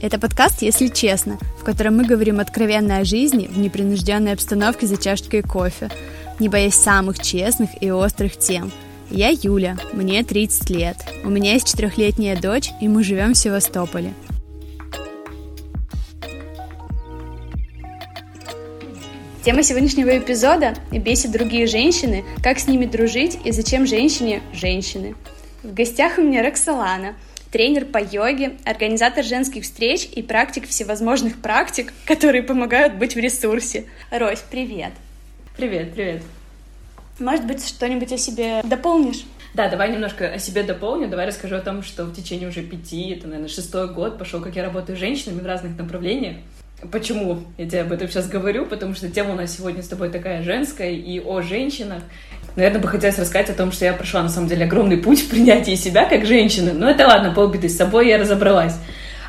Это 0.00 0.20
подкаст 0.20 0.62
«Если 0.62 0.86
честно», 0.86 1.40
в 1.58 1.64
котором 1.64 1.96
мы 1.96 2.04
говорим 2.04 2.38
откровенно 2.38 2.98
о 2.98 3.04
жизни 3.04 3.48
в 3.48 3.58
непринужденной 3.58 4.32
обстановке 4.32 4.86
за 4.86 4.96
чашечкой 4.96 5.42
кофе, 5.42 5.90
не 6.38 6.48
боясь 6.48 6.74
самых 6.74 7.18
честных 7.18 7.70
и 7.80 7.90
острых 7.90 8.36
тем. 8.36 8.70
Я 9.10 9.30
Юля, 9.30 9.76
мне 9.92 10.22
30 10.22 10.70
лет, 10.70 10.96
у 11.24 11.30
меня 11.30 11.54
есть 11.54 11.66
четырехлетняя 11.66 12.40
дочь, 12.40 12.70
и 12.80 12.86
мы 12.86 13.02
живем 13.02 13.32
в 13.32 13.38
Севастополе. 13.38 14.14
Тема 19.44 19.64
сегодняшнего 19.64 20.16
эпизода– 20.16 20.74
бесит 20.92 21.32
другие 21.32 21.66
женщины, 21.66 22.24
как 22.40 22.60
с 22.60 22.68
ними 22.68 22.86
дружить 22.86 23.36
и 23.44 23.50
зачем 23.50 23.84
женщине– 23.84 24.42
женщины. 24.52 25.16
В 25.64 25.74
гостях 25.74 26.18
у 26.18 26.22
меня 26.22 26.44
Роксолана, 26.44 27.16
тренер 27.50 27.86
по 27.86 27.98
йоге, 27.98 28.56
организатор 28.64 29.24
женских 29.24 29.64
встреч 29.64 30.08
и 30.12 30.22
практик 30.22 30.66
всевозможных 30.68 31.40
практик, 31.40 31.92
которые 32.04 32.42
помогают 32.42 32.94
быть 32.94 33.14
в 33.14 33.18
ресурсе. 33.18 33.86
Рось, 34.10 34.44
привет! 34.50 34.92
Привет, 35.56 35.92
привет. 35.92 36.22
Может 37.18 37.46
быть, 37.46 37.66
что-нибудь 37.66 38.12
о 38.12 38.18
себе 38.18 38.60
дополнишь? 38.62 39.24
Да, 39.54 39.68
давай 39.68 39.90
немножко 39.90 40.28
о 40.28 40.38
себе 40.38 40.62
дополню. 40.62 41.08
Давай 41.08 41.26
расскажу 41.26 41.56
о 41.56 41.60
том, 41.60 41.82
что 41.82 42.04
в 42.04 42.14
течение 42.14 42.48
уже 42.48 42.62
пяти, 42.62 43.10
это, 43.10 43.26
наверное, 43.26 43.48
шестой 43.48 43.92
год 43.92 44.18
пошел, 44.18 44.40
как 44.40 44.54
я 44.54 44.62
работаю 44.62 44.96
с 44.96 45.00
женщинами 45.00 45.40
в 45.40 45.46
разных 45.46 45.76
направлениях. 45.76 46.36
Почему 46.92 47.42
я 47.56 47.66
тебе 47.66 47.80
об 47.80 47.92
этом 47.92 48.08
сейчас 48.08 48.28
говорю? 48.28 48.64
Потому 48.64 48.94
что 48.94 49.08
тема 49.08 49.32
у 49.32 49.34
нас 49.34 49.56
сегодня 49.56 49.82
с 49.82 49.88
тобой 49.88 50.10
такая 50.10 50.44
женская 50.44 50.92
и 50.92 51.18
о 51.18 51.40
женщинах. 51.40 52.04
Наверное, 52.54 52.80
бы 52.80 52.86
хотелось 52.86 53.18
рассказать 53.18 53.50
о 53.50 53.54
том, 53.54 53.72
что 53.72 53.84
я 53.84 53.92
прошла, 53.92 54.22
на 54.22 54.28
самом 54.28 54.48
деле, 54.48 54.64
огромный 54.64 54.96
путь 54.96 55.22
в 55.22 55.28
принятии 55.28 55.74
себя 55.74 56.04
как 56.04 56.24
женщины. 56.24 56.72
Но 56.72 56.88
это 56.88 57.06
ладно, 57.06 57.32
полбеды, 57.32 57.68
с 57.68 57.76
собой 57.76 58.08
я 58.08 58.18
разобралась. 58.18 58.76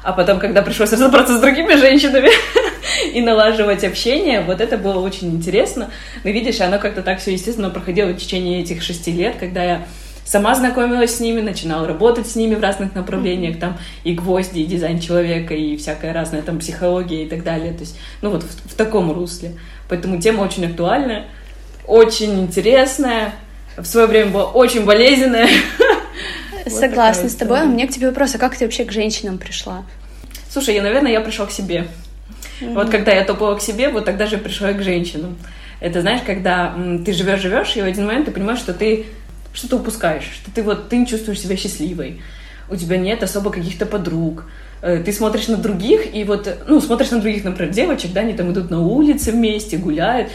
А 0.04 0.14
потом, 0.14 0.40
когда 0.40 0.62
пришлось 0.62 0.92
разобраться 0.92 1.38
с 1.38 1.42
другими 1.42 1.74
женщинами 1.74 2.30
и 3.14 3.20
налаживать 3.20 3.84
общение, 3.84 4.42
вот 4.42 4.62
это 4.62 4.78
было 4.78 5.00
очень 5.00 5.32
интересно. 5.32 5.90
Но 6.24 6.30
видишь, 6.30 6.62
оно 6.62 6.78
как-то 6.78 7.02
так 7.02 7.20
все 7.20 7.32
естественно 7.32 7.72
проходило 7.72 8.10
в 8.10 8.18
течение 8.18 8.62
этих 8.62 8.84
шести 8.84 9.12
лет, 9.12 9.38
когда 9.40 9.64
я 9.64 9.88
сама 10.30 10.54
знакомилась 10.54 11.18
с 11.18 11.20
ними, 11.20 11.42
начинала 11.42 11.88
работать 11.88 12.28
с 12.28 12.36
ними 12.36 12.54
в 12.54 12.62
разных 12.62 12.94
направлениях, 12.94 13.60
там 13.60 13.80
и 14.04 14.14
гвозди, 14.14 14.60
и 14.60 14.66
дизайн 14.66 15.00
человека, 15.00 15.56
и 15.56 15.76
всякая 15.76 16.14
разная 16.14 16.44
там 16.44 16.60
психология 16.60 17.24
и 17.24 17.28
так 17.28 17.44
далее. 17.44 17.74
То 17.74 17.80
есть, 17.80 17.98
ну 18.22 18.30
вот 18.30 18.44
в, 18.44 18.72
в 18.72 18.76
таком 18.76 19.12
русле. 19.12 19.54
Поэтому 19.90 20.22
тема 20.22 20.44
очень 20.44 20.68
актуальная, 20.68 21.26
очень 21.88 22.40
интересная, 22.42 23.34
в 23.76 23.86
свое 23.86 24.06
время 24.06 24.30
была 24.30 24.46
очень 24.46 24.86
болезненная. 24.86 25.50
Согласна 26.68 27.28
с 27.28 27.34
тобой. 27.34 27.64
У 27.64 27.70
меня 27.70 27.88
к 27.88 27.90
тебе 27.90 28.08
вопрос, 28.10 28.36
а 28.36 28.38
как 28.38 28.56
ты 28.56 28.66
вообще 28.66 28.86
к 28.86 28.92
женщинам 28.92 29.40
пришла? 29.40 29.84
Слушай, 30.52 30.76
я, 30.76 30.84
наверное, 30.84 31.12
я 31.12 31.22
пришла 31.22 31.48
к 31.48 31.52
себе. 31.52 31.88
Mm-hmm. 32.62 32.74
Вот 32.76 32.92
когда 32.92 33.14
я 33.14 33.24
топала 33.24 33.56
к 33.56 33.64
себе, 33.64 33.90
вот 33.90 34.06
тогда 34.06 34.28
же 34.28 34.38
пришла 34.38 34.74
к 34.74 34.84
женщинам. 34.84 35.38
Это 35.80 36.02
знаешь, 36.02 36.22
когда 36.24 36.74
м, 36.76 37.04
ты 37.04 37.14
живешь, 37.14 37.42
живешь, 37.42 37.76
и 37.78 37.82
в 37.82 37.86
один 37.86 38.06
момент 38.06 38.26
ты 38.26 38.32
понимаешь, 38.32 38.60
что 38.60 38.74
ты 38.74 39.08
что 39.54 39.70
ты 39.70 39.76
упускаешь, 39.76 40.30
что 40.34 40.52
ты 40.52 40.64
вот 40.64 40.90
ты 40.90 40.98
не 40.98 41.08
чувствуешь 41.08 41.40
себя 41.40 41.56
счастливой, 41.56 42.22
у 42.70 42.76
тебя 42.76 42.98
нет 42.98 43.24
особо 43.24 43.52
каких-то 43.52 43.86
подруг, 43.86 44.46
э, 44.82 45.02
ты 45.04 45.12
смотришь 45.12 45.48
на 45.48 45.58
других, 45.58 46.14
и 46.14 46.24
вот, 46.24 46.48
ну, 46.68 46.80
смотришь 46.82 47.12
на 47.12 47.20
других, 47.20 47.44
например, 47.44 47.74
девочек, 47.74 48.14
да, 48.14 48.22
они 48.22 48.34
там 48.34 48.52
идут 48.52 48.70
на 48.70 48.82
улице 48.82 49.32
вместе, 49.32 49.78
гуляют, 49.78 50.30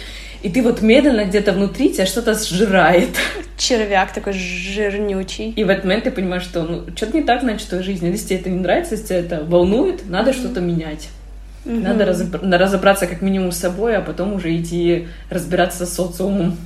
и 0.44 0.50
ты 0.50 0.62
вот 0.62 0.82
медленно 0.82 1.24
где-то 1.24 1.52
внутри 1.52 1.90
тебя 1.90 2.04
что-то 2.04 2.34
сжирает. 2.34 3.08
Червяк 3.56 4.12
такой 4.12 4.34
жирнючий. 4.34 5.50
И 5.56 5.64
в 5.64 5.70
этот 5.70 5.84
момент 5.84 6.04
ты 6.04 6.10
понимаешь, 6.10 6.42
что 6.42 6.64
ну, 6.64 6.84
что-то 6.94 7.16
не 7.16 7.22
так, 7.22 7.40
значит, 7.40 7.62
в 7.62 7.70
твоей 7.70 7.82
жизни. 7.82 8.08
Если 8.08 8.26
тебе 8.26 8.40
это 8.40 8.50
не 8.50 8.60
нравится, 8.60 8.94
если 8.94 9.06
тебя 9.06 9.18
это 9.20 9.42
волнует, 9.42 10.06
надо 10.06 10.32
mm-hmm. 10.32 10.34
что-то 10.34 10.60
менять. 10.60 11.08
Mm-hmm. 11.64 11.80
Надо 11.80 12.04
разобр- 12.04 12.58
разобраться 12.58 13.06
как 13.06 13.22
минимум 13.22 13.52
с 13.52 13.56
собой, 13.56 13.96
а 13.96 14.02
потом 14.02 14.34
уже 14.34 14.54
идти 14.54 15.08
разбираться 15.30 15.86
с 15.86 15.94
социумом. 15.94 16.58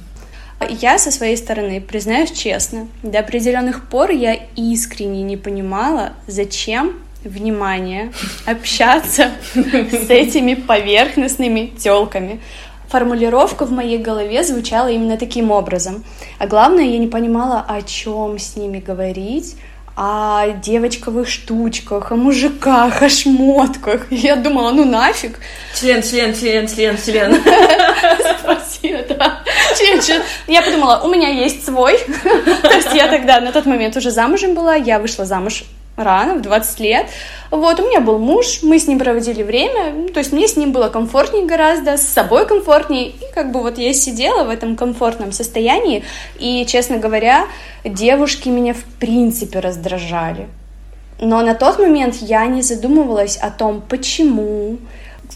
Я 0.69 0.99
со 0.99 1.11
своей 1.11 1.37
стороны, 1.37 1.81
признаюсь 1.81 2.33
честно, 2.33 2.89
до 3.03 3.21
определенных 3.21 3.89
пор 3.89 4.11
я 4.11 4.35
искренне 4.57 5.23
не 5.23 5.37
понимала, 5.37 6.15
зачем 6.27 6.95
внимание 7.25 8.13
общаться 8.47 9.31
с 9.55 10.11
этими 10.11 10.55
поверхностными 10.55 11.73
телками. 11.79 12.41
Формулировка 12.89 13.67
в 13.67 13.71
моей 13.71 13.99
голове 13.99 14.43
звучала 14.43 14.89
именно 14.89 15.19
таким 15.19 15.51
образом. 15.51 16.05
А 16.39 16.47
главное, 16.47 16.85
я 16.85 16.99
не 16.99 17.07
понимала, 17.07 17.65
о 17.69 17.83
чем 17.83 18.39
с 18.39 18.57
ними 18.57 18.79
говорить, 18.79 19.57
о 19.95 20.53
девочковых 20.63 21.29
штучках, 21.29 22.13
о 22.13 22.17
мужиках, 22.17 23.03
о 23.03 23.09
шмотках. 23.09 24.07
Я 24.11 24.37
думала, 24.37 24.71
ну 24.71 24.85
нафиг. 24.85 25.39
Член, 25.75 26.03
член, 26.03 26.35
член, 26.35 26.69
член, 26.69 26.97
член. 26.97 27.35
Спасибо, 28.41 29.03
да. 29.09 29.38
Член. 29.79 30.23
Я 30.47 30.63
подумала, 30.63 31.01
у 31.05 31.09
меня 31.09 31.29
есть 31.29 31.65
свой. 31.65 31.99
То 32.63 32.75
есть 32.75 32.93
я 32.95 33.09
тогда 33.09 33.41
на 33.41 33.53
тот 33.53 33.67
момент 33.67 33.97
уже 33.97 34.11
замужем 34.11 34.55
была, 34.55 34.75
я 34.75 34.99
вышла 34.99 35.25
замуж 35.25 35.65
рано, 35.97 36.35
в 36.35 36.43
20 36.43 36.81
лет. 36.81 37.07
Вот, 37.51 37.81
у 37.81 37.89
меня 37.89 38.01
был 38.01 38.19
муж, 38.19 38.61
мы 38.63 38.79
с 38.79 38.87
ним 38.87 38.99
проводили 38.99 39.43
время, 39.43 40.09
то 40.13 40.21
есть 40.21 40.33
мне 40.33 40.47
с 40.47 40.57
ним 40.57 40.73
было 40.73 40.89
комфортнее 40.89 41.45
гораздо, 41.45 41.97
с 41.97 42.07
собой 42.07 42.47
комфортнее, 42.47 43.09
и 43.09 43.21
как 43.35 43.53
бы 43.53 43.61
вот 43.63 43.79
я 43.79 43.93
сидела 43.93 44.45
в 44.45 44.51
этом 44.51 44.77
комфортном 44.77 45.33
состоянии, 45.33 46.05
и, 46.39 46.65
честно 46.67 46.99
говоря, 46.99 47.47
девушки 47.85 48.49
меня 48.49 48.75
в 48.75 48.85
принципе 49.01 49.59
раздражали. 49.59 50.49
Но 51.21 51.43
на 51.43 51.55
тот 51.55 51.79
момент 51.79 52.17
я 52.21 52.47
не 52.47 52.63
задумывалась 52.63 53.37
о 53.37 53.51
том, 53.51 53.83
почему, 53.89 54.79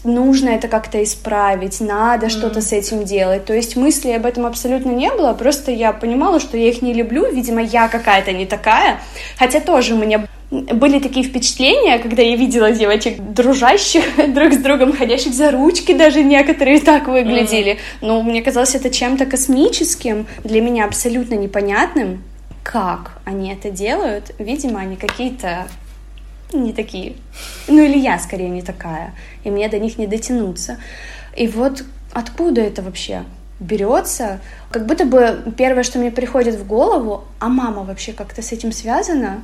нужно 0.03 0.49
это 0.49 0.67
как-то 0.67 1.03
исправить, 1.03 1.79
надо 1.81 2.27
mm. 2.27 2.29
что-то 2.29 2.61
с 2.61 2.71
этим 2.71 3.03
делать. 3.03 3.45
То 3.45 3.53
есть 3.53 3.75
мысли 3.75 4.11
об 4.11 4.25
этом 4.25 4.45
абсолютно 4.45 4.91
не 4.91 5.11
было, 5.11 5.33
просто 5.33 5.71
я 5.71 5.93
понимала, 5.93 6.39
что 6.39 6.57
я 6.57 6.69
их 6.69 6.81
не 6.81 6.93
люблю, 6.93 7.31
видимо, 7.31 7.61
я 7.61 7.87
какая-то 7.87 8.31
не 8.31 8.45
такая, 8.45 8.99
хотя 9.37 9.59
тоже 9.59 9.93
у 9.93 9.97
меня 9.97 10.27
были 10.51 10.99
такие 10.99 11.25
впечатления, 11.25 11.97
когда 11.97 12.21
я 12.21 12.35
видела 12.35 12.71
девочек 12.71 13.17
дружащих 13.19 14.03
друг 14.33 14.53
с 14.53 14.57
другом, 14.57 14.95
ходящих 14.95 15.33
за 15.33 15.51
ручки, 15.51 15.93
даже 15.93 16.23
некоторые 16.23 16.79
так 16.79 17.07
выглядели. 17.07 17.73
Mm-hmm. 17.73 17.97
Но 18.01 18.21
мне 18.21 18.41
казалось 18.41 18.75
это 18.75 18.89
чем-то 18.89 19.25
космическим, 19.25 20.27
для 20.43 20.61
меня 20.61 20.85
абсолютно 20.85 21.33
непонятным. 21.35 22.23
Как 22.61 23.19
они 23.25 23.51
это 23.51 23.71
делают? 23.71 24.31
Видимо, 24.37 24.79
они 24.79 24.95
какие-то 24.95 25.67
не 26.53 26.73
такие. 26.73 27.15
Ну 27.67 27.81
или 27.81 27.97
я 27.97 28.19
скорее 28.19 28.49
не 28.49 28.61
такая, 28.61 29.13
и 29.43 29.51
мне 29.51 29.67
до 29.69 29.79
них 29.79 29.97
не 29.97 30.07
дотянуться. 30.07 30.77
И 31.35 31.47
вот 31.47 31.83
откуда 32.11 32.61
это 32.61 32.81
вообще 32.81 33.23
берется? 33.59 34.39
Как 34.71 34.85
будто 34.85 35.05
бы 35.05 35.53
первое, 35.57 35.83
что 35.83 35.99
мне 35.99 36.11
приходит 36.11 36.55
в 36.55 36.67
голову, 36.67 37.25
а 37.39 37.49
мама 37.49 37.83
вообще 37.83 38.13
как-то 38.13 38.41
с 38.41 38.51
этим 38.51 38.71
связана? 38.71 39.41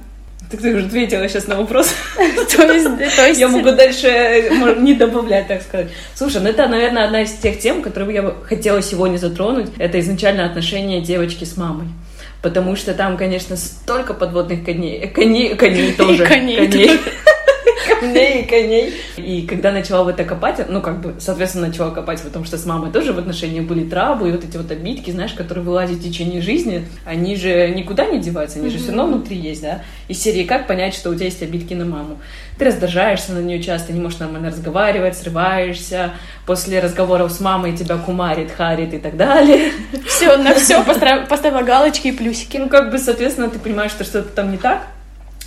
Так 0.49 0.61
ты 0.61 0.73
уже 0.73 0.85
ответила 0.87 1.27
сейчас 1.29 1.47
на 1.47 1.57
вопрос. 1.57 1.93
То 2.15 2.63
есть. 2.73 3.39
Я 3.39 3.49
могу 3.49 3.71
дальше 3.71 4.49
не 4.79 4.93
добавлять, 4.93 5.47
так 5.47 5.61
сказать. 5.61 5.89
Слушай, 6.15 6.41
ну 6.41 6.49
это, 6.49 6.67
наверное, 6.67 7.05
одна 7.05 7.21
из 7.21 7.33
тех 7.33 7.59
тем, 7.59 7.81
которые 7.81 8.13
я 8.15 8.23
бы 8.23 8.35
хотела 8.43 8.81
сегодня 8.81 9.17
затронуть. 9.17 9.69
Это 9.77 9.99
изначально 9.99 10.45
отношения 10.45 11.01
девочки 11.01 11.43
с 11.43 11.55
мамой. 11.55 11.87
Потому 12.41 12.75
что 12.75 12.93
там, 12.93 13.17
конечно, 13.17 13.57
столько 13.57 14.13
подводных 14.13 14.63
коней. 14.63 15.07
Коней, 15.07 15.55
коней 15.55 15.93
тоже. 15.93 16.25
коней. 16.25 16.67
коней 16.67 16.99
камней 17.99 18.41
и 18.41 18.45
коней. 18.47 18.93
И 19.17 19.47
когда 19.47 19.71
начала 19.71 20.03
в 20.03 20.07
это 20.07 20.23
копать, 20.23 20.69
ну, 20.69 20.81
как 20.81 21.01
бы, 21.01 21.15
соответственно, 21.19 21.67
начала 21.67 21.91
копать, 21.91 22.21
потому 22.21 22.45
что 22.45 22.57
с 22.57 22.65
мамой 22.65 22.91
тоже 22.91 23.13
в 23.13 23.19
отношении 23.19 23.61
были 23.61 23.87
травмы, 23.87 24.29
и 24.29 24.31
вот 24.31 24.43
эти 24.43 24.57
вот 24.57 24.71
обидки, 24.71 25.11
знаешь, 25.11 25.33
которые 25.33 25.63
вылазят 25.63 25.97
в 25.97 26.03
течение 26.03 26.41
жизни, 26.41 26.85
они 27.05 27.35
же 27.35 27.69
никуда 27.69 28.05
не 28.05 28.19
деваются, 28.19 28.59
они 28.59 28.69
же 28.69 28.77
все 28.77 28.87
равно 28.87 29.07
внутри 29.07 29.37
есть, 29.37 29.61
да? 29.61 29.81
Из 30.07 30.21
серии 30.21 30.43
«Как 30.43 30.67
понять, 30.67 30.93
что 30.93 31.09
у 31.09 31.15
тебя 31.15 31.25
есть 31.25 31.41
обидки 31.43 31.73
на 31.73 31.85
маму?» 31.85 32.19
Ты 32.59 32.65
раздражаешься 32.65 33.31
на 33.31 33.39
нее 33.39 33.63
часто, 33.63 33.93
не 33.93 34.01
можешь 34.01 34.19
нормально 34.19 34.49
разговаривать, 34.49 35.17
срываешься, 35.17 36.11
после 36.45 36.81
разговоров 36.81 37.31
с 37.31 37.39
мамой 37.39 37.75
тебя 37.75 37.95
кумарит, 37.95 38.51
харит 38.51 38.93
и 38.93 38.97
так 38.97 39.15
далее. 39.15 39.71
Все, 40.05 40.35
на 40.35 40.53
все 40.53 40.83
поставила 40.83 41.61
галочки 41.61 42.09
и 42.09 42.11
плюсики. 42.11 42.57
Ну, 42.57 42.67
как 42.67 42.91
бы, 42.91 42.99
соответственно, 42.99 43.49
ты 43.49 43.59
понимаешь, 43.59 43.91
что 43.91 44.03
что-то 44.03 44.29
там 44.29 44.51
не 44.51 44.57
так, 44.57 44.87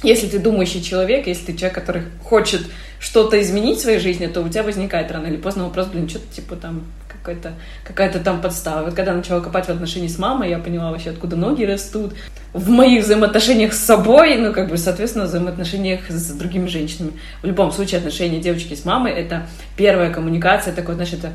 если 0.03 0.27
ты 0.29 0.39
думающий 0.39 0.83
человек, 0.83 1.27
если 1.27 1.47
ты 1.47 1.59
человек, 1.59 1.75
который 1.75 2.03
хочет 2.25 2.63
что-то 2.99 3.41
изменить 3.41 3.79
в 3.79 3.83
своей 3.83 3.99
жизни, 3.99 4.27
то 4.27 4.43
у 4.43 4.49
тебя 4.49 4.63
возникает 4.63 5.11
рано 5.11 5.27
или 5.27 5.37
поздно 5.37 5.65
вопрос, 5.65 5.89
блин, 5.89 6.09
что-то 6.09 6.33
типа 6.33 6.57
там 6.57 6.83
какая-то 7.09 7.55
какая-то 7.85 8.21
там 8.21 8.41
подстава. 8.41 8.85
Вот 8.85 8.95
когда 8.95 9.13
начала 9.13 9.41
копать 9.41 9.67
в 9.67 9.71
отношении 9.71 10.09
с 10.09 10.19
мамой, 10.19 10.51
я 10.51 10.59
поняла 10.59 10.91
вообще, 10.91 11.11
откуда 11.11 11.37
ноги 11.37 11.65
растут. 11.65 12.15
В 12.53 12.69
моих 12.69 13.05
взаимоотношениях 13.05 13.73
с 13.73 13.79
собой, 13.79 14.37
ну, 14.37 14.53
как 14.53 14.69
бы, 14.69 14.77
соответственно, 14.77 15.25
в 15.25 15.29
взаимоотношениях 15.29 16.11
с 16.11 16.31
другими 16.33 16.67
женщинами. 16.67 17.13
В 17.43 17.47
любом 17.47 17.73
случае, 17.73 17.99
отношения 17.99 18.41
девочки 18.41 18.75
с 18.75 18.85
мамой— 18.85 19.13
это 19.15 19.47
первая 19.77 20.13
коммуникация, 20.13 20.75
такое, 20.75 20.97
значит, 20.97 21.21
это 21.21 21.33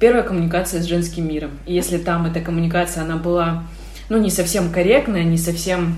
первая 0.00 0.22
коммуникация 0.22 0.82
с 0.82 0.84
женским 0.84 1.28
миром. 1.28 1.50
И 1.66 1.74
если 1.74 1.98
там 1.98 2.26
эта 2.26 2.40
коммуникация, 2.40 3.04
она 3.04 3.16
была, 3.16 3.64
ну, 4.08 4.18
не 4.18 4.30
совсем 4.30 4.70
корректная, 4.70 5.24
не 5.24 5.38
совсем 5.38 5.96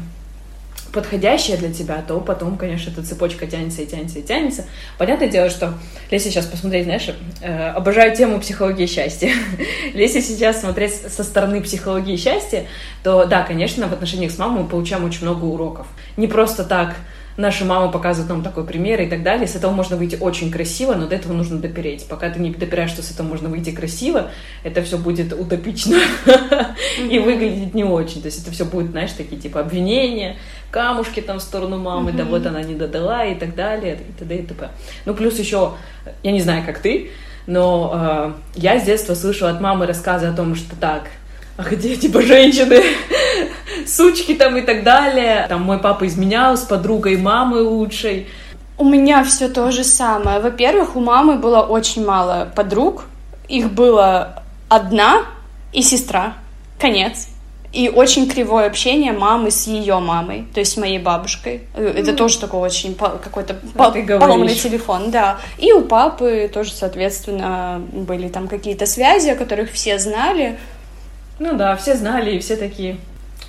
подходящее 0.95 1.57
для 1.57 1.73
тебя, 1.73 2.03
то 2.07 2.21
потом, 2.21 2.57
конечно, 2.57 2.91
эта 2.91 3.03
цепочка 3.03 3.47
тянется 3.47 3.83
и 3.83 3.87
тянется 3.87 4.21
и 4.21 4.23
тянется. 4.23 4.65
Понятное 4.97 5.29
дело, 5.29 5.51
что 5.51 5.75
если 6.11 6.31
сейчас 6.31 6.47
посмотреть, 6.47 6.85
знаешь, 6.85 7.11
э, 7.43 7.71
обожаю 7.71 8.17
тему 8.17 8.41
психологии 8.41 8.87
счастья. 8.87 9.31
если 9.95 10.21
сейчас 10.21 10.61
смотреть 10.61 10.95
со 10.95 11.25
стороны 11.25 11.61
психологии 11.61 12.17
счастья, 12.17 12.67
то 13.03 13.27
да, 13.27 13.43
конечно, 13.43 13.89
в 13.89 13.93
отношениях 13.93 14.31
с 14.31 14.39
мамой 14.39 14.63
мы 14.63 14.69
получаем 14.69 15.05
очень 15.05 15.23
много 15.23 15.45
уроков. 15.45 15.89
Не 16.17 16.29
просто 16.29 16.65
так 16.65 16.95
наши 17.37 17.65
мамы 17.65 17.91
показывают 17.91 18.31
нам 18.31 18.43
такой 18.43 18.65
пример 18.65 19.01
и 19.01 19.07
так 19.07 19.23
далее. 19.23 19.47
С 19.47 19.57
этого 19.57 19.73
можно 19.73 19.97
выйти 19.97 20.17
очень 20.21 20.51
красиво, 20.51 20.95
но 20.95 21.07
до 21.07 21.17
этого 21.17 21.33
нужно 21.33 21.59
допереть. 21.59 22.07
Пока 22.09 22.31
ты 22.31 22.41
не 22.41 22.51
допираешь, 22.51 22.91
что 22.91 23.03
с 23.03 23.11
этого 23.11 23.27
можно 23.27 23.49
выйти 23.49 23.71
красиво, 23.71 24.31
это 24.63 24.83
все 24.83 24.99
будет 24.99 25.33
утопично 25.33 25.99
и 27.11 27.19
выглядит 27.19 27.75
не 27.75 27.85
очень. 27.85 28.23
То 28.23 28.27
есть 28.27 28.43
это 28.43 28.53
все 28.53 28.65
будет, 28.65 28.91
знаешь, 28.91 29.13
такие 29.13 29.41
типа 29.41 29.61
обвинения, 29.61 30.37
камушки 30.75 31.21
там 31.21 31.39
в 31.39 31.43
сторону 31.43 31.79
мамы, 31.79 32.11
да 32.11 32.25
вот 32.25 32.45
она 32.47 32.61
не 32.61 32.75
додала 32.75 33.25
и 33.25 33.37
так 33.37 33.55
далее, 33.55 33.95
и 33.95 34.13
т.д. 34.19 34.35
и 34.35 34.43
т.п. 34.43 34.71
Ну, 35.05 35.15
плюс 35.15 35.39
еще, 35.39 35.75
я 36.25 36.33
не 36.33 36.41
знаю, 36.41 36.65
как 36.67 36.81
ты, 36.81 37.13
но 37.47 37.93
э, 37.95 38.33
я 38.57 38.81
с 38.81 38.83
детства 38.83 39.15
слышала 39.15 39.51
от 39.51 39.61
мамы 39.61 39.87
рассказы 39.87 40.27
о 40.27 40.33
том, 40.33 40.57
что 40.57 40.75
так, 40.75 41.05
а 41.57 41.63
где 41.63 41.95
типа 42.05 42.23
женщины, 42.23 42.83
сучки 43.87 44.35
там 44.35 44.57
и 44.57 44.63
так 44.63 44.83
далее. 44.83 45.47
Там 45.49 45.63
мой 45.63 45.79
папа 45.79 46.09
изменял 46.09 46.57
с 46.57 46.63
подругой 46.63 47.19
мамы 47.19 47.63
лучшей. 47.63 48.27
У 48.77 48.85
меня 48.85 49.23
все 49.23 49.49
то 49.49 49.71
же 49.71 49.85
самое. 49.85 50.41
Во-первых, 50.41 50.97
у 50.97 51.01
мамы 51.01 51.37
было 51.37 51.61
очень 51.61 52.05
мало 52.05 52.49
подруг. 52.57 53.05
Их 53.47 53.71
было 53.71 54.43
одна 54.69 55.23
и 55.73 55.83
сестра. 55.83 56.35
Конец. 56.81 57.29
И 57.75 57.89
очень 57.89 58.29
кривое 58.29 58.67
общение 58.67 59.13
мамы 59.13 59.51
с 59.51 59.67
ее 59.67 59.99
мамой, 59.99 60.47
то 60.55 60.61
есть 60.61 60.77
моей 60.79 61.01
бабушкой. 61.01 61.63
Это 61.75 62.13
mm. 62.13 62.15
тоже 62.15 62.39
такой 62.39 62.61
очень 62.61 62.95
какой-то 62.95 63.57
поломанный 63.77 64.55
телефон, 64.55 65.11
да. 65.11 65.39
И 65.59 65.73
у 65.73 65.83
папы 65.83 66.49
тоже, 66.53 66.73
соответственно, 66.73 67.83
были 67.93 68.29
там 68.29 68.47
какие-то 68.47 68.87
связи, 68.87 69.31
о 69.31 69.35
которых 69.35 69.73
все 69.73 69.99
знали. 69.99 70.57
Ну 71.41 71.57
да, 71.57 71.75
все 71.75 71.97
знали, 71.97 72.37
и 72.37 72.39
все 72.39 72.57
такие. 72.57 72.97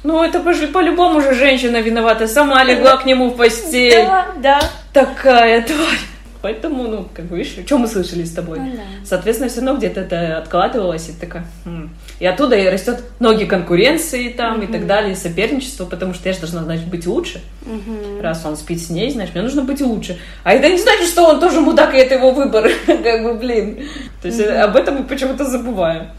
Ну, 0.03 0.23
это 0.23 0.39
по-любому 0.39 1.21
же 1.21 1.35
женщина 1.35 1.77
виновата, 1.77 2.27
сама 2.27 2.63
легла 2.63 2.97
к 2.97 3.05
нему 3.05 3.29
в 3.29 3.37
постель. 3.37 4.05
Да, 4.05 4.27
да. 4.37 4.61
Такая 4.91 5.61
тварь. 5.61 6.14
Поэтому, 6.45 6.83
ну, 6.83 7.07
как 7.11 7.25
бы, 7.25 7.39
видишь, 7.39 7.65
что 7.65 7.79
мы 7.79 7.87
слышали 7.87 8.23
с 8.23 8.31
тобой? 8.31 8.59
Ну, 8.59 8.73
да. 8.73 8.81
Соответственно, 9.03 9.49
все 9.49 9.61
равно 9.61 9.79
где-то 9.79 10.01
это 10.01 10.37
откладывалось, 10.37 11.09
и 11.09 11.13
такая... 11.13 11.43
Хм. 11.65 11.89
И 12.19 12.25
оттуда 12.27 12.55
и 12.55 12.69
растет 12.69 13.03
ноги 13.19 13.45
конкуренции 13.45 14.29
там 14.29 14.59
угу. 14.59 14.65
и 14.65 14.67
так 14.67 14.85
далее, 14.85 15.15
соперничество, 15.15 15.85
потому 15.85 16.13
что 16.13 16.29
я 16.29 16.33
же 16.33 16.41
должна, 16.41 16.61
значит, 16.61 16.85
быть 16.85 17.07
лучше. 17.07 17.41
Угу. 17.63 18.21
Раз 18.21 18.45
он 18.45 18.57
спит 18.57 18.79
с 18.79 18.91
ней, 18.91 19.09
значит, 19.09 19.33
мне 19.33 19.43
нужно 19.43 19.63
быть 19.63 19.81
лучше. 19.81 20.19
А 20.43 20.53
это 20.53 20.69
не 20.69 20.77
значит, 20.77 21.07
что 21.07 21.23
он 21.23 21.39
тоже 21.39 21.61
мудак, 21.61 21.95
и 21.95 21.97
это 21.97 22.13
его 22.13 22.29
выбор. 22.29 22.69
как 22.85 23.23
бы, 23.23 23.33
блин. 23.33 23.79
То 24.21 24.27
есть 24.27 24.39
угу. 24.39 24.55
об 24.55 24.75
этом 24.75 24.97
мы 24.97 25.03
почему-то 25.05 25.45
забываем. 25.45 26.09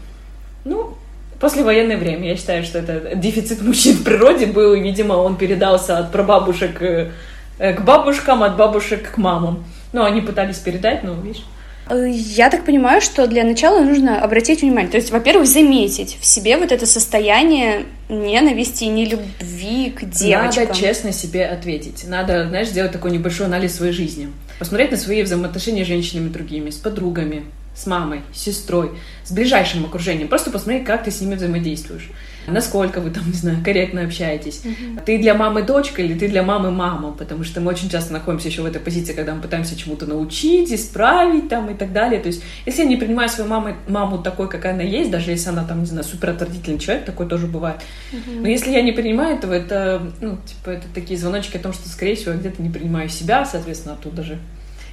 Ну, 0.65 0.97
послевоенное 1.39 1.95
время. 1.95 2.27
Я 2.27 2.35
считаю, 2.35 2.65
что 2.65 2.79
это 2.79 3.15
дефицит 3.15 3.61
мужчин 3.61 3.95
в 3.95 4.03
природе 4.03 4.45
был, 4.45 4.73
и, 4.73 4.81
видимо, 4.81 5.13
он 5.13 5.37
передался 5.37 5.99
от 5.99 6.11
прабабушек 6.11 6.81
э, 6.81 7.11
к 7.59 7.79
бабушкам, 7.79 8.43
от 8.43 8.57
бабушек 8.57 9.11
к 9.11 9.17
мамам. 9.17 9.63
Ну, 9.93 10.03
они 10.03 10.21
пытались 10.21 10.57
передать, 10.57 11.03
но, 11.03 11.13
видишь... 11.13 11.43
Я 11.89 12.49
так 12.49 12.65
понимаю, 12.65 12.99
что 12.99 13.27
для 13.27 13.45
начала 13.45 13.81
нужно 13.81 14.21
обратить 14.21 14.61
внимание, 14.61 14.91
то 14.91 14.97
есть, 14.97 15.09
во-первых, 15.09 15.47
заметить 15.47 16.17
в 16.19 16.25
себе 16.25 16.57
вот 16.57 16.73
это 16.73 16.85
состояние 16.85 17.85
ненависти 18.09 18.83
и 18.83 18.87
нелюбви 18.87 19.91
к 19.91 20.03
девочкам. 20.03 20.67
Надо 20.67 20.77
честно 20.77 21.13
себе 21.13 21.45
ответить. 21.45 22.05
Надо, 22.05 22.49
знаешь, 22.49 22.67
сделать 22.67 22.91
такой 22.91 23.11
небольшой 23.11 23.45
анализ 23.45 23.75
своей 23.75 23.93
жизни. 23.93 24.27
Посмотреть 24.59 24.91
на 24.91 24.97
свои 24.97 25.23
взаимоотношения 25.23 25.85
с 25.85 25.87
женщинами 25.87 26.27
другими, 26.27 26.71
с 26.71 26.75
подругами, 26.75 27.45
с 27.77 27.85
мамой, 27.85 28.21
с 28.33 28.39
сестрой, 28.39 28.91
с 29.23 29.31
ближайшим 29.31 29.85
окружением. 29.85 30.27
Просто 30.27 30.49
посмотри, 30.49 30.83
как 30.83 31.03
ты 31.03 31.11
с 31.11 31.21
ними 31.21 31.35
взаимодействуешь. 31.35 32.09
Насколько 32.47 33.01
вы 33.01 33.11
там, 33.11 33.27
не 33.27 33.33
знаю, 33.33 33.57
корректно 33.63 34.03
общаетесь. 34.03 34.61
Mm-hmm. 34.63 35.03
Ты 35.05 35.19
для 35.19 35.33
мамы 35.33 35.63
дочка 35.63 36.01
или 36.01 36.17
ты 36.17 36.29
для 36.29 36.43
мамы 36.43 36.71
мама? 36.71 37.11
Потому 37.11 37.43
что 37.43 37.59
мы 37.59 37.71
очень 37.71 37.89
часто 37.89 38.13
находимся 38.13 38.47
еще 38.47 38.61
в 38.61 38.65
этой 38.65 38.79
позиции, 38.79 39.11
когда 39.11 39.35
мы 39.35 39.41
пытаемся 39.41 39.77
чему-то 39.77 40.05
научить, 40.05 40.71
исправить 40.71 41.49
там 41.49 41.69
и 41.69 41.73
так 41.73 41.91
далее. 41.91 42.21
То 42.21 42.27
есть, 42.27 42.41
если 42.65 42.83
я 42.83 42.87
не 42.87 42.95
принимаю 42.95 43.27
свою 43.27 43.49
маму, 43.49 43.75
маму 43.89 44.19
такой, 44.19 44.49
какая 44.49 44.73
она 44.73 44.83
есть, 44.83 45.11
даже 45.11 45.31
если 45.31 45.49
она 45.49 45.65
там, 45.65 45.81
не 45.81 45.87
знаю, 45.87 46.05
супер 46.05 46.29
отвратительный 46.29 46.79
человек, 46.79 47.05
такой 47.05 47.27
тоже 47.27 47.47
бывает. 47.47 47.81
Mm-hmm. 48.13 48.41
Но 48.41 48.47
если 48.47 48.71
я 48.71 48.81
не 48.81 48.93
принимаю 48.93 49.35
этого, 49.35 49.51
это, 49.51 50.09
ну, 50.21 50.37
типа, 50.37 50.69
это 50.69 50.87
такие 50.95 51.19
звоночки 51.19 51.57
о 51.57 51.59
том, 51.59 51.73
что, 51.73 51.89
скорее 51.89 52.15
всего, 52.15 52.31
я 52.31 52.37
где-то 52.37 52.61
не 52.61 52.69
принимаю 52.69 53.09
себя, 53.09 53.45
соответственно, 53.45 53.95
оттуда 53.95 54.23
же 54.23 54.39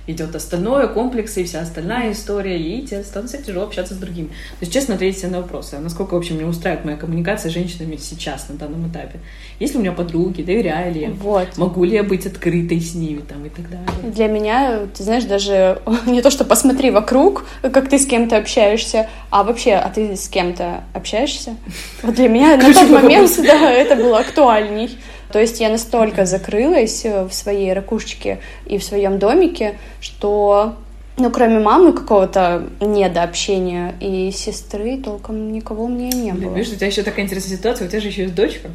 идет 0.07 0.35
остальное, 0.35 0.87
комплексы 0.87 1.43
и 1.43 1.45
вся 1.45 1.61
остальная 1.61 2.13
история, 2.13 2.59
и 2.59 2.83
тебе 2.87 3.03
становится 3.03 3.43
тяжело 3.43 3.65
общаться 3.65 3.95
с 3.95 3.97
другими. 3.97 4.29
То 4.29 4.63
есть 4.63 4.73
честно 4.73 4.95
ответить 4.95 5.21
себе 5.21 5.31
на 5.31 5.41
вопросы, 5.41 5.75
а 5.75 5.81
насколько, 5.81 6.15
в 6.15 6.17
общем, 6.17 6.37
меня 6.37 6.47
устраивает 6.47 6.85
моя 6.85 6.97
коммуникация 6.97 7.51
с 7.51 7.55
женщинами 7.55 7.97
сейчас, 7.97 8.49
на 8.49 8.57
данном 8.57 8.89
этапе. 8.89 9.21
Есть 9.61 9.75
ли 9.75 9.79
у 9.79 9.83
меня 9.83 9.93
подруги, 9.93 10.43
доверяю 10.43 10.93
ли 10.93 11.09
вот. 11.09 11.57
могу 11.57 11.85
ли 11.85 11.95
я 11.95 12.03
быть 12.03 12.27
открытой 12.27 12.81
с 12.81 12.95
ними 12.95 13.21
там 13.21 13.45
и 13.47 13.49
так 13.49 13.71
далее. 13.71 14.13
Для 14.13 14.29
меня, 14.29 14.87
ты 14.95 15.03
знаешь, 15.03 15.25
даже 15.25 15.81
не 16.07 16.23
то, 16.23 16.31
что 16.31 16.45
посмотри 16.45 16.91
вокруг, 16.91 17.45
как 17.63 17.89
ты 17.89 17.99
с 17.99 18.07
кем-то 18.07 18.37
общаешься, 18.37 19.09
а 19.31 19.43
вообще, 19.43 19.75
а 19.75 19.89
ты 19.91 20.17
с 20.17 20.29
кем-то 20.29 20.85
общаешься? 20.93 21.57
Вот 22.03 22.15
для 22.15 22.29
меня 22.29 22.57
на 22.57 22.73
тот 22.73 22.91
момент, 22.91 23.31
да, 23.43 23.71
это 23.71 23.97
было 23.97 24.19
актуальней. 24.19 24.99
То 25.35 25.41
есть 25.41 25.59
я 25.59 25.69
настолько 25.69 26.27
закрылась 26.27 27.05
э, 27.05 27.25
в 27.25 27.35
своей 27.35 27.73
ракушечке 27.73 28.39
и 28.67 28.79
в 28.79 28.85
своем 28.85 29.19
домике, 29.19 29.75
что 30.01 30.77
ну, 31.17 31.29
кроме 31.33 31.59
мамы 31.59 31.93
какого-то 31.93 32.69
недообщения 32.81 33.97
и 33.99 34.31
сестры 34.31 34.97
толком 34.97 35.51
никого 35.51 35.87
у 35.87 35.89
меня 35.89 36.13
не 36.13 36.31
было. 36.31 36.55
Видишь, 36.55 36.73
у 36.73 36.77
тебя 36.77 36.87
еще 36.87 37.03
такая 37.03 37.25
интересная 37.25 37.57
ситуация, 37.57 37.89
у 37.89 37.91
тебя 37.91 38.01
же 38.01 38.07
еще 38.07 38.23
есть 38.23 38.37
дочка. 38.37 38.71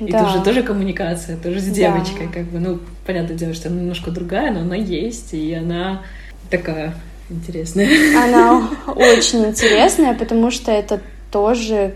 И 0.00 0.10
да. 0.10 0.24
тоже, 0.24 0.42
тоже 0.42 0.62
коммуникация, 0.64 1.36
тоже 1.36 1.60
с 1.60 1.66
девочкой, 1.66 2.26
да. 2.26 2.32
как 2.32 2.46
бы, 2.46 2.58
ну, 2.58 2.80
понятное 3.06 3.36
дело, 3.36 3.54
что 3.54 3.68
она 3.68 3.80
немножко 3.80 4.10
другая, 4.10 4.50
но 4.50 4.62
она 4.62 4.74
есть, 4.74 5.32
и 5.32 5.54
она 5.54 6.02
такая 6.50 6.92
интересная. 7.28 7.88
Она 8.20 8.68
очень 8.96 9.44
интересная, 9.44 10.14
потому 10.14 10.50
что 10.50 10.72
это 10.72 11.00
тоже 11.30 11.94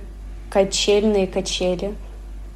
качельные 0.51 1.27
качели. 1.27 1.95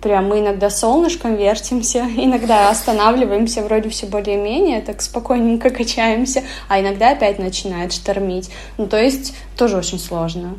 Прям 0.08 0.26
мы 0.26 0.40
иногда 0.40 0.70
солнышком 0.70 1.36
вертимся, 1.36 1.98
иногда 2.16 2.70
останавливаемся, 2.70 3.60
вроде 3.60 3.90
все 3.90 4.06
более-менее, 4.06 4.80
так 4.80 5.02
спокойненько 5.02 5.68
качаемся, 5.68 6.44
а 6.66 6.80
иногда 6.80 7.10
опять 7.10 7.38
начинает 7.38 7.92
штормить. 7.92 8.48
Ну, 8.78 8.86
то 8.86 8.98
есть 8.98 9.34
тоже 9.54 9.76
очень 9.76 9.98
сложно. 9.98 10.56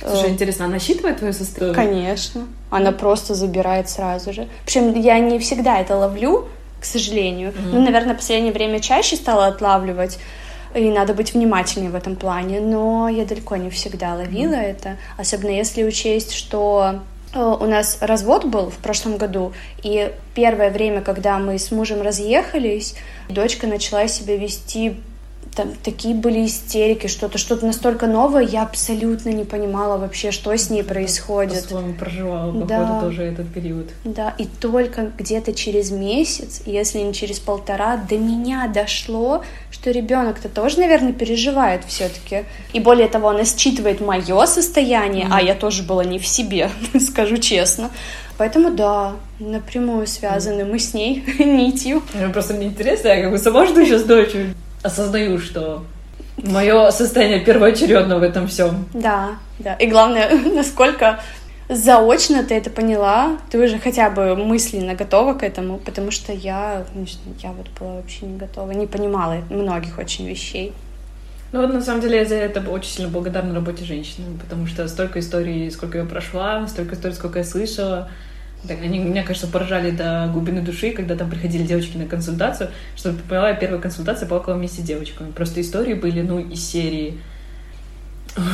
Слушай, 0.00 0.30
э, 0.30 0.32
интересно, 0.32 0.64
она 0.64 0.80
считывает 0.80 1.18
твою 1.18 1.32
состояние? 1.32 1.72
Конечно. 1.76 2.48
Она 2.68 2.90
просто 2.90 3.34
забирает 3.34 3.88
сразу 3.88 4.32
же. 4.32 4.48
Причем 4.64 4.92
я 5.00 5.20
не 5.20 5.38
всегда 5.38 5.78
это 5.78 5.96
ловлю, 5.96 6.48
к 6.80 6.84
сожалению. 6.84 7.50
Mm-hmm. 7.50 7.70
Ну, 7.72 7.84
наверное, 7.84 8.14
в 8.14 8.16
последнее 8.16 8.52
время 8.52 8.80
чаще 8.80 9.14
стала 9.14 9.46
отлавливать 9.46 10.18
и 10.74 10.90
надо 10.90 11.14
быть 11.14 11.32
внимательнее 11.32 11.92
в 11.92 11.94
этом 11.94 12.16
плане, 12.16 12.60
но 12.60 13.08
я 13.08 13.24
далеко 13.24 13.54
не 13.54 13.70
всегда 13.70 14.16
ловила 14.16 14.54
mm. 14.54 14.62
это, 14.62 14.96
особенно 15.16 15.50
если 15.50 15.84
учесть, 15.84 16.32
что 16.32 17.02
у 17.34 17.66
нас 17.66 17.98
развод 18.00 18.44
был 18.44 18.70
в 18.70 18.78
прошлом 18.78 19.16
году, 19.16 19.52
и 19.82 20.12
первое 20.34 20.70
время, 20.70 21.00
когда 21.00 21.38
мы 21.38 21.58
с 21.58 21.70
мужем 21.70 22.02
разъехались, 22.02 22.96
дочка 23.28 23.66
начала 23.66 24.08
себя 24.08 24.36
вести 24.36 24.96
там 25.54 25.72
такие 25.82 26.14
были 26.14 26.46
истерики, 26.46 27.06
что-то, 27.06 27.38
что-то 27.38 27.66
настолько 27.66 28.06
новое, 28.06 28.42
я 28.42 28.62
абсолютно 28.62 29.30
не 29.30 29.44
понимала 29.44 29.98
вообще, 29.98 30.30
что 30.30 30.52
с 30.56 30.70
ней 30.70 30.84
происходит. 30.84 31.64
По-своему 31.64 31.94
проживала, 31.94 32.52
походу, 32.52 32.66
да. 32.66 33.00
тоже 33.00 33.22
этот 33.24 33.52
период. 33.52 33.88
Да, 34.04 34.34
и 34.38 34.46
только 34.46 35.10
где-то 35.18 35.52
через 35.52 35.90
месяц, 35.90 36.62
если 36.66 37.00
не 37.00 37.12
через 37.12 37.40
полтора, 37.40 37.96
до 37.96 38.16
меня 38.16 38.70
дошло, 38.72 39.42
что 39.70 39.90
ребенок-то 39.90 40.48
тоже, 40.48 40.78
наверное, 40.78 41.12
переживает 41.12 41.84
все-таки. 41.84 42.44
И 42.72 42.80
более 42.80 43.08
того, 43.08 43.30
она 43.30 43.44
считывает 43.44 44.00
мое 44.00 44.46
состояние, 44.46 45.26
mm. 45.26 45.30
а 45.32 45.42
я 45.42 45.54
тоже 45.54 45.82
была 45.82 46.04
не 46.04 46.18
в 46.18 46.26
себе, 46.26 46.70
скажу 47.00 47.38
честно. 47.38 47.90
Поэтому 48.38 48.70
да, 48.70 49.16
напрямую 49.38 50.06
связаны 50.06 50.64
мы 50.64 50.78
с 50.78 50.94
ней 50.94 51.24
нитью. 51.38 52.02
Просто 52.32 52.54
мне 52.54 52.68
интересно, 52.68 53.08
я 53.08 53.22
как 53.22 53.32
бы 53.32 53.38
сама 53.38 53.66
жду 53.66 53.84
сейчас 53.84 54.04
дочь 54.04 54.30
осознаю, 54.82 55.38
что 55.38 55.84
мое 56.36 56.90
состояние 56.90 57.40
первоочередно 57.40 58.18
в 58.18 58.22
этом 58.22 58.48
всем. 58.48 58.86
Да, 58.94 59.36
да. 59.58 59.74
И 59.74 59.86
главное, 59.86 60.30
насколько 60.54 61.20
заочно 61.68 62.42
ты 62.42 62.54
это 62.54 62.70
поняла, 62.70 63.38
ты 63.50 63.62
уже 63.62 63.78
хотя 63.78 64.10
бы 64.10 64.34
мысленно 64.34 64.94
готова 64.94 65.34
к 65.34 65.42
этому, 65.42 65.78
потому 65.78 66.10
что 66.10 66.32
я, 66.32 66.84
я 67.42 67.52
вот 67.52 67.68
была 67.78 67.96
вообще 67.96 68.26
не 68.26 68.38
готова, 68.38 68.72
не 68.72 68.86
понимала 68.86 69.36
многих 69.50 69.98
очень 69.98 70.26
вещей. 70.28 70.72
Ну 71.52 71.62
вот 71.62 71.72
на 71.72 71.82
самом 71.82 72.00
деле 72.00 72.18
я 72.18 72.24
за 72.24 72.36
это 72.36 72.60
очень 72.70 72.90
сильно 72.90 73.10
благодарна 73.10 73.54
работе 73.54 73.84
женщины, 73.84 74.38
потому 74.40 74.66
что 74.66 74.86
столько 74.86 75.18
историй, 75.18 75.70
сколько 75.70 75.98
я 75.98 76.04
прошла, 76.04 76.66
столько 76.68 76.94
историй, 76.94 77.14
сколько 77.14 77.40
я 77.40 77.44
слышала, 77.44 78.08
Так, 78.66 78.82
они 78.82 78.98
меня, 78.98 79.22
кажется, 79.22 79.46
поражали 79.46 79.90
до 79.90 80.28
глубины 80.32 80.60
души, 80.60 80.90
когда 80.90 81.16
там 81.16 81.30
приходили 81.30 81.62
девочки 81.62 81.96
на 81.96 82.06
консультацию. 82.06 82.70
Чтобы 82.94 83.18
ты 83.18 83.24
поняла, 83.24 83.54
первая 83.54 83.80
консультация 83.80 84.28
плакала 84.28 84.54
вместе 84.54 84.82
с 84.82 84.84
девочками. 84.84 85.30
Просто 85.30 85.60
истории 85.60 85.94
были, 85.94 86.20
ну, 86.20 86.38
из 86.38 86.62
серии... 86.62 87.18
Ой, 88.36 88.44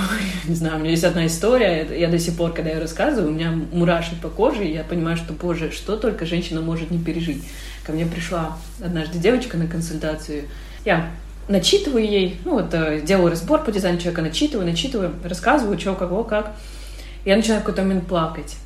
не 0.47 0.55
знаю, 0.55 0.77
у 0.77 0.79
меня 0.79 0.91
есть 0.91 1.05
одна 1.05 1.27
история, 1.27 1.87
я 1.99 2.09
до 2.09 2.19
сих 2.19 2.37
пор, 2.37 2.53
когда 2.53 2.71
я 2.71 2.81
рассказываю, 2.81 3.31
у 3.31 3.35
меня 3.35 3.51
мурашит 3.51 4.19
по 4.21 4.31
коже, 4.31 4.65
и 4.65 4.73
я 4.73 4.85
понимаю, 4.85 5.19
что, 5.19 5.35
боже, 5.35 5.71
что 5.71 5.97
только 5.97 6.25
женщина 6.25 6.63
может 6.63 6.91
не 6.91 6.99
пережить. 6.99 7.45
Ко 7.85 7.93
мне 7.93 8.07
пришла 8.07 8.57
однажды 8.83 9.19
девочка 9.19 9.59
на 9.59 9.67
консультацию, 9.67 10.45
я 10.87 11.11
начитываю 11.49 12.05
ей, 12.05 12.41
ну 12.47 12.53
вот, 12.53 12.73
э, 12.73 13.03
делаю 13.03 13.31
разбор 13.31 13.65
по 13.65 13.71
дизайну 13.71 13.99
человека, 13.99 14.23
начитываю, 14.23 14.67
начитываю, 14.67 15.13
рассказываю, 15.23 15.79
что, 15.79 15.95
кого, 15.95 16.25
как. 16.25 16.57
Я 17.27 17.37
начинаю 17.37 17.61
в 17.61 17.65
какой-то 17.65 17.83
момент 17.83 18.07
плакать. 18.07 18.57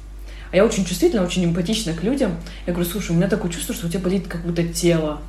А 0.52 0.56
я 0.56 0.64
очень 0.64 0.84
чувствительна, 0.84 1.22
очень 1.22 1.44
эмпатична 1.44 1.92
к 1.92 2.02
людям. 2.02 2.36
Я 2.66 2.72
говорю, 2.72 2.88
слушай, 2.90 3.12
у 3.12 3.14
меня 3.14 3.28
такое 3.28 3.50
чувство, 3.50 3.74
что 3.74 3.86
у 3.86 3.90
тебя 3.90 4.00
болит 4.00 4.26
как 4.26 4.42
будто 4.42 4.64
тело. 4.64 5.20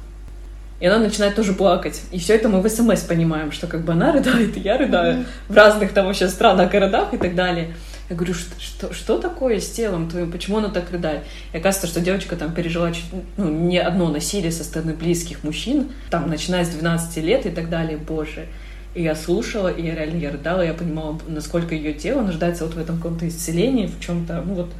И 0.79 0.87
она 0.87 0.97
начинает 0.97 1.35
тоже 1.35 1.53
плакать. 1.53 2.01
И 2.11 2.17
все 2.17 2.35
это 2.35 2.49
мы 2.49 2.59
в 2.59 2.67
СМС 2.67 3.01
понимаем, 3.01 3.51
что 3.51 3.67
как 3.67 3.85
бы 3.85 3.93
она 3.93 4.11
рыдает, 4.11 4.57
и 4.57 4.59
я 4.59 4.77
рыдаю 4.77 5.19
mm-hmm. 5.19 5.25
в 5.49 5.55
разных 5.55 5.93
там 5.93 6.07
вообще 6.07 6.27
странах, 6.27 6.71
городах 6.71 7.13
и 7.13 7.17
так 7.17 7.35
далее. 7.35 7.75
Я 8.09 8.15
говорю, 8.15 8.33
что, 8.33 8.59
что, 8.59 8.93
что 8.93 9.19
такое 9.19 9.59
с 9.59 9.69
телом 9.69 10.09
твоим, 10.09 10.31
почему 10.31 10.57
она 10.57 10.69
так 10.69 10.91
рыдает? 10.91 11.21
И 11.53 11.57
оказывается, 11.57 11.87
что 11.87 12.01
девочка 12.01 12.35
там 12.35 12.53
пережила 12.53 12.91
чуть, 12.91 13.05
ну, 13.37 13.49
не 13.49 13.77
одно 13.77 14.09
насилие 14.09 14.51
со 14.51 14.63
стороны 14.63 14.93
близких 14.93 15.43
мужчин, 15.43 15.91
там, 16.09 16.27
начиная 16.29 16.65
с 16.65 16.69
12 16.69 17.17
лет 17.23 17.45
и 17.45 17.51
так 17.51 17.69
далее, 17.69 17.97
боже. 17.97 18.47
И 18.95 19.03
я 19.03 19.15
слушала, 19.15 19.69
и 19.69 19.85
я 19.85 19.95
реально 19.95 20.17
я 20.17 20.31
рыдала, 20.31 20.61
я 20.61 20.73
понимала, 20.73 21.17
насколько 21.27 21.73
ее 21.73 21.93
тело 21.93 22.21
нуждается 22.21 22.65
вот 22.65 22.73
в 22.73 22.79
этом 22.79 22.97
каком-то 22.97 23.25
исцелении, 23.27 23.85
в 23.85 24.03
чем-то, 24.03 24.43
ну 24.45 24.55
вот, 24.55 24.71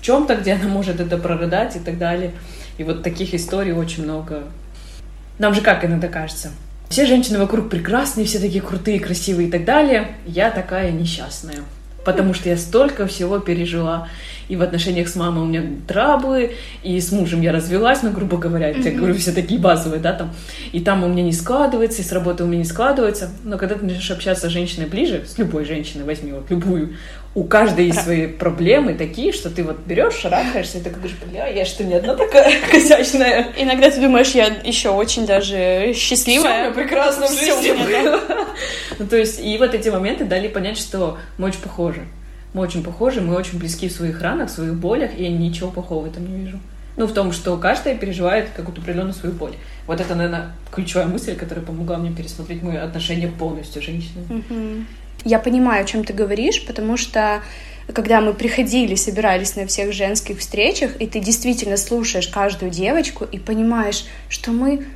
в 0.00 0.02
чем-то, 0.02 0.36
где 0.36 0.54
она 0.54 0.66
может 0.66 1.00
это 1.00 1.18
прорыдать 1.18 1.76
и 1.76 1.78
так 1.78 1.98
далее. 1.98 2.32
И 2.78 2.84
вот 2.84 3.02
таких 3.02 3.34
историй 3.34 3.72
очень 3.72 4.04
много. 4.04 4.44
Нам 5.38 5.54
же 5.54 5.60
как 5.60 5.84
иногда 5.84 6.08
кажется? 6.08 6.50
Все 6.88 7.06
женщины 7.06 7.38
вокруг 7.38 7.68
прекрасные, 7.68 8.26
все 8.26 8.38
такие 8.38 8.62
крутые, 8.62 8.98
красивые 8.98 9.48
и 9.48 9.50
так 9.50 9.64
далее. 9.64 10.16
Я 10.26 10.50
такая 10.50 10.90
несчастная 10.90 11.60
потому 12.04 12.34
что 12.34 12.48
я 12.48 12.56
столько 12.56 13.06
всего 13.06 13.38
пережила. 13.38 14.08
И 14.48 14.56
в 14.56 14.62
отношениях 14.62 15.08
с 15.08 15.14
мамой 15.14 15.44
у 15.44 15.46
меня 15.46 15.62
траблы, 15.86 16.56
и 16.82 17.00
с 17.00 17.12
мужем 17.12 17.40
я 17.40 17.52
развелась, 17.52 18.02
ну, 18.02 18.10
грубо 18.10 18.36
говоря, 18.36 18.68
я 18.68 18.90
говорю, 18.90 19.14
все 19.14 19.32
такие 19.32 19.60
базовые, 19.60 20.00
да, 20.00 20.12
там. 20.12 20.34
И 20.72 20.80
там 20.80 21.04
у 21.04 21.08
меня 21.08 21.22
не 21.22 21.32
складывается, 21.32 22.02
и 22.02 22.04
с 22.04 22.10
работы 22.10 22.42
у 22.42 22.46
меня 22.46 22.58
не 22.58 22.64
складывается. 22.64 23.30
Но 23.44 23.58
когда 23.58 23.76
ты 23.76 23.84
начнешь 23.84 24.10
общаться 24.10 24.48
с 24.48 24.52
женщиной 24.52 24.86
ближе, 24.86 25.24
с 25.24 25.38
любой 25.38 25.64
женщиной, 25.64 26.04
возьми 26.04 26.32
вот 26.32 26.50
любую, 26.50 26.96
у 27.34 27.44
каждой 27.44 27.86
есть 27.86 28.02
свои 28.02 28.26
проблемы 28.26 28.94
такие, 28.94 29.32
что 29.32 29.50
ты 29.50 29.62
вот 29.62 29.78
берешь, 29.86 30.14
шарахаешься, 30.14 30.78
и 30.78 30.80
ты 30.80 30.90
говоришь, 30.90 31.16
бля, 31.24 31.46
я 31.46 31.64
что 31.64 31.84
не 31.84 31.94
одна 31.94 32.16
такая 32.16 32.52
косячная. 32.70 33.52
Иногда 33.56 33.88
ты 33.90 34.00
думаешь, 34.00 34.30
я 34.30 34.46
еще 34.64 34.88
очень 34.88 35.26
даже 35.26 35.92
счастливая. 35.94 36.72
Все 36.72 36.80
прекрасно 36.80 37.28
в 37.28 37.30
жизни. 37.30 37.72
Ну, 38.98 39.06
то 39.06 39.16
есть, 39.16 39.40
и 39.40 39.56
вот 39.58 39.74
эти 39.74 39.88
моменты 39.88 40.24
дали 40.24 40.48
понять, 40.48 40.76
что 40.76 41.18
мы 41.38 41.48
очень 41.48 41.60
похожи. 41.60 42.02
Мы 42.52 42.62
очень 42.62 42.82
похожи, 42.82 43.20
мы 43.20 43.36
очень 43.36 43.60
близки 43.60 43.88
в 43.88 43.92
своих 43.92 44.20
ранах, 44.20 44.50
в 44.50 44.52
своих 44.52 44.74
болях, 44.74 45.12
и 45.16 45.22
я 45.22 45.30
ничего 45.30 45.70
плохого 45.70 46.06
в 46.06 46.10
этом 46.10 46.28
не 46.28 46.44
вижу. 46.44 46.58
Ну, 46.96 47.06
в 47.06 47.14
том, 47.14 47.30
что 47.30 47.56
каждая 47.56 47.96
переживает 47.96 48.48
какую-то 48.56 48.82
определенную 48.82 49.14
свою 49.14 49.34
боль. 49.36 49.54
Вот 49.86 50.00
это, 50.00 50.16
наверное, 50.16 50.52
ключевая 50.72 51.06
мысль, 51.06 51.36
которая 51.36 51.64
помогла 51.64 51.96
мне 51.96 52.10
пересмотреть 52.10 52.62
мое 52.62 52.82
отношение 52.82 53.28
полностью 53.28 53.80
с 53.80 53.84
женщиной. 53.84 54.24
Mm-hmm. 54.28 54.84
Я 55.24 55.38
понимаю, 55.38 55.82
о 55.82 55.86
чем 55.86 56.04
ты 56.04 56.12
говоришь, 56.12 56.64
потому 56.66 56.96
что 56.96 57.42
когда 57.92 58.20
мы 58.20 58.34
приходили, 58.34 58.94
собирались 58.94 59.56
на 59.56 59.66
всех 59.66 59.92
женских 59.92 60.38
встречах, 60.38 61.00
и 61.00 61.06
ты 61.06 61.20
действительно 61.20 61.76
слушаешь 61.76 62.28
каждую 62.28 62.70
девочку 62.70 63.24
и 63.24 63.38
понимаешь, 63.38 64.06
что 64.28 64.52
мы, 64.52 64.86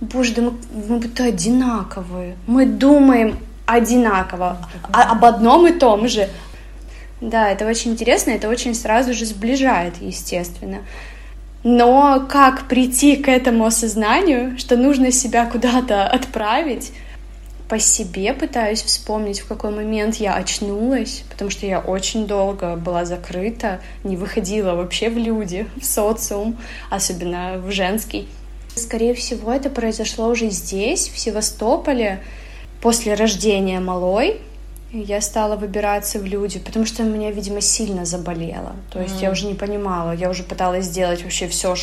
боже, 0.00 0.34
да 0.34 0.42
мы, 0.42 0.52
мы 0.88 0.98
будто 0.98 1.24
одинаковые, 1.24 2.36
мы 2.46 2.66
думаем 2.66 3.38
одинаково, 3.66 4.58
а, 4.92 5.12
об 5.12 5.24
одном 5.24 5.66
и 5.66 5.72
том 5.72 6.06
же. 6.08 6.28
Да, 7.20 7.50
это 7.50 7.66
очень 7.66 7.92
интересно, 7.92 8.32
это 8.32 8.48
очень 8.48 8.74
сразу 8.74 9.14
же 9.14 9.24
сближает, 9.24 9.94
естественно. 10.00 10.78
Но 11.62 12.26
как 12.28 12.68
прийти 12.68 13.16
к 13.16 13.28
этому 13.28 13.64
осознанию, 13.64 14.58
что 14.58 14.76
нужно 14.76 15.10
себя 15.10 15.46
куда-то 15.46 16.06
отправить, 16.06 16.92
по 17.68 17.78
себе 17.78 18.34
пытаюсь 18.34 18.82
вспомнить, 18.82 19.40
в 19.40 19.46
какой 19.46 19.70
момент 19.70 20.16
я 20.16 20.34
очнулась, 20.34 21.24
потому 21.30 21.50
что 21.50 21.66
я 21.66 21.80
очень 21.80 22.26
долго 22.26 22.76
была 22.76 23.04
закрыта, 23.04 23.80
не 24.02 24.16
выходила 24.16 24.74
вообще 24.74 25.08
в 25.08 25.16
люди, 25.16 25.66
в 25.80 25.84
социум, 25.84 26.58
особенно 26.90 27.58
в 27.58 27.70
женский. 27.70 28.28
Скорее 28.76 29.14
всего, 29.14 29.52
это 29.52 29.70
произошло 29.70 30.28
уже 30.28 30.50
здесь, 30.50 31.08
в 31.08 31.18
Севастополе, 31.18 32.22
после 32.82 33.14
рождения 33.14 33.80
малой. 33.80 34.40
Я 34.92 35.20
стала 35.20 35.56
выбираться 35.56 36.18
в 36.18 36.24
люди, 36.24 36.58
потому 36.58 36.84
что 36.86 37.02
меня, 37.02 37.30
видимо, 37.30 37.60
сильно 37.60 38.04
заболело. 38.04 38.76
То 38.92 39.00
есть 39.00 39.16
mm. 39.16 39.22
я 39.22 39.30
уже 39.30 39.46
не 39.46 39.54
понимала, 39.54 40.12
я 40.12 40.30
уже 40.30 40.44
пыталась 40.44 40.86
сделать 40.86 41.22
вообще 41.22 41.48
все 41.48 41.74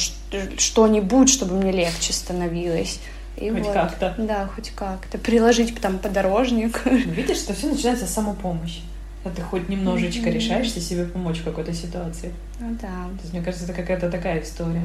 что-нибудь, 0.57 1.29
чтобы 1.29 1.55
мне 1.55 1.71
легче 1.71 2.13
становилось. 2.13 2.99
И 3.37 3.49
хоть 3.49 3.63
вот, 3.63 3.73
как-то. 3.73 4.13
Да, 4.17 4.47
хоть 4.47 4.71
как-то. 4.71 5.17
Приложить 5.17 5.79
там 5.79 5.99
подорожник. 5.99 6.85
Видишь, 6.85 7.37
что 7.37 7.53
все 7.53 7.67
начинается 7.67 8.05
с 8.05 8.13
самопомощи. 8.13 8.81
Когда 9.23 9.37
ты 9.37 9.41
хоть 9.43 9.69
немножечко 9.69 10.29
mm-hmm. 10.29 10.33
решаешься 10.33 10.81
себе 10.81 11.05
помочь 11.05 11.39
в 11.39 11.43
какой-то 11.43 11.73
ситуации. 11.73 12.33
Ну 12.59 12.75
да. 12.81 12.87
То 12.87 13.21
есть, 13.21 13.33
мне 13.33 13.41
кажется, 13.41 13.65
это 13.65 13.73
какая-то 13.73 14.09
такая 14.09 14.41
история. 14.41 14.83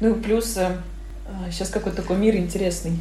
Ну 0.00 0.14
и 0.14 0.20
плюс 0.20 0.56
э, 0.56 0.76
сейчас 1.50 1.68
какой-то 1.68 2.02
такой 2.02 2.16
мир 2.16 2.36
интересный. 2.36 2.98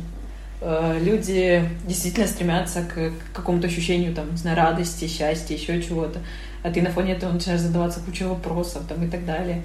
Э, 0.62 0.98
люди 1.01 1.68
действительно 1.86 2.27
стремятся 2.27 2.84
к 2.84 3.12
какому-то 3.34 3.68
ощущению, 3.68 4.13
там, 4.13 4.32
не 4.32 4.38
знаю, 4.38 4.58
радости, 4.58 5.08
счастья, 5.08 5.56
еще 5.56 5.82
чего-то. 5.82 6.20
А 6.63 6.72
ты 6.72 6.82
на 6.82 6.89
фоне 6.89 7.13
этого 7.13 7.32
начинаешь 7.32 7.62
задаваться 7.62 8.00
кучу 8.00 8.27
вопросов 8.27 8.84
там, 8.88 9.04
и 9.06 9.08
так 9.08 9.25
далее. 9.25 9.62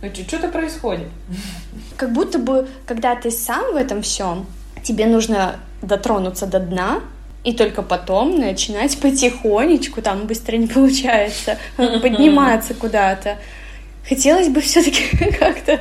Что-то 0.00 0.48
происходит. 0.48 1.08
Как 1.96 2.12
будто 2.12 2.38
бы, 2.38 2.68
когда 2.86 3.16
ты 3.16 3.30
сам 3.30 3.72
в 3.72 3.76
этом 3.76 4.02
всем, 4.02 4.46
тебе 4.82 5.06
нужно 5.06 5.56
дотронуться 5.82 6.46
до 6.46 6.60
дна, 6.60 7.00
и 7.44 7.52
только 7.52 7.82
потом 7.82 8.38
начинать 8.38 8.98
потихонечку, 8.98 10.02
там 10.02 10.26
быстро 10.26 10.56
не 10.56 10.66
получается, 10.66 11.58
подниматься 11.76 12.74
куда-то. 12.74 13.38
Хотелось 14.08 14.48
бы 14.48 14.60
все-таки 14.60 15.16
как-то 15.38 15.80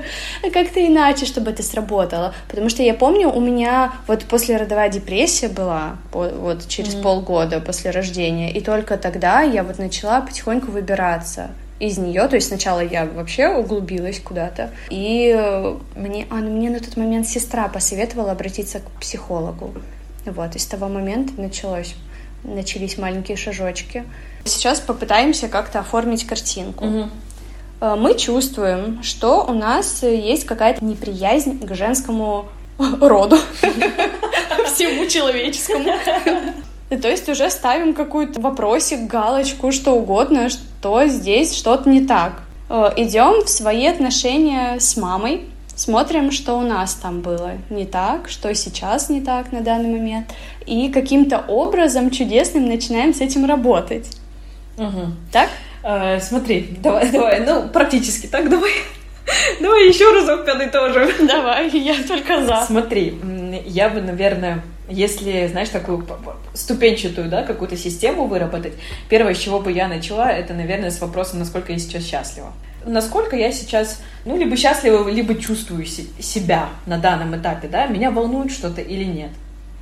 как 0.52 0.76
иначе, 0.76 1.26
чтобы 1.26 1.52
это 1.52 1.64
сработало. 1.64 2.34
Потому 2.50 2.70
что 2.70 2.84
я 2.84 2.94
помню, 2.94 3.30
у 3.30 3.40
меня 3.40 3.94
вот 4.08 4.26
после 4.26 4.58
родовая 4.58 4.90
депрессия 4.90 5.48
была, 5.48 5.98
вот 6.12 6.68
через 6.68 6.96
mm-hmm. 6.96 7.02
полгода 7.02 7.60
после 7.60 7.92
рождения, 7.92 8.52
и 8.52 8.62
только 8.62 8.98
тогда 8.98 9.42
я 9.42 9.64
вот 9.64 9.78
начала 9.78 10.22
потихоньку 10.22 10.72
выбираться 10.72 11.52
из 11.80 11.98
нее. 11.98 12.28
То 12.28 12.36
есть 12.36 12.48
сначала 12.48 12.84
я 12.84 13.06
вообще 13.06 13.50
углубилась 13.50 14.20
куда-то. 14.20 14.72
И 14.90 15.34
э, 15.36 15.76
мне, 15.96 16.28
а, 16.30 16.36
ну, 16.36 16.50
мне 16.52 16.70
на 16.70 16.80
тот 16.80 16.98
момент 16.98 17.28
сестра 17.28 17.68
посоветовала 17.68 18.32
обратиться 18.32 18.80
к 18.80 18.90
психологу. 19.00 19.74
Вот, 20.26 20.56
и 20.56 20.60
с 20.60 20.66
того 20.66 20.88
момента 20.90 21.40
началось, 21.40 21.96
начались 22.44 22.98
маленькие 22.98 23.38
шажочки. 23.38 24.04
Сейчас 24.44 24.80
попытаемся 24.80 25.48
как-то 25.48 25.80
оформить 25.80 26.26
картинку. 26.26 26.86
Угу. 26.86 27.10
Мы 27.80 28.18
чувствуем, 28.18 29.04
что 29.04 29.46
у 29.46 29.54
нас 29.54 30.02
есть 30.02 30.46
какая-то 30.46 30.84
неприязнь 30.84 31.60
к 31.60 31.76
женскому 31.76 32.50
роду, 32.78 33.38
всему 34.74 35.08
человеческому. 35.08 35.94
То 36.90 37.10
есть 37.10 37.28
уже 37.28 37.50
ставим 37.50 37.94
какую-то 37.94 38.40
вопросик, 38.40 39.08
галочку, 39.08 39.72
что 39.72 39.92
угодно, 39.92 40.50
что 40.50 41.06
здесь 41.08 41.54
что-то 41.54 41.90
не 41.90 42.06
так. 42.06 42.42
Э, 42.70 42.92
Идем 42.96 43.44
в 43.44 43.50
свои 43.50 43.86
отношения 43.88 44.80
с 44.80 44.96
мамой, 44.96 45.46
смотрим, 45.76 46.32
что 46.32 46.56
у 46.56 46.62
нас 46.62 46.94
там 46.94 47.22
было 47.22 47.54
не 47.70 47.86
так, 47.86 48.30
что 48.30 48.54
сейчас 48.56 49.10
не 49.10 49.22
так 49.22 49.52
на 49.52 49.62
данный 49.62 49.90
момент, 49.90 50.34
и 50.66 50.90
каким-то 50.90 51.44
образом 51.48 52.10
чудесным 52.10 52.68
начинаем 52.68 53.14
с 53.14 53.20
этим 53.20 53.46
работать. 53.46 54.08
Угу. 54.78 55.12
Так? 55.34 55.50
Э, 55.84 56.22
смотри, 56.22 56.78
давай, 56.82 57.12
давай, 57.12 57.46
ну, 57.46 57.68
практически 57.68 58.28
так, 58.28 58.50
давай. 58.50 58.72
Давай 59.60 59.90
еще 59.90 60.10
разок 60.14 60.46
тоже. 60.72 61.14
Давай, 61.28 61.70
я 61.70 61.96
только 62.08 62.46
за. 62.46 62.64
Смотри, 62.66 63.14
я 63.66 63.90
бы, 63.90 64.02
наверное, 64.02 64.64
если, 64.90 65.48
знаешь, 65.48 65.70
такую 65.70 66.06
ступенчатую, 66.54 67.30
да, 67.30 67.44
какую-то 67.44 67.78
систему 67.78 68.26
выработать, 68.26 68.74
первое, 69.10 69.34
с 69.34 69.40
чего 69.40 69.60
бы 69.60 69.72
я 69.72 69.88
начала, 69.88 70.32
это, 70.32 70.54
наверное, 70.54 70.92
с 70.92 71.02
вопросом, 71.02 71.40
насколько 71.40 71.72
я 71.72 71.80
сейчас 71.80 72.06
счастлива. 72.06 72.52
Насколько 72.86 73.36
я 73.36 73.52
сейчас, 73.52 74.02
ну, 74.26 74.38
либо 74.38 74.56
счастлива, 74.56 75.10
либо 75.10 75.36
чувствую 75.36 75.86
себя 75.86 76.70
на 76.86 76.98
данном 76.98 77.36
этапе, 77.36 77.68
да, 77.68 77.88
меня 77.88 78.12
волнует 78.12 78.52
что-то 78.52 78.82
или 78.82 79.04
нет. 79.04 79.32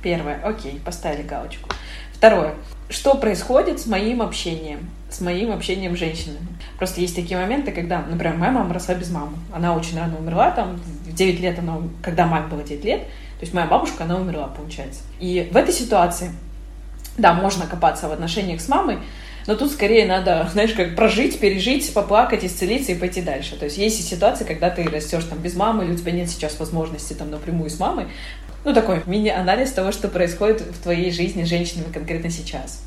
Первое, 0.02 0.40
окей, 0.42 0.80
поставили 0.84 1.22
галочку. 1.22 1.68
Второе. 2.12 2.54
Что 2.88 3.14
происходит 3.14 3.80
с 3.80 3.86
моим 3.86 4.22
общением? 4.22 4.88
С 5.10 5.20
моим 5.20 5.52
общением 5.52 5.96
с 5.96 5.98
женщинами. 5.98 6.46
Просто 6.78 7.00
есть 7.00 7.14
такие 7.14 7.38
моменты, 7.38 7.72
когда, 7.72 8.02
например, 8.02 8.36
моя 8.36 8.52
мама 8.52 8.74
росла 8.74 8.94
без 8.94 9.10
мамы. 9.10 9.36
Она 9.52 9.74
очень 9.74 9.98
рано 9.98 10.16
умерла, 10.18 10.50
там, 10.50 10.80
в 11.06 11.14
9 11.14 11.40
лет 11.40 11.58
она, 11.58 11.78
когда 12.02 12.26
маме 12.26 12.48
было 12.48 12.62
9 12.62 12.84
лет, 12.84 13.02
то 13.38 13.42
есть 13.42 13.52
моя 13.52 13.66
бабушка, 13.66 14.04
она 14.04 14.16
умерла, 14.16 14.46
получается. 14.46 15.00
И 15.20 15.48
в 15.50 15.56
этой 15.56 15.74
ситуации, 15.74 16.32
да, 17.18 17.34
можно 17.34 17.66
копаться 17.66 18.08
в 18.08 18.12
отношениях 18.12 18.62
с 18.62 18.68
мамой, 18.68 18.98
но 19.46 19.54
тут 19.54 19.70
скорее 19.70 20.06
надо, 20.06 20.48
знаешь, 20.52 20.72
как 20.72 20.96
прожить, 20.96 21.38
пережить, 21.38 21.92
поплакать, 21.92 22.44
исцелиться 22.44 22.92
и 22.92 22.94
пойти 22.94 23.20
дальше. 23.20 23.56
То 23.56 23.66
есть 23.66 23.76
есть 23.76 24.00
и 24.00 24.02
ситуации, 24.02 24.44
когда 24.44 24.70
ты 24.70 24.84
растешь 24.84 25.24
там 25.24 25.38
без 25.38 25.54
мамы, 25.54 25.84
или 25.84 25.92
у 25.92 25.96
тебя 25.96 26.12
нет 26.12 26.30
сейчас 26.30 26.58
возможности 26.58 27.12
там 27.12 27.30
напрямую 27.30 27.68
с 27.68 27.78
мамой. 27.78 28.06
Ну, 28.64 28.72
такой 28.74 29.02
мини-анализ 29.06 29.70
того, 29.72 29.92
что 29.92 30.08
происходит 30.08 30.62
в 30.62 30.82
твоей 30.82 31.12
жизни 31.12 31.44
с 31.44 31.48
женщинами 31.48 31.92
конкретно 31.92 32.30
сейчас. 32.30 32.82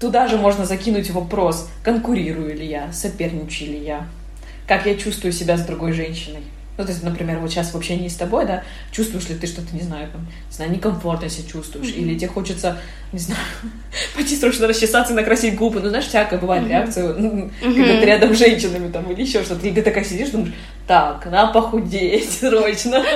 Туда 0.00 0.26
же 0.26 0.38
можно 0.38 0.64
закинуть 0.64 1.10
вопрос, 1.10 1.68
конкурирую 1.84 2.56
ли 2.56 2.66
я, 2.66 2.92
соперничаю 2.92 3.70
ли 3.70 3.84
я, 3.84 4.08
как 4.66 4.86
я 4.86 4.96
чувствую 4.96 5.32
себя 5.32 5.56
с 5.56 5.64
другой 5.64 5.92
женщиной. 5.92 6.42
Ну, 6.76 6.84
то 6.84 6.90
есть, 6.90 7.04
например, 7.04 7.38
вот 7.38 7.50
сейчас 7.50 7.72
в 7.72 7.76
общении 7.76 8.08
с 8.08 8.16
тобой, 8.16 8.46
да, 8.46 8.64
чувствуешь 8.90 9.28
ли 9.28 9.36
ты 9.36 9.46
что-то, 9.46 9.74
не 9.74 9.82
знаю, 9.82 10.08
там, 10.10 10.22
не 10.22 10.54
знаю, 10.54 10.72
некомфортно 10.72 11.28
себя 11.28 11.48
чувствуешь, 11.48 11.88
mm-hmm. 11.88 11.98
или 11.98 12.18
тебе 12.18 12.28
хочется, 12.28 12.78
не 13.12 13.20
знаю, 13.20 13.40
пойти 14.16 14.34
срочно 14.34 14.66
расчесаться, 14.66 15.14
накрасить 15.14 15.54
губы, 15.54 15.78
ну, 15.80 15.88
знаешь, 15.88 16.06
всякая 16.06 16.40
бывает 16.40 16.64
mm-hmm. 16.64 16.68
реакция, 16.68 17.04
mm-hmm. 17.04 17.50
когда 17.60 18.00
ты 18.00 18.04
рядом 18.04 18.34
с 18.34 18.38
женщинами, 18.38 18.90
там, 18.90 19.08
или 19.12 19.22
еще 19.22 19.44
что-то, 19.44 19.66
и 19.66 19.72
ты 19.72 19.82
такая 19.82 20.02
сидишь, 20.02 20.30
думаешь, 20.30 20.52
так, 20.88 21.24
надо 21.26 21.52
похудеть 21.52 22.32
срочно. 22.40 23.02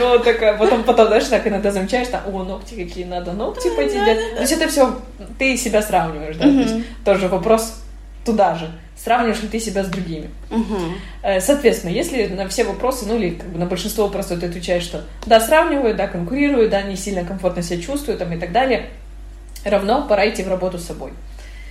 Вот 0.00 0.24
такая, 0.24 0.56
потом, 0.56 0.82
потом, 0.82 1.08
знаешь, 1.08 1.26
так 1.28 1.46
иногда 1.46 1.70
замечаешь, 1.70 2.08
там, 2.08 2.22
о, 2.26 2.42
ногти 2.42 2.74
какие 2.74 3.04
надо, 3.04 3.32
ногти 3.32 3.68
пойти 3.76 3.94
То 3.94 4.40
есть 4.40 4.52
это 4.52 4.66
все, 4.66 4.98
ты 5.38 5.56
себя 5.56 5.80
сравниваешь, 5.80 6.36
да, 6.36 6.44
то 6.44 6.50
есть 6.50 6.74
тоже 7.04 7.28
вопрос 7.28 7.82
туда 8.24 8.56
же 8.56 8.70
сравниваешь 9.02 9.42
ли 9.42 9.48
ты 9.48 9.58
себя 9.58 9.84
с 9.84 9.88
другими. 9.88 10.30
Угу. 10.50 11.40
Соответственно, 11.40 11.90
если 11.90 12.26
на 12.26 12.48
все 12.48 12.64
вопросы, 12.64 13.04
ну 13.06 13.16
или 13.16 13.30
как 13.30 13.48
бы 13.48 13.58
на 13.58 13.66
большинство 13.66 14.04
вопросов 14.04 14.40
ты 14.40 14.46
отвечаешь, 14.46 14.84
что 14.84 15.04
да, 15.26 15.40
сравниваю, 15.40 15.94
да, 15.94 16.06
конкурирую, 16.06 16.68
да, 16.68 16.82
не 16.82 16.96
сильно 16.96 17.24
комфортно 17.24 17.62
себя 17.62 17.80
чувствую 17.80 18.16
там, 18.16 18.32
и 18.32 18.38
так 18.38 18.52
далее, 18.52 18.90
равно 19.64 20.06
пора 20.06 20.28
идти 20.28 20.42
в 20.42 20.48
работу 20.48 20.78
с 20.78 20.84
собой. 20.84 21.12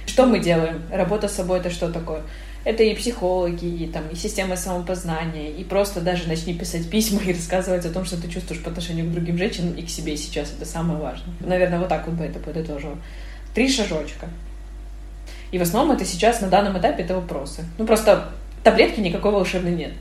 Что 0.06 0.26
мы 0.26 0.40
делаем? 0.40 0.82
Работа 0.92 1.28
с 1.28 1.36
собой 1.36 1.60
это 1.60 1.70
что 1.70 1.90
такое? 1.90 2.22
Это 2.64 2.84
и 2.84 2.94
психологи, 2.94 3.66
и, 3.66 3.88
там, 3.88 4.04
и 4.12 4.16
система 4.16 4.56
самопознания, 4.56 5.50
и 5.50 5.64
просто 5.64 6.02
даже 6.02 6.28
начни 6.28 6.54
писать 6.54 6.90
письма 6.90 7.22
и 7.24 7.34
рассказывать 7.34 7.86
о 7.86 7.90
том, 7.90 8.06
что 8.06 8.22
ты 8.22 8.28
чувствуешь 8.28 8.62
по 8.62 8.70
отношению 8.70 9.08
к 9.08 9.12
другим 9.12 9.38
женщинам 9.38 9.74
и 9.74 9.84
к 9.84 9.90
себе 9.90 10.16
сейчас. 10.18 10.52
Это 10.56 10.66
самое 10.70 11.00
важное. 11.00 11.34
Наверное, 11.40 11.80
вот 11.80 11.88
так 11.88 12.06
вот 12.08 12.16
бы 12.16 12.24
это 12.24 12.40
подытожила. 12.40 12.98
Три 13.56 13.68
шажочка. 13.68 14.28
И 15.52 15.58
в 15.58 15.62
основном 15.62 15.96
это 15.96 16.06
сейчас 16.06 16.42
на 16.42 16.48
данном 16.48 16.78
этапе 16.78 17.04
это 17.04 17.16
вопросы. 17.16 17.66
Ну 17.78 17.86
просто 17.86 18.30
таблетки 18.64 19.00
никакой 19.00 19.32
волшебной 19.32 19.72
нет. 19.72 19.92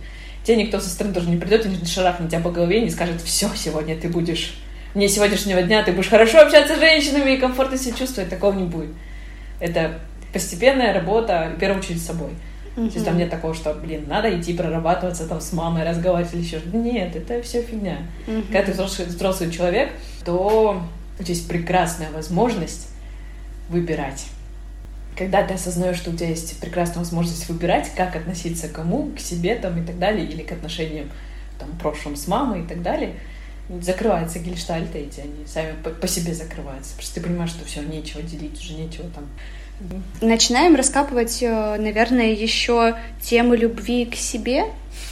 Тебе 0.45 0.57
никто 0.57 0.81
со 0.81 0.89
стороны 0.89 1.15
тоже 1.15 1.29
не 1.29 1.37
придет 1.37 1.67
и 1.67 1.69
не 1.69 1.85
шарахнет 1.85 2.31
тебя 2.31 2.41
по 2.41 2.51
голове 2.51 2.81
и 2.81 2.85
не 2.85 2.91
скажет, 2.91 3.21
все, 3.21 3.51
сегодня 3.55 3.99
ты 3.99 4.09
будешь, 4.09 4.59
мне 4.95 5.09
сегодняшнего 5.09 5.63
дня 5.63 5.83
ты 5.83 5.93
будешь 5.93 6.09
хорошо 6.09 6.41
общаться 6.41 6.77
с 6.77 6.79
женщинами 6.79 7.33
и 7.33 7.37
комфортно 7.37 7.77
себя 7.77 7.97
чувствовать, 7.97 8.31
такого 8.31 8.55
не 8.55 8.65
будет. 8.65 8.91
Это 9.59 9.99
постепенная 10.33 10.95
работа, 10.95 11.53
в 11.55 11.59
первую 11.59 11.81
очередь, 11.81 12.03
с 12.03 12.07
собой. 12.07 12.31
Mm-hmm. 12.77 12.89
То 12.89 12.95
есть 12.95 13.05
там 13.05 13.19
нет 13.19 13.29
такого, 13.29 13.53
что, 13.53 13.75
блин, 13.75 14.05
надо 14.09 14.39
идти 14.39 14.55
прорабатываться 14.55 15.27
там 15.27 15.41
с 15.41 15.53
мамой, 15.53 15.85
разговаривать 15.85 16.33
или 16.33 16.41
еще 16.41 16.59
что-то. 16.61 16.77
Нет, 16.77 17.15
это 17.17 17.43
все 17.43 17.63
фигня. 17.63 17.99
Mm-hmm. 18.27 18.45
Когда 18.45 18.63
ты 18.63 18.73
взрослый, 18.73 19.09
взрослый 19.09 19.51
человек, 19.51 19.91
то 20.25 20.83
у 21.19 21.23
тебя 21.23 21.35
есть 21.35 21.49
прекрасная 21.49 22.11
возможность 22.13 22.89
выбирать 23.69 24.27
когда 25.21 25.47
ты 25.47 25.53
осознаешь, 25.53 25.99
что 25.99 26.13
у 26.13 26.15
тебя 26.15 26.31
есть 26.31 26.59
прекрасная 26.61 27.01
возможность 27.01 27.47
выбирать, 27.51 27.93
как 27.95 28.17
относиться 28.17 28.69
к 28.69 28.73
кому, 28.73 29.11
к 29.15 29.21
себе 29.21 29.55
там 29.55 29.79
и 29.79 29.85
так 29.85 29.99
далее, 29.99 30.27
или 30.27 30.43
к 30.43 30.51
отношениям 30.51 31.11
там, 31.59 31.69
прошлым 31.77 32.17
с 32.17 32.27
мамой 32.27 32.63
и 32.63 32.67
так 32.67 32.81
далее, 32.81 33.17
закрывается 33.83 34.39
гельштальт 34.39 34.97
эти, 34.97 35.21
они 35.21 35.45
сами 35.47 35.75
по, 35.85 35.91
по 35.91 36.09
себе 36.09 36.33
закрываются. 36.33 36.93
Потому 36.93 37.03
что 37.03 37.15
ты 37.17 37.21
понимаешь, 37.21 37.51
что 37.51 37.67
все, 37.67 37.83
нечего 37.83 38.23
делить, 38.23 38.59
уже 38.59 38.73
нечего 38.73 39.11
там. 39.11 39.29
Начинаем 40.21 40.75
раскапывать, 40.75 41.43
э, 41.43 41.77
наверное, 41.79 42.33
еще 42.33 42.97
тему 43.23 43.55
любви 43.55 44.05
к 44.07 44.15
себе, 44.15 44.65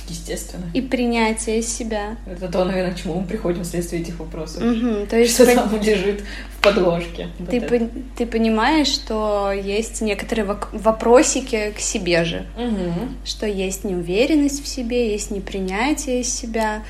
Естественно. 0.08 0.64
И 0.72 0.80
принятие 0.80 1.62
себя. 1.62 2.16
Это 2.26 2.48
то, 2.48 2.64
наверное, 2.64 2.94
к 2.94 2.96
чему 2.96 3.20
мы 3.20 3.26
приходим 3.26 3.62
вследствие 3.62 4.02
этих 4.02 4.18
вопросов. 4.18 4.62
Угу, 4.62 5.06
то 5.06 5.16
есть 5.18 5.34
что 5.34 5.44
пон... 5.44 5.54
там 5.54 5.80
лежит 5.82 6.22
в 6.56 6.62
подложке. 6.62 7.28
Ты, 7.50 7.60
вот 7.60 7.68
по... 7.68 7.90
ты 8.16 8.26
понимаешь, 8.26 8.88
что 8.88 9.52
есть 9.52 10.00
некоторые 10.00 10.46
вопросики 10.72 11.72
к 11.76 11.80
себе 11.80 12.24
же. 12.24 12.46
Угу. 12.56 13.08
Что 13.24 13.46
есть 13.46 13.84
неуверенность 13.84 14.64
в 14.64 14.68
себе, 14.68 15.12
есть 15.12 15.30
непринятие 15.30 16.24
себя. 16.24 16.82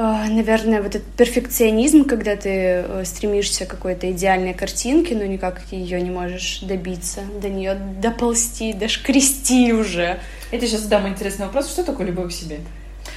А, 0.00 0.28
наверное, 0.28 0.80
вот 0.80 0.94
этот 0.94 1.08
перфекционизм, 1.16 2.04
когда 2.04 2.36
ты 2.36 2.84
э, 2.86 3.02
стремишься 3.04 3.66
к 3.66 3.70
какой-то 3.70 4.08
идеальной 4.12 4.54
картинке, 4.54 5.16
но 5.16 5.24
никак 5.24 5.60
ее 5.72 6.00
не 6.00 6.10
можешь 6.10 6.60
добиться, 6.60 7.22
до 7.42 7.48
нее 7.48 7.74
доползти, 7.74 8.72
дошкрести 8.72 9.72
уже. 9.72 10.20
Я 10.52 10.58
тебе 10.58 10.68
сейчас 10.68 10.82
задам 10.82 11.08
интересный 11.08 11.46
вопрос. 11.46 11.68
Что 11.68 11.82
такое 11.82 12.06
любовь 12.06 12.32
к 12.32 12.32
себе? 12.32 12.60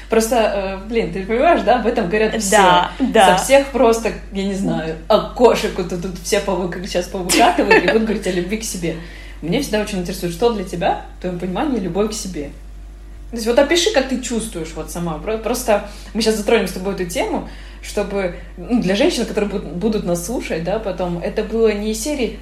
Просто, 0.09 0.81
э, 0.83 0.87
блин, 0.89 1.13
ты 1.13 1.23
понимаешь, 1.23 1.61
да, 1.61 1.81
об 1.81 1.85
этом 1.85 2.09
говорят 2.09 2.41
все. 2.41 2.57
Да, 2.57 2.91
да. 2.97 3.37
Со 3.37 3.43
всех 3.43 3.67
просто, 3.67 4.13
я 4.31 4.43
не 4.43 4.55
знаю, 4.55 4.95
окошек 5.07 5.77
вот 5.77 5.89
тут 5.89 6.17
все 6.23 6.39
повы, 6.39 6.73
сейчас 6.87 7.05
повыкатывают 7.05 7.83
и 7.83 7.87
будут 7.89 8.05
говорить 8.05 8.25
о 8.25 8.31
любви 8.31 8.57
к 8.57 8.63
себе. 8.63 8.95
Мне 9.43 9.61
всегда 9.61 9.81
очень 9.81 9.99
интересует, 9.99 10.33
что 10.33 10.51
для 10.51 10.63
тебя, 10.63 11.05
в 11.19 11.21
твоем 11.21 11.37
понимании, 11.37 11.79
любовь 11.79 12.09
к 12.09 12.13
себе. 12.13 12.49
То 13.31 13.37
есть 13.37 13.47
вот 13.47 13.57
опиши, 13.57 13.91
как 13.93 14.09
ты 14.09 14.21
чувствуешь 14.21 14.71
вот 14.75 14.91
сама. 14.91 15.17
Просто 15.17 15.89
мы 16.13 16.21
сейчас 16.21 16.35
затронем 16.35 16.67
с 16.67 16.73
тобой 16.73 16.95
эту 16.95 17.05
тему, 17.05 17.49
чтобы 17.81 18.35
ну, 18.57 18.81
для 18.81 18.95
женщин, 18.95 19.25
которые 19.25 19.49
будут, 19.49 20.03
нас 20.03 20.25
слушать, 20.25 20.63
да, 20.63 20.79
потом, 20.79 21.19
это 21.19 21.43
было 21.43 21.71
не 21.71 21.91
из 21.91 22.03
серии 22.03 22.39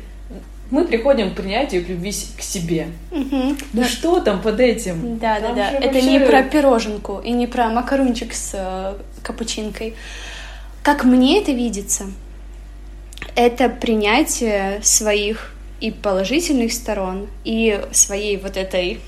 мы 0.72 0.86
приходим 0.86 1.32
к 1.32 1.36
принятию 1.36 1.84
к 1.84 1.90
любви 1.90 2.12
к 2.12 2.42
себе. 2.42 2.90
Угу. 3.12 3.56
Ну 3.74 3.84
что 3.86 4.20
там 4.20 4.42
под 4.42 4.60
этим? 4.60 5.18
Да, 5.18 5.40
там 5.40 5.56
да, 5.56 5.72
да. 5.72 5.78
Это 5.78 5.96
вообще... 5.96 6.12
не 6.12 6.20
про 6.20 6.44
пироженку 6.44 7.20
и 7.20 7.32
не 7.32 7.48
про 7.48 7.70
макарунчик 7.70 8.34
с 8.34 8.52
э, 8.54 8.94
капучинкой. 9.24 9.96
Как 10.84 11.04
мне 11.04 11.42
это 11.42 11.52
видится, 11.52 12.06
это 13.36 13.70
принятие 13.70 14.80
своих 14.84 15.54
и 15.82 15.92
положительных 15.92 16.74
сторон, 16.74 17.28
и 17.44 17.82
своей 17.92 18.38
вот 18.38 18.58
этой 18.58 19.00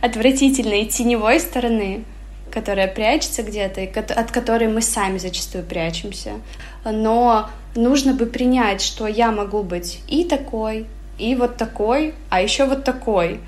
отвратительной 0.00 0.86
теневой 0.86 1.40
стороны, 1.40 2.04
которая 2.50 2.88
прячется 2.88 3.42
где-то, 3.42 3.82
от 4.14 4.30
которой 4.30 4.68
мы 4.68 4.82
сами 4.82 5.18
зачастую 5.18 5.64
прячемся. 5.64 6.32
Но 6.84 7.48
нужно 7.74 8.14
бы 8.14 8.26
принять, 8.26 8.82
что 8.82 9.06
я 9.06 9.30
могу 9.30 9.62
быть 9.62 10.00
и 10.08 10.24
такой, 10.24 10.86
и 11.18 11.34
вот 11.34 11.56
такой, 11.56 12.14
а 12.28 12.40
еще 12.40 12.64
вот 12.64 12.84
такой. 12.84 13.40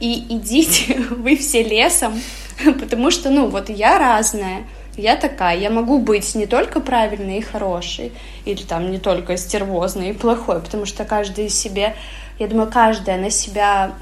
И 0.00 0.26
идите 0.28 0.98
вы 1.10 1.36
все 1.36 1.62
лесом, 1.62 2.20
потому 2.80 3.10
что, 3.10 3.30
ну, 3.30 3.48
вот 3.48 3.68
я 3.68 3.98
разная, 3.98 4.64
я 4.96 5.16
такая, 5.16 5.58
я 5.58 5.70
могу 5.70 5.98
быть 5.98 6.34
не 6.34 6.46
только 6.46 6.80
правильной 6.80 7.38
и 7.38 7.42
хорошей, 7.42 8.12
или 8.44 8.62
там 8.62 8.90
не 8.92 8.98
только 8.98 9.36
стервозной 9.36 10.10
и 10.10 10.12
плохой, 10.12 10.60
потому 10.60 10.86
что 10.86 11.04
каждый 11.04 11.48
себе 11.48 11.96
я 12.38 12.48
думаю, 12.48 12.70
каждая 12.70 13.18
на 13.18 13.30
себя 13.30 13.92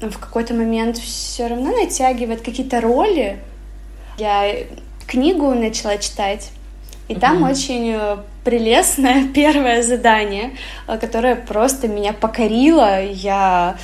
в 0.00 0.18
какой-то 0.18 0.54
момент 0.54 0.96
все 0.98 1.46
равно 1.46 1.76
натягивает 1.76 2.40
какие-то 2.42 2.80
роли. 2.80 3.38
Я 4.18 4.54
книгу 5.06 5.52
начала 5.54 5.98
читать, 5.98 6.50
и 7.08 7.14
mm-hmm. 7.14 7.20
там 7.20 7.42
очень 7.42 7.92
э, 7.94 8.16
прелестное 8.44 9.26
первое 9.34 9.82
задание, 9.82 10.52
э, 10.86 10.98
которое 10.98 11.34
просто 11.34 11.88
меня 11.88 12.12
покорило. 12.12 13.04
Я 13.04 13.76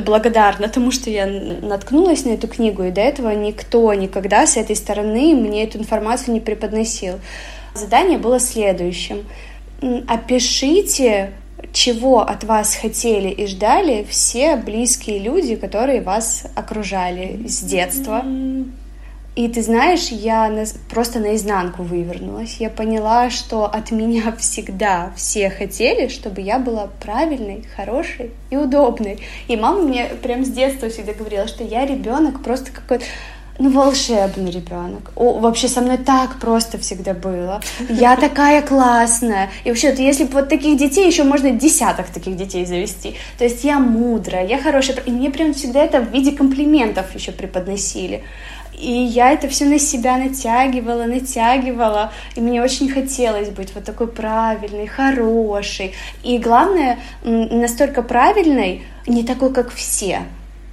благодарна 0.00 0.68
тому, 0.68 0.90
что 0.90 1.10
я 1.10 1.26
наткнулась 1.26 2.24
на 2.24 2.30
эту 2.30 2.48
книгу, 2.48 2.82
и 2.84 2.90
до 2.90 3.00
этого 3.00 3.30
никто 3.30 3.92
никогда 3.94 4.46
с 4.46 4.56
этой 4.56 4.76
стороны 4.76 5.34
мне 5.34 5.64
эту 5.64 5.78
информацию 5.78 6.34
не 6.34 6.40
преподносил. 6.40 7.18
Задание 7.74 8.18
было 8.18 8.40
следующим. 8.40 9.24
Опишите 10.08 11.32
чего 11.72 12.20
от 12.20 12.44
вас 12.44 12.74
хотели 12.74 13.28
и 13.28 13.46
ждали 13.46 14.06
все 14.08 14.56
близкие 14.56 15.18
люди, 15.18 15.56
которые 15.56 16.00
вас 16.00 16.44
окружали 16.54 17.46
с 17.46 17.60
детства. 17.60 18.24
И 19.36 19.48
ты 19.48 19.62
знаешь, 19.62 20.08
я 20.08 20.48
на, 20.48 20.64
просто 20.88 21.18
наизнанку 21.20 21.82
вывернулась. 21.82 22.56
Я 22.58 22.70
поняла, 22.70 23.28
что 23.28 23.66
от 23.66 23.90
меня 23.90 24.32
всегда 24.38 25.12
все 25.14 25.50
хотели, 25.50 26.08
чтобы 26.08 26.40
я 26.40 26.58
была 26.58 26.88
правильной, 27.02 27.64
хорошей 27.76 28.30
и 28.48 28.56
удобной. 28.56 29.18
И 29.46 29.56
мама 29.56 29.82
мне 29.82 30.06
прям 30.22 30.42
с 30.42 30.48
детства 30.48 30.88
всегда 30.88 31.12
говорила, 31.12 31.46
что 31.46 31.64
я 31.64 31.84
ребенок 31.84 32.42
просто 32.42 32.72
какой-то 32.72 33.04
ну, 33.58 33.70
волшебный 33.70 34.50
ребенок. 34.50 35.12
О, 35.16 35.38
вообще 35.40 35.68
со 35.68 35.80
мной 35.80 35.98
так 35.98 36.38
просто 36.38 36.78
всегда 36.78 37.14
было. 37.14 37.60
Я 37.88 38.16
такая 38.16 38.62
классная. 38.62 39.50
И 39.64 39.70
вообще, 39.70 39.90
вот, 39.90 39.98
если 39.98 40.24
бы 40.24 40.32
вот 40.34 40.48
таких 40.48 40.76
детей, 40.78 41.06
еще 41.06 41.24
можно 41.24 41.50
десяток 41.50 42.06
таких 42.06 42.36
детей 42.36 42.66
завести. 42.66 43.16
То 43.38 43.44
есть 43.44 43.64
я 43.64 43.78
мудрая, 43.78 44.46
я 44.46 44.58
хорошая. 44.58 44.96
И 45.06 45.10
мне 45.10 45.30
прям 45.30 45.54
всегда 45.54 45.82
это 45.82 46.00
в 46.00 46.12
виде 46.12 46.32
комплиментов 46.32 47.14
еще 47.14 47.32
преподносили. 47.32 48.22
И 48.78 48.92
я 48.92 49.32
это 49.32 49.48
все 49.48 49.64
на 49.64 49.78
себя 49.78 50.18
натягивала, 50.18 51.04
натягивала. 51.04 52.12
И 52.34 52.40
мне 52.40 52.62
очень 52.62 52.90
хотелось 52.90 53.48
быть 53.48 53.74
вот 53.74 53.84
такой 53.84 54.08
правильной, 54.08 54.86
хорошей. 54.86 55.94
И 56.22 56.38
главное, 56.38 56.98
настолько 57.24 58.02
правильной, 58.02 58.82
не 59.06 59.24
такой, 59.24 59.52
как 59.52 59.72
все. 59.72 60.24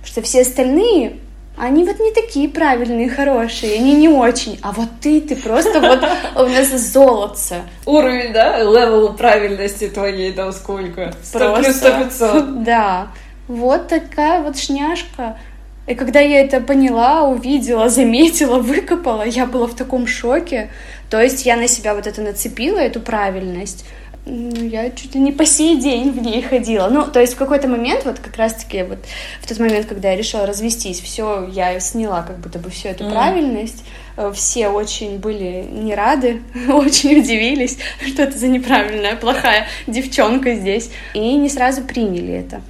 Что 0.04 0.22
все 0.22 0.42
остальные 0.42 1.18
они 1.58 1.84
вот 1.84 2.00
не 2.00 2.12
такие 2.12 2.50
правильные, 2.50 3.10
хорошие, 3.10 3.76
они 3.76 3.94
не 3.94 4.10
очень. 4.10 4.60
А 4.64 4.72
вот 4.72 4.90
ты, 5.02 5.22
ты 5.22 5.36
просто 5.36 5.80
вот 5.80 6.04
у 6.36 6.50
нас 6.50 6.70
золотце. 6.70 7.62
Уровень, 7.86 8.34
да, 8.34 8.60
level 8.60 9.14
правильности 9.14 9.88
твоей 9.88 10.32
там 10.32 10.52
сколько? 10.52 11.14
100 11.24 11.56
плюс 11.56 11.76
100 11.76 11.92
500. 11.92 12.64
Да. 12.64 13.08
Вот 13.48 13.88
такая 13.88 14.42
вот 14.42 14.58
шняшка. 14.58 15.38
И 15.86 15.96
когда 15.96 16.22
я 16.22 16.40
это 16.40 16.62
поняла, 16.62 17.24
увидела, 17.24 17.90
заметила, 17.90 18.58
выкопала, 18.60 19.24
я 19.24 19.46
была 19.46 19.68
в 19.68 19.76
таком 19.76 20.08
шоке. 20.08 20.70
То 21.10 21.22
есть 21.22 21.46
я 21.46 21.58
на 21.58 21.68
себя 21.68 21.94
вот 21.94 22.08
это 22.08 22.22
нацепила, 22.22 22.80
эту 22.80 23.02
правильность. 23.02 23.86
Ну, 24.26 24.66
я 24.66 24.90
чуть 24.90 25.16
ли 25.16 25.22
не 25.22 25.34
по 25.34 25.46
сей 25.46 25.80
день 25.82 26.12
в 26.12 26.22
ней 26.22 26.42
ходила. 26.42 26.88
Ну, 26.88 27.06
то 27.06 27.20
есть 27.20 27.34
в 27.34 27.38
какой-то 27.38 27.68
момент, 27.68 28.06
вот 28.06 28.20
как 28.20 28.38
раз-таки 28.38 28.84
вот 28.84 29.00
в 29.42 29.48
тот 29.48 29.60
момент, 29.60 29.86
когда 29.86 30.12
я 30.12 30.16
решила 30.16 30.46
развестись, 30.46 31.02
все, 31.02 31.50
я 31.52 31.78
сняла 31.82 32.22
как 32.22 32.40
будто 32.40 32.58
бы 32.58 32.70
всю 32.70 32.88
эту 32.88 33.04
mm. 33.04 33.12
правильность. 33.12 33.84
Э, 34.16 34.32
все 34.34 34.70
очень 34.70 35.18
были 35.18 35.66
не 35.70 35.94
рады, 35.94 36.42
очень 36.70 37.20
удивились, 37.20 37.78
что 38.08 38.24
это 38.24 38.38
за 38.38 38.48
неправильная, 38.48 39.18
плохая 39.18 39.68
девчонка 39.88 40.56
здесь. 40.56 40.90
И 41.14 41.36
не 41.36 41.50
сразу 41.50 41.82
приняли 41.82 42.34
это. 42.34 42.62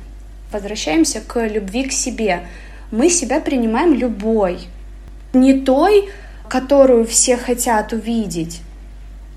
Возвращаемся 0.51 1.21
к 1.21 1.47
любви 1.47 1.83
к 1.83 1.91
себе. 1.91 2.47
Мы 2.89 3.09
себя 3.09 3.39
принимаем 3.39 3.93
любой. 3.93 4.59
Не 5.33 5.53
той, 5.53 6.09
которую 6.47 7.05
все 7.05 7.37
хотят 7.37 7.93
увидеть, 7.93 8.61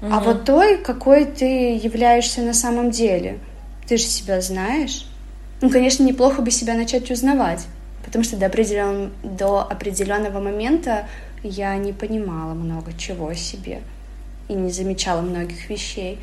угу. 0.00 0.12
а 0.12 0.20
вот 0.20 0.44
той, 0.44 0.78
какой 0.78 1.24
ты 1.24 1.76
являешься 1.76 2.42
на 2.42 2.54
самом 2.54 2.90
деле. 2.90 3.38
Ты 3.86 3.96
же 3.96 4.04
себя 4.04 4.40
знаешь. 4.40 5.06
Ну, 5.60 5.70
конечно, 5.70 6.02
неплохо 6.02 6.42
бы 6.42 6.50
себя 6.50 6.74
начать 6.74 7.10
узнавать, 7.10 7.66
потому 8.04 8.24
что 8.24 8.36
до, 8.36 8.46
определен... 8.46 9.12
до 9.22 9.60
определенного 9.62 10.40
момента 10.40 11.06
я 11.42 11.76
не 11.76 11.92
понимала 11.92 12.54
много 12.54 12.92
чего 12.98 13.28
о 13.28 13.34
себе 13.34 13.80
и 14.48 14.54
не 14.54 14.70
замечала 14.70 15.22
многих 15.22 15.68
вещей. 15.70 16.18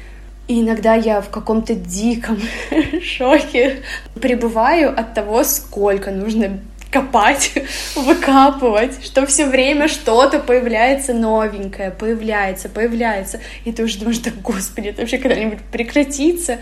И 0.47 0.61
иногда 0.61 0.95
я 0.95 1.21
в 1.21 1.29
каком-то 1.29 1.73
диком 1.73 2.39
шоке 3.01 3.81
пребываю 4.15 4.89
от 4.97 5.13
того, 5.13 5.43
сколько 5.43 6.11
нужно 6.11 6.59
копать, 6.93 7.51
выкапывать, 7.95 9.03
что 9.03 9.25
все 9.25 9.47
время 9.47 9.87
что-то 9.87 10.39
появляется 10.39 11.13
новенькое, 11.13 11.91
появляется, 11.91 12.69
появляется. 12.69 13.41
И 13.65 13.71
ты 13.71 13.83
уже 13.83 13.97
думаешь, 13.97 14.19
да 14.19 14.31
господи, 14.43 14.89
это 14.89 15.01
вообще 15.01 15.17
когда-нибудь 15.17 15.59
прекратится? 15.71 16.59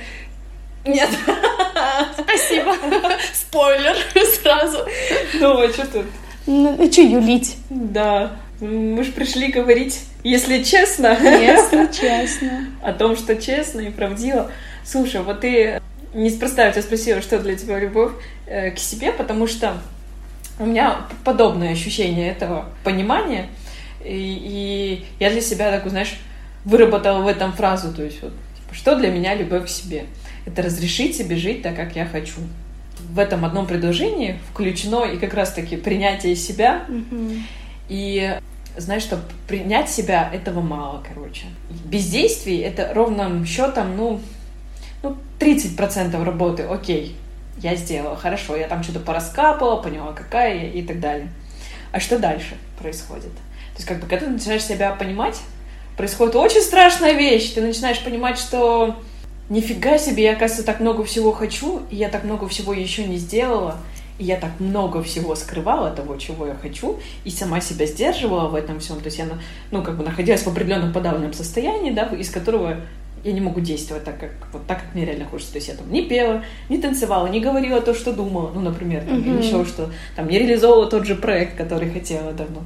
Нет. 0.86 1.10
Спасибо. 2.18 2.76
Спойлер 3.34 3.96
сразу. 4.42 4.80
Ну, 5.40 5.62
а 5.62 5.70
что 5.70 5.86
тут? 5.86 6.06
Ну, 6.48 6.76
ну 6.78 6.92
что 6.92 7.02
юлить? 7.02 7.58
Да. 7.70 8.32
Мы 8.62 9.04
же 9.04 9.12
пришли 9.12 9.52
говорить, 9.52 10.02
если 10.24 10.64
честно. 10.64 11.18
Если 11.22 11.92
честно. 11.92 12.68
О 12.82 12.94
том, 12.94 13.16
что 13.16 13.36
честно 13.36 13.82
и 13.82 13.90
правдиво. 13.90 14.52
Слушай, 14.84 15.22
вот 15.22 15.42
ты 15.42 15.82
неспроста 16.14 16.66
я 16.66 16.72
тебя 16.72 16.82
спросила, 16.82 17.22
что 17.22 17.40
для 17.40 17.56
тебя 17.56 17.80
любовь 17.80 18.12
э, 18.46 18.72
к 18.72 18.80
себе, 18.80 19.12
потому 19.12 19.48
что 19.48 19.78
у 20.62 20.66
меня 20.66 21.08
подобное 21.26 21.72
ощущение 21.72 22.30
этого 22.30 22.70
понимания. 22.84 23.48
И, 24.04 24.38
и 24.44 25.06
я 25.20 25.32
для 25.32 25.42
себя 25.42 25.72
такую, 25.72 25.90
знаешь, 25.90 26.16
выработала 26.66 27.22
в 27.22 27.28
этом 27.28 27.52
фразу, 27.54 27.92
то 27.94 28.04
есть 28.04 28.22
вот, 28.22 28.32
типа, 28.56 28.76
что 28.76 28.96
для 28.96 29.10
меня 29.10 29.36
любовь 29.36 29.66
к 29.66 29.70
себе? 29.70 30.06
Это 30.46 30.62
разрешить 30.62 31.16
себе 31.18 31.36
жить 31.36 31.64
так, 31.64 31.76
как 31.76 31.96
я 31.96 32.06
хочу. 32.06 32.40
В 33.12 33.18
этом 33.18 33.44
одном 33.44 33.66
предложении 33.66 34.40
включено 34.52 35.04
и 35.06 35.18
как 35.18 35.34
раз-таки 35.34 35.78
принятие 35.78 36.36
себя. 36.36 36.86
Mm-hmm. 36.88 37.40
И 37.90 38.40
знаешь, 38.78 39.04
что 39.04 39.20
принять 39.48 39.90
себя 39.90 40.30
этого 40.32 40.62
мало, 40.62 41.04
короче. 41.08 41.46
Бездействие 41.86 42.62
это 42.62 42.94
ровным 42.94 43.46
счетом, 43.46 43.98
ну, 43.98 44.22
ну, 45.02 45.18
30% 45.40 46.24
работы, 46.24 46.64
окей 46.64 47.16
я 47.62 47.76
сделала, 47.76 48.16
хорошо, 48.16 48.56
я 48.56 48.68
там 48.68 48.84
что-то 48.84 49.00
пораскапала, 49.00 49.82
поняла, 49.82 50.14
какая 50.14 50.56
я 50.56 50.70
и 50.72 50.82
так 50.82 51.00
далее. 51.00 51.30
А 51.92 52.00
что 52.00 52.18
дальше 52.18 52.58
происходит? 52.80 53.34
То 53.34 53.78
есть, 53.78 53.88
как 53.88 54.00
бы, 54.00 54.08
когда 54.08 54.26
ты 54.26 54.32
начинаешь 54.32 54.64
себя 54.64 54.92
понимать, 54.94 55.40
происходит 55.98 56.36
очень 56.36 56.62
страшная 56.62 57.14
вещь. 57.14 57.52
Ты 57.54 57.62
начинаешь 57.62 58.04
понимать, 58.04 58.38
что 58.38 58.96
нифига 59.50 59.98
себе, 59.98 60.24
я, 60.24 60.34
оказывается, 60.34 60.66
так 60.66 60.80
много 60.80 61.04
всего 61.04 61.32
хочу, 61.32 61.82
и 61.90 61.96
я 61.96 62.10
так 62.10 62.24
много 62.24 62.48
всего 62.48 62.74
еще 62.74 63.06
не 63.06 63.18
сделала, 63.18 63.78
и 64.18 64.24
я 64.24 64.38
так 64.38 64.52
много 64.60 65.04
всего 65.04 65.36
скрывала 65.36 65.92
того, 65.92 66.16
чего 66.18 66.48
я 66.48 66.56
хочу, 66.56 67.00
и 67.26 67.30
сама 67.30 67.60
себя 67.60 67.86
сдерживала 67.86 68.48
в 68.48 68.56
этом 68.56 68.80
всем. 68.80 68.98
То 69.00 69.06
есть 69.06 69.18
я, 69.18 69.28
ну, 69.72 69.84
как 69.84 69.98
бы 69.98 70.04
находилась 70.04 70.42
в 70.42 70.48
определенном 70.48 70.94
подавленном 70.94 71.34
состоянии, 71.34 71.92
да, 71.92 72.06
из 72.06 72.30
которого 72.30 72.78
я 73.24 73.34
не 73.34 73.42
могу 73.42 73.60
действовать 73.60 74.04
так, 74.04 74.20
как 74.20 74.32
вот 74.52 74.66
так, 74.68 74.80
как 74.82 74.96
мне 74.96 75.06
реально 75.06 75.26
хочется. 75.26 75.54
То 75.54 75.58
есть 75.58 75.68
я 75.68 75.76
там 75.76 75.92
не 75.92 76.04
пела, 76.04 76.44
не 76.70 76.78
танцевала, 76.78 77.28
не 77.28 77.40
говорила 77.40 77.82
то, 77.82 77.94
что 77.94 78.14
думала, 78.14 78.52
ну, 78.54 78.62
например, 78.62 79.04
там, 79.04 79.20
mm-hmm. 79.20 79.40
или 79.40 79.46
еще 79.46 79.66
что, 79.66 79.92
там, 80.16 80.28
не 80.28 80.40
реализовывала 80.40 80.90
тот 80.90 81.06
же 81.06 81.16
проект, 81.16 81.56
который 81.56 81.90
хотела 81.90 82.32
давно. 82.34 82.64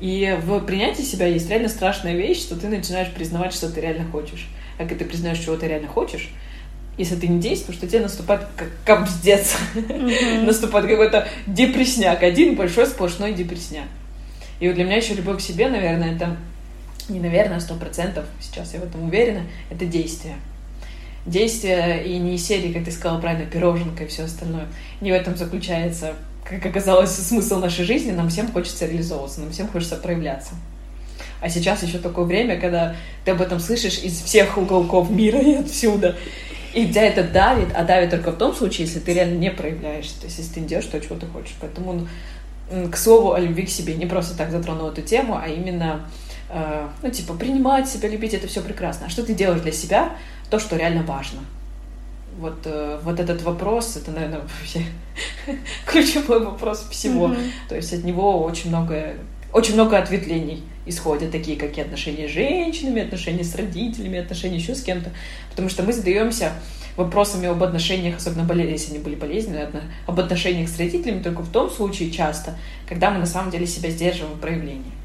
И 0.00 0.38
в 0.44 0.60
принятии 0.60 1.02
себя 1.02 1.26
есть 1.26 1.48
реально 1.48 1.68
страшная 1.68 2.14
вещь, 2.14 2.40
что 2.40 2.56
ты 2.56 2.68
начинаешь 2.68 3.10
признавать, 3.12 3.52
что 3.52 3.70
ты 3.70 3.80
реально 3.80 4.10
хочешь. 4.10 4.48
А 4.76 4.80
когда 4.80 4.96
ты 4.96 5.04
признаешь, 5.04 5.38
чего 5.38 5.56
ты 5.56 5.66
реально 5.66 5.88
хочешь, 5.88 6.30
если 6.98 7.16
ты 7.16 7.26
не 7.28 7.40
действуешь, 7.40 7.78
то 7.78 7.86
тебе 7.86 8.00
наступает 8.00 8.42
как 8.56 8.68
капздец. 8.84 9.56
Mm-hmm. 9.74 10.42
наступает 10.46 10.86
какой-то 10.86 11.28
депресняк, 11.46 12.22
один 12.22 12.54
большой 12.54 12.86
сплошной 12.86 13.32
депресняк. 13.32 13.86
И 14.60 14.66
вот 14.66 14.74
для 14.74 14.84
меня 14.84 14.96
еще 14.96 15.14
любовь 15.14 15.38
к 15.38 15.40
себе, 15.40 15.68
наверное, 15.68 16.14
это 16.14 16.36
не 17.08 17.20
наверное, 17.20 17.60
сто 17.60 17.74
процентов, 17.74 18.24
сейчас 18.40 18.74
я 18.74 18.80
в 18.80 18.84
этом 18.84 19.04
уверена, 19.04 19.42
это 19.70 19.86
действие. 19.86 20.36
Действие 21.26 22.06
и 22.06 22.18
не 22.18 22.38
серии, 22.38 22.72
как 22.72 22.84
ты 22.84 22.90
сказала 22.90 23.20
правильно, 23.20 23.46
пироженка 23.46 24.04
и 24.04 24.06
все 24.06 24.24
остальное. 24.24 24.66
Не 25.00 25.12
в 25.12 25.14
этом 25.14 25.36
заключается, 25.36 26.14
как 26.44 26.64
оказалось, 26.64 27.10
смысл 27.10 27.58
нашей 27.58 27.84
жизни. 27.84 28.12
Нам 28.12 28.28
всем 28.30 28.50
хочется 28.50 28.86
реализовываться, 28.86 29.40
нам 29.40 29.50
всем 29.50 29.68
хочется 29.68 29.96
проявляться. 29.96 30.54
А 31.40 31.48
сейчас 31.48 31.82
еще 31.82 31.98
такое 31.98 32.24
время, 32.24 32.58
когда 32.58 32.96
ты 33.24 33.32
об 33.32 33.40
этом 33.40 33.60
слышишь 33.60 33.98
из 33.98 34.20
всех 34.20 34.56
уголков 34.56 35.10
мира 35.10 35.38
и 35.38 35.54
отсюда. 35.54 36.16
И 36.74 36.86
тебя 36.86 37.04
это 37.04 37.22
давит, 37.24 37.68
а 37.74 37.84
давит 37.84 38.10
только 38.10 38.32
в 38.32 38.38
том 38.38 38.54
случае, 38.54 38.86
если 38.86 39.00
ты 39.00 39.14
реально 39.14 39.38
не 39.38 39.50
проявляешься, 39.50 40.20
то 40.20 40.26
есть 40.26 40.38
если 40.38 40.54
ты 40.54 40.60
не 40.60 40.66
делаешь 40.66 40.86
то, 40.86 41.00
чего 41.00 41.16
ты 41.16 41.26
хочешь. 41.26 41.54
Поэтому, 41.60 42.06
к 42.90 42.96
слову 42.96 43.32
о 43.32 43.40
любви 43.40 43.64
к 43.64 43.70
себе, 43.70 43.94
не 43.94 44.06
просто 44.06 44.36
так 44.36 44.50
затронул 44.50 44.88
эту 44.88 45.02
тему, 45.02 45.38
а 45.40 45.48
именно 45.48 46.08
ну, 47.02 47.10
типа, 47.10 47.34
принимать 47.34 47.88
себя, 47.88 48.08
любить, 48.08 48.34
это 48.34 48.46
все 48.46 48.62
прекрасно. 48.62 49.06
А 49.06 49.10
что 49.10 49.22
ты 49.22 49.34
делаешь 49.34 49.60
для 49.60 49.72
себя? 49.72 50.16
То, 50.50 50.58
что 50.58 50.76
реально 50.76 51.02
важно. 51.02 51.40
Вот, 52.38 52.58
э, 52.64 53.00
вот 53.02 53.18
этот 53.20 53.42
вопрос, 53.42 53.96
это, 53.96 54.12
наверное, 54.12 54.40
вообще 54.40 54.84
ключевой 55.86 56.44
вопрос 56.44 56.86
всего. 56.90 57.28
Mm-hmm. 57.28 57.50
То 57.68 57.76
есть 57.76 57.92
от 57.92 58.04
него 58.04 58.42
очень 58.44 58.70
много, 58.70 59.14
очень 59.52 59.74
много 59.74 59.98
ответвлений 59.98 60.62
исходят, 60.86 61.32
такие 61.32 61.58
как 61.58 61.76
и 61.76 61.80
отношения 61.80 62.28
с 62.28 62.30
женщинами, 62.30 63.02
отношения 63.02 63.44
с 63.44 63.54
родителями, 63.54 64.18
отношения 64.18 64.56
еще 64.56 64.74
с 64.74 64.82
кем-то. 64.82 65.10
Потому 65.50 65.68
что 65.68 65.82
мы 65.82 65.92
задаемся 65.92 66.52
вопросами 66.96 67.48
об 67.48 67.62
отношениях, 67.62 68.16
особенно 68.16 68.50
если 68.62 68.94
они 68.94 68.98
были 69.02 69.14
болезненные, 69.14 69.70
об 70.06 70.18
отношениях 70.18 70.68
с 70.68 70.78
родителями 70.78 71.22
только 71.22 71.42
в 71.42 71.50
том 71.50 71.70
случае 71.70 72.10
часто, 72.10 72.56
когда 72.88 73.10
мы 73.10 73.18
на 73.18 73.26
самом 73.26 73.50
деле 73.50 73.66
себя 73.66 73.90
сдерживаем 73.90 74.36
в 74.36 74.40
проявлении. 74.40 74.97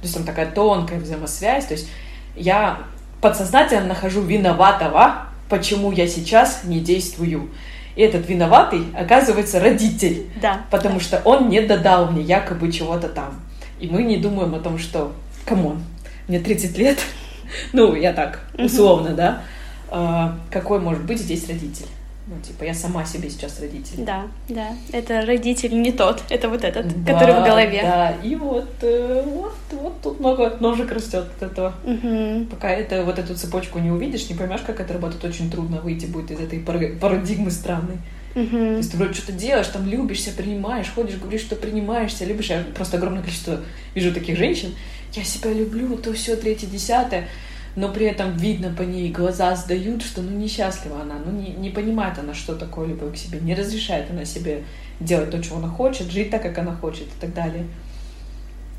То 0.00 0.06
есть 0.06 0.14
там 0.14 0.24
такая 0.24 0.50
тонкая 0.50 0.98
взаимосвязь. 0.98 1.66
То 1.66 1.74
есть 1.74 1.88
я 2.36 2.80
подсознательно 3.20 3.86
нахожу 3.86 4.22
виноватого, 4.22 5.26
почему 5.48 5.92
я 5.92 6.06
сейчас 6.06 6.62
не 6.64 6.80
действую. 6.80 7.50
И 7.96 8.02
этот 8.02 8.28
виноватый 8.28 8.86
оказывается 8.96 9.60
родитель. 9.60 10.26
Да. 10.40 10.62
Потому 10.70 10.98
да. 10.98 11.00
что 11.00 11.22
он 11.24 11.48
не 11.48 11.60
додал 11.60 12.10
мне 12.10 12.22
якобы 12.22 12.72
чего-то 12.72 13.08
там. 13.08 13.40
И 13.78 13.88
мы 13.88 14.02
не 14.02 14.16
думаем 14.16 14.54
о 14.54 14.60
том, 14.60 14.78
что, 14.78 15.12
come 15.44 15.66
on, 15.66 15.82
мне 16.28 16.38
30 16.38 16.78
лет, 16.78 16.98
ну, 17.72 17.94
я 17.94 18.12
так, 18.12 18.40
условно, 18.56 19.10
да, 19.10 19.42
а, 19.88 20.38
какой 20.50 20.78
может 20.80 21.04
быть 21.04 21.18
здесь 21.18 21.48
родитель? 21.48 21.86
Ну, 22.30 22.40
типа, 22.40 22.62
я 22.62 22.74
сама 22.74 23.04
себе 23.04 23.28
сейчас 23.28 23.58
родитель. 23.60 24.04
Да, 24.04 24.28
да. 24.48 24.68
Это 24.92 25.26
родитель 25.26 25.82
не 25.82 25.90
тот, 25.90 26.22
это 26.30 26.48
вот 26.48 26.62
этот, 26.62 27.02
да, 27.02 27.12
который 27.12 27.34
в 27.34 27.44
голове. 27.44 27.80
Да, 27.82 28.14
и 28.22 28.36
вот, 28.36 28.70
э, 28.82 29.24
вот, 29.26 29.56
вот 29.72 30.00
тут 30.00 30.20
много 30.20 30.56
ножек 30.60 30.92
растет 30.92 31.24
от 31.36 31.42
этого. 31.42 31.74
Угу. 31.82 32.46
Пока 32.48 32.70
это, 32.70 33.02
вот 33.02 33.18
эту 33.18 33.34
цепочку 33.34 33.80
не 33.80 33.90
увидишь, 33.90 34.30
не 34.30 34.36
поймешь, 34.36 34.60
как 34.60 34.78
это 34.78 34.92
работает, 34.92 35.24
очень 35.24 35.50
трудно 35.50 35.80
выйти 35.80 36.06
будет 36.06 36.30
из 36.30 36.38
этой 36.38 36.60
парадигмы 36.60 37.50
странной. 37.50 37.98
Угу. 38.36 38.48
То 38.48 38.76
есть 38.76 38.92
ты 38.92 38.96
вроде 38.96 39.14
что-то 39.14 39.32
делаешь, 39.32 39.66
там 39.66 39.88
любишься, 39.88 40.30
принимаешь, 40.30 40.92
ходишь, 40.94 41.16
говоришь, 41.16 41.40
что 41.40 41.56
принимаешься, 41.56 42.24
любишь. 42.24 42.50
Я 42.50 42.62
просто 42.76 42.98
огромное 42.98 43.22
количество 43.22 43.58
вижу 43.96 44.14
таких 44.14 44.38
женщин. 44.38 44.76
Я 45.14 45.24
себя 45.24 45.52
люблю, 45.52 45.96
то 45.96 46.12
все, 46.12 46.36
третье, 46.36 46.68
десятое 46.68 47.26
но 47.76 47.88
при 47.88 48.06
этом 48.06 48.36
видно 48.36 48.74
по 48.76 48.82
ней, 48.82 49.10
глаза 49.10 49.54
сдают, 49.54 50.02
что 50.02 50.22
ну 50.22 50.30
несчастлива 50.30 51.02
она, 51.02 51.16
ну 51.24 51.30
не, 51.30 51.50
не 51.50 51.70
понимает 51.70 52.18
она, 52.18 52.34
что 52.34 52.54
такое 52.56 52.88
любовь 52.88 53.14
к 53.14 53.16
себе, 53.16 53.40
не 53.40 53.54
разрешает 53.54 54.10
она 54.10 54.24
себе 54.24 54.64
делать 54.98 55.30
то, 55.30 55.42
чего 55.42 55.58
она 55.58 55.68
хочет, 55.68 56.10
жить 56.10 56.30
так, 56.30 56.42
как 56.42 56.58
она 56.58 56.74
хочет 56.74 57.06
и 57.06 57.20
так 57.20 57.32
далее. 57.32 57.64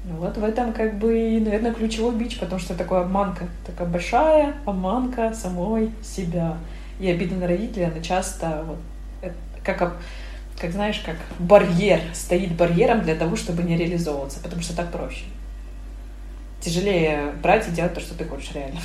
Ну 0.04 0.16
вот 0.16 0.36
в 0.36 0.44
этом 0.44 0.74
как 0.74 0.98
бы, 0.98 1.40
наверное, 1.40 1.74
ключевой 1.74 2.16
бич, 2.16 2.40
потому 2.40 2.60
что 2.60 2.76
такое 2.76 3.02
обманка, 3.02 3.48
такая 3.66 3.88
большая 3.88 4.56
обманка 4.66 5.34
самой 5.34 5.92
себя. 6.04 6.58
И 7.00 7.10
обида 7.10 7.36
на 7.36 7.48
родителей, 7.48 7.86
она 7.86 8.02
часто 8.02 8.66
вот, 8.68 9.32
как, 9.64 9.98
как 10.60 10.72
знаешь, 10.72 11.02
как 11.06 11.16
барьер, 11.40 12.02
стоит 12.14 12.54
барьером 12.54 13.02
для 13.02 13.16
того, 13.16 13.36
чтобы 13.36 13.64
не 13.64 13.78
реализовываться, 13.78 14.40
потому 14.42 14.62
что 14.62 14.76
так 14.76 14.92
проще 14.92 15.24
тяжелее 16.62 17.34
брать 17.42 17.68
и 17.68 17.72
делать 17.72 17.94
то, 17.94 18.00
что 18.00 18.16
ты 18.16 18.26
хочешь 18.26 18.52
реально, 18.54 18.80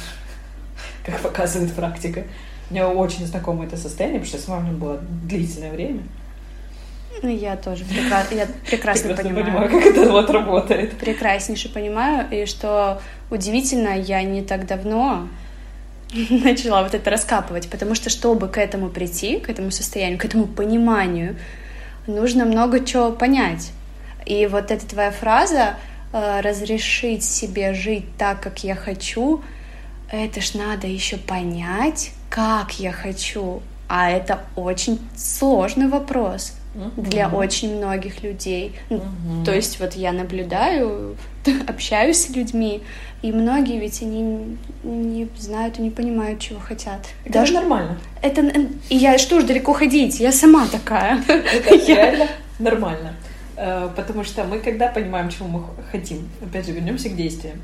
как 1.04 1.20
показывает 1.20 1.72
практика. 1.72 2.24
Мне 2.70 2.84
очень 2.84 3.26
знакомо 3.26 3.64
это 3.64 3.76
состояние, 3.76 4.20
потому 4.20 4.28
что 4.28 4.38
я 4.38 4.42
сама 4.42 4.58
в 4.58 4.64
нем 4.64 4.78
была 4.78 4.98
длительное 4.98 5.70
время. 5.70 6.02
Ну, 7.22 7.28
я 7.34 7.56
тоже 7.56 7.84
прекра... 7.84 8.24
я 8.30 8.46
прекрасно, 8.68 9.08
прекрасно 9.08 9.14
понимаю. 9.14 9.44
понимаю, 9.44 9.70
как 9.70 9.86
это 9.86 10.10
вот 10.10 10.30
работает. 10.30 10.98
Прекраснейше 10.98 11.72
понимаю, 11.72 12.26
и 12.30 12.44
что 12.46 13.00
удивительно, 13.30 13.98
я 13.98 14.22
не 14.22 14.42
так 14.42 14.66
давно 14.66 15.28
начала 16.30 16.82
вот 16.82 16.94
это 16.94 17.10
раскапывать, 17.10 17.68
потому 17.70 17.94
что, 17.94 18.10
чтобы 18.10 18.48
к 18.48 18.58
этому 18.58 18.90
прийти, 18.90 19.38
к 19.38 19.48
этому 19.48 19.70
состоянию, 19.70 20.18
к 20.18 20.24
этому 20.24 20.46
пониманию, 20.46 21.36
нужно 22.06 22.44
много 22.44 22.84
чего 22.84 23.12
понять. 23.12 23.72
И 24.26 24.46
вот 24.46 24.70
эта 24.70 24.86
твоя 24.86 25.10
фраза 25.10 25.76
разрешить 26.12 27.24
себе 27.24 27.74
жить 27.74 28.04
так, 28.16 28.40
как 28.40 28.64
я 28.64 28.74
хочу, 28.74 29.42
это 30.10 30.40
ж 30.40 30.54
надо 30.54 30.86
еще 30.86 31.16
понять, 31.16 32.12
как 32.30 32.78
я 32.78 32.92
хочу. 32.92 33.62
А 33.88 34.10
это 34.10 34.40
очень 34.56 34.98
сложный 35.16 35.88
вопрос 35.88 36.54
для 36.96 37.28
очень 37.28 37.76
многих 37.76 38.22
людей. 38.22 38.74
Uh-huh. 38.90 39.44
То 39.44 39.54
есть 39.54 39.80
вот 39.80 39.94
я 39.94 40.12
наблюдаю, 40.12 41.16
общаюсь 41.68 42.18
с 42.18 42.28
людьми, 42.30 42.82
и 43.22 43.32
многие 43.32 43.78
ведь 43.78 44.02
они 44.02 44.58
не 44.82 45.28
знают 45.38 45.78
и 45.78 45.82
не 45.82 45.90
понимают, 45.90 46.40
чего 46.40 46.60
хотят. 46.60 47.00
Это 47.24 47.32
Даже 47.32 47.54
нормально. 47.54 47.98
Это 48.22 48.42
и 48.88 48.96
я 48.96 49.18
что 49.18 49.40
ж 49.40 49.44
далеко 49.44 49.72
ходить? 49.72 50.20
Я 50.20 50.32
сама 50.32 50.66
такая. 50.66 51.22
Это 51.28 51.74
реально 51.86 52.26
нормально. 52.58 53.14
Э, 53.56 53.88
потому 53.96 54.24
что 54.24 54.44
мы, 54.44 54.58
когда 54.58 54.88
понимаем, 54.88 55.30
чего 55.30 55.48
мы 55.48 55.62
хотим, 55.90 56.28
опять 56.42 56.66
же, 56.66 56.72
вернемся 56.72 57.08
к 57.08 57.16
действиям. 57.16 57.62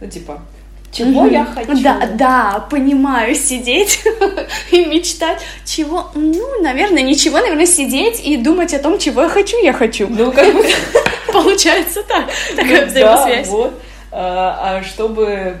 Ну, 0.00 0.08
типа, 0.08 0.42
чего 0.90 1.26
я 1.26 1.44
хочу? 1.44 1.82
Да, 1.82 2.08
да, 2.14 2.66
понимаю, 2.70 3.34
сидеть 3.34 4.02
и 4.70 4.84
мечтать. 4.84 5.42
Чего? 5.64 6.10
Ну, 6.14 6.62
наверное, 6.62 7.02
ничего, 7.02 7.40
наверное, 7.40 7.66
сидеть 7.66 8.24
и 8.24 8.36
думать 8.36 8.72
о 8.74 8.78
том, 8.78 8.98
чего 8.98 9.22
я 9.22 9.28
хочу, 9.28 9.56
я 9.62 9.72
хочу. 9.72 10.06
Ну, 10.08 10.32
как 10.32 10.54
бы... 10.54 10.64
Получается 11.32 12.04
так, 12.04 12.26
такая 12.54 12.86
взаимосвязь. 12.86 13.48
Да, 13.48 13.52
вот. 13.52 13.82
А, 14.12 14.78
а 14.78 14.84
чтобы 14.84 15.56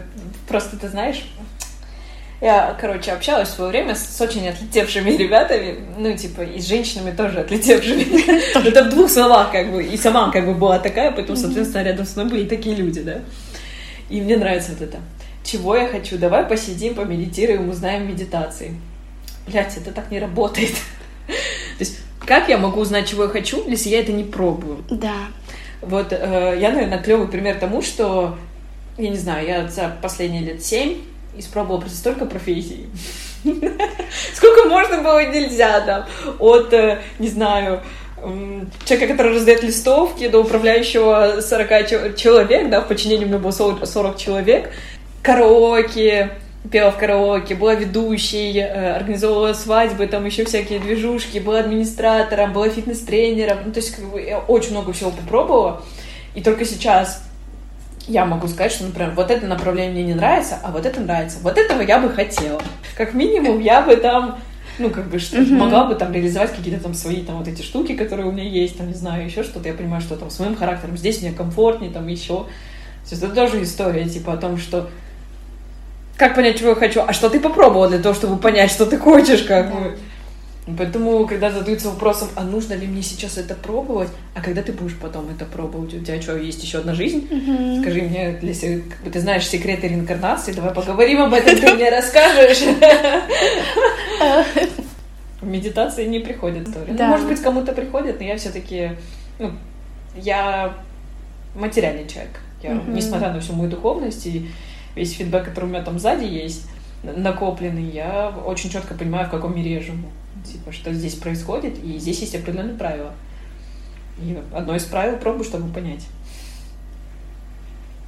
просто, 0.46 0.76
ты 0.76 0.88
знаешь, 0.88 1.24
я, 2.40 2.76
короче, 2.80 3.12
общалась 3.12 3.48
в 3.48 3.52
свое 3.52 3.70
время 3.70 3.94
с 3.94 4.20
очень 4.20 4.48
отлетевшими 4.48 5.10
ребятами, 5.16 5.76
ну, 5.96 6.16
типа, 6.16 6.42
и 6.42 6.60
с 6.60 6.66
женщинами 6.66 7.14
тоже 7.14 7.40
отлетевшими. 7.40 8.66
Это 8.68 8.84
в 8.84 8.90
двух 8.90 9.10
словах, 9.10 9.52
как 9.52 9.72
бы, 9.72 9.82
и 9.82 9.96
сама, 9.96 10.30
как 10.30 10.46
бы, 10.46 10.54
была 10.54 10.78
такая, 10.78 11.10
поэтому, 11.12 11.36
соответственно, 11.36 11.84
рядом 11.84 12.06
со 12.06 12.20
мной 12.20 12.32
были 12.32 12.48
такие 12.48 12.76
люди, 12.76 13.02
да. 13.02 13.20
И 14.10 14.20
мне 14.20 14.36
нравится 14.36 14.72
вот 14.72 14.82
это. 14.82 14.98
Чего 15.42 15.76
я 15.76 15.86
хочу? 15.86 16.18
Давай 16.18 16.44
посидим, 16.44 16.94
помедитируем, 16.94 17.68
узнаем 17.68 18.08
медитации. 18.08 18.74
Блять, 19.46 19.76
это 19.76 19.92
так 19.92 20.10
не 20.10 20.18
работает. 20.18 20.72
То 21.26 21.80
есть, 21.80 21.98
как 22.20 22.48
я 22.48 22.58
могу 22.58 22.80
узнать, 22.80 23.08
чего 23.08 23.24
я 23.24 23.28
хочу, 23.28 23.66
если 23.68 23.90
я 23.90 24.00
это 24.00 24.12
не 24.12 24.24
пробую? 24.24 24.84
Да. 24.90 25.26
Вот 25.82 26.12
э, 26.12 26.58
я, 26.60 26.70
наверное, 26.70 26.98
клевый 26.98 27.28
пример 27.28 27.58
тому, 27.58 27.82
что, 27.82 28.38
я 28.96 29.10
не 29.10 29.18
знаю, 29.18 29.46
я 29.46 29.68
за 29.68 29.94
последние 30.00 30.42
лет 30.42 30.64
семь 30.64 30.98
испробовала 31.38 31.80
просто 31.80 31.98
столько 31.98 32.26
профессий. 32.26 32.86
Сколько 34.34 34.68
можно 34.68 35.02
было 35.02 35.24
нельзя 35.24 35.80
там. 35.80 36.04
От, 36.38 36.72
э, 36.72 37.00
не 37.18 37.28
знаю, 37.28 37.80
человека, 38.84 39.12
который 39.12 39.34
раздает 39.34 39.62
листовки, 39.62 40.28
до 40.28 40.40
управляющего 40.40 41.40
40 41.40 42.16
человек, 42.16 42.70
да, 42.70 42.80
в 42.80 42.88
подчинении 42.88 43.24
у 43.24 43.28
меня 43.28 43.38
было 43.38 43.50
40 43.50 44.16
человек, 44.16 44.70
караоке, 45.22 46.30
пела 46.70 46.90
в 46.90 46.96
караоке, 46.96 47.54
была 47.54 47.74
ведущей, 47.74 48.58
э, 48.58 48.96
организовывала 48.96 49.52
свадьбы, 49.52 50.06
там 50.06 50.24
еще 50.24 50.44
всякие 50.44 50.78
движушки, 50.78 51.38
была 51.38 51.60
администратором, 51.60 52.52
была 52.52 52.68
фитнес-тренером, 52.70 53.58
ну, 53.66 53.72
то 53.72 53.80
есть 53.80 53.94
как 53.94 54.04
бы, 54.06 54.20
я 54.20 54.38
очень 54.38 54.70
много 54.70 54.92
всего 54.92 55.10
попробовала, 55.10 55.82
и 56.34 56.42
только 56.42 56.64
сейчас 56.64 57.22
я 58.06 58.24
могу 58.24 58.48
сказать, 58.48 58.72
что, 58.72 58.84
например, 58.84 59.12
вот 59.14 59.30
это 59.30 59.46
направление 59.46 59.92
мне 59.92 60.04
не 60.04 60.14
нравится, 60.14 60.58
а 60.62 60.70
вот 60.70 60.86
это 60.86 61.00
нравится. 61.00 61.38
Вот 61.42 61.56
этого 61.56 61.80
я 61.80 61.98
бы 61.98 62.10
хотела. 62.10 62.60
Как 62.96 63.14
минимум, 63.14 63.60
я 63.60 63.82
бы 63.82 63.96
там, 63.96 64.38
ну, 64.78 64.90
как 64.90 65.08
бы, 65.08 65.18
что, 65.18 65.38
mm-hmm. 65.38 65.56
могла 65.56 65.84
бы 65.84 65.94
там 65.94 66.12
реализовать 66.12 66.54
какие-то 66.54 66.82
там 66.82 66.94
свои 66.94 67.22
там 67.22 67.38
вот 67.38 67.48
эти 67.48 67.62
штуки, 67.62 67.94
которые 67.94 68.28
у 68.28 68.32
меня 68.32 68.44
есть, 68.44 68.76
там, 68.76 68.88
не 68.88 68.94
знаю, 68.94 69.24
еще 69.24 69.42
что-то. 69.42 69.68
Я 69.68 69.74
понимаю, 69.74 70.02
что 70.02 70.16
там 70.16 70.30
с 70.30 70.38
моим 70.38 70.56
характером 70.56 70.96
здесь 70.96 71.22
мне 71.22 71.32
комфортнее, 71.32 71.90
там, 71.90 72.06
еще. 72.08 72.44
То 73.04 73.10
есть 73.10 73.22
это 73.22 73.34
тоже 73.34 73.62
история, 73.62 74.08
типа, 74.08 74.34
о 74.34 74.36
том, 74.36 74.58
что 74.58 74.88
как 76.16 76.34
понять, 76.34 76.58
чего 76.58 76.70
я 76.70 76.74
хочу, 76.76 77.02
а 77.06 77.12
что 77.12 77.28
ты 77.28 77.40
попробовала 77.40 77.88
для 77.88 77.98
того, 77.98 78.14
чтобы 78.14 78.36
понять, 78.36 78.70
что 78.70 78.86
ты 78.86 78.98
хочешь, 78.98 79.42
как 79.42 79.72
бы. 79.72 79.98
Поэтому, 80.66 81.26
когда 81.26 81.50
задаются 81.50 81.90
вопросом, 81.90 82.28
а 82.36 82.42
нужно 82.42 82.72
ли 82.72 82.86
мне 82.86 83.02
сейчас 83.02 83.36
это 83.36 83.54
пробовать, 83.54 84.08
а 84.34 84.40
когда 84.40 84.62
ты 84.62 84.72
будешь 84.72 84.96
потом 84.96 85.28
это 85.28 85.44
пробовать, 85.44 85.92
у 85.92 86.00
тебя 86.00 86.20
что, 86.22 86.38
есть 86.38 86.62
еще 86.64 86.78
одна 86.78 86.94
жизнь? 86.94 87.28
Mm-hmm. 87.30 87.82
Скажи 87.82 88.00
мне, 88.00 88.32
для, 88.40 88.54
бы 89.04 89.10
ты 89.10 89.20
знаешь 89.20 89.46
секреты 89.46 89.88
реинкарнации, 89.88 90.52
давай 90.52 90.72
поговорим 90.72 91.20
об 91.20 91.34
этом, 91.34 91.54
ты 91.54 91.74
мне 91.74 91.90
расскажешь. 91.90 92.62
В 95.42 95.46
медитации 95.46 96.06
не 96.06 96.20
приходит 96.20 96.66
история. 96.66 96.94
Ну, 96.98 97.04
может 97.04 97.28
быть, 97.28 97.42
кому-то 97.42 97.72
приходит, 97.72 98.18
но 98.18 98.24
я 98.24 98.38
все-таки, 98.38 98.92
ну, 99.38 99.52
я 100.16 100.74
материальный 101.54 102.08
человек. 102.08 102.40
Я, 102.62 102.72
несмотря 102.86 103.34
на 103.34 103.40
всю 103.40 103.52
мою 103.52 103.68
духовность 103.68 104.24
и 104.24 104.48
весь 104.94 105.12
фидбэк, 105.12 105.44
который 105.44 105.66
у 105.66 105.68
меня 105.68 105.82
там 105.82 105.98
сзади 105.98 106.24
есть, 106.24 106.66
накопленный, 107.02 107.84
я 107.84 108.34
очень 108.46 108.70
четко 108.70 108.94
понимаю, 108.94 109.26
в 109.26 109.30
каком 109.30 109.54
мире 109.54 109.74
я 109.74 109.80
живу 109.82 110.08
типа, 110.44 110.72
что 110.72 110.92
здесь 110.92 111.14
происходит, 111.14 111.82
и 111.82 111.98
здесь 111.98 112.20
есть 112.20 112.34
определенные 112.34 112.76
правила. 112.76 113.12
И 114.18 114.38
одно 114.52 114.76
из 114.76 114.84
правил 114.84 115.16
пробую, 115.18 115.44
чтобы 115.44 115.72
понять. 115.72 116.06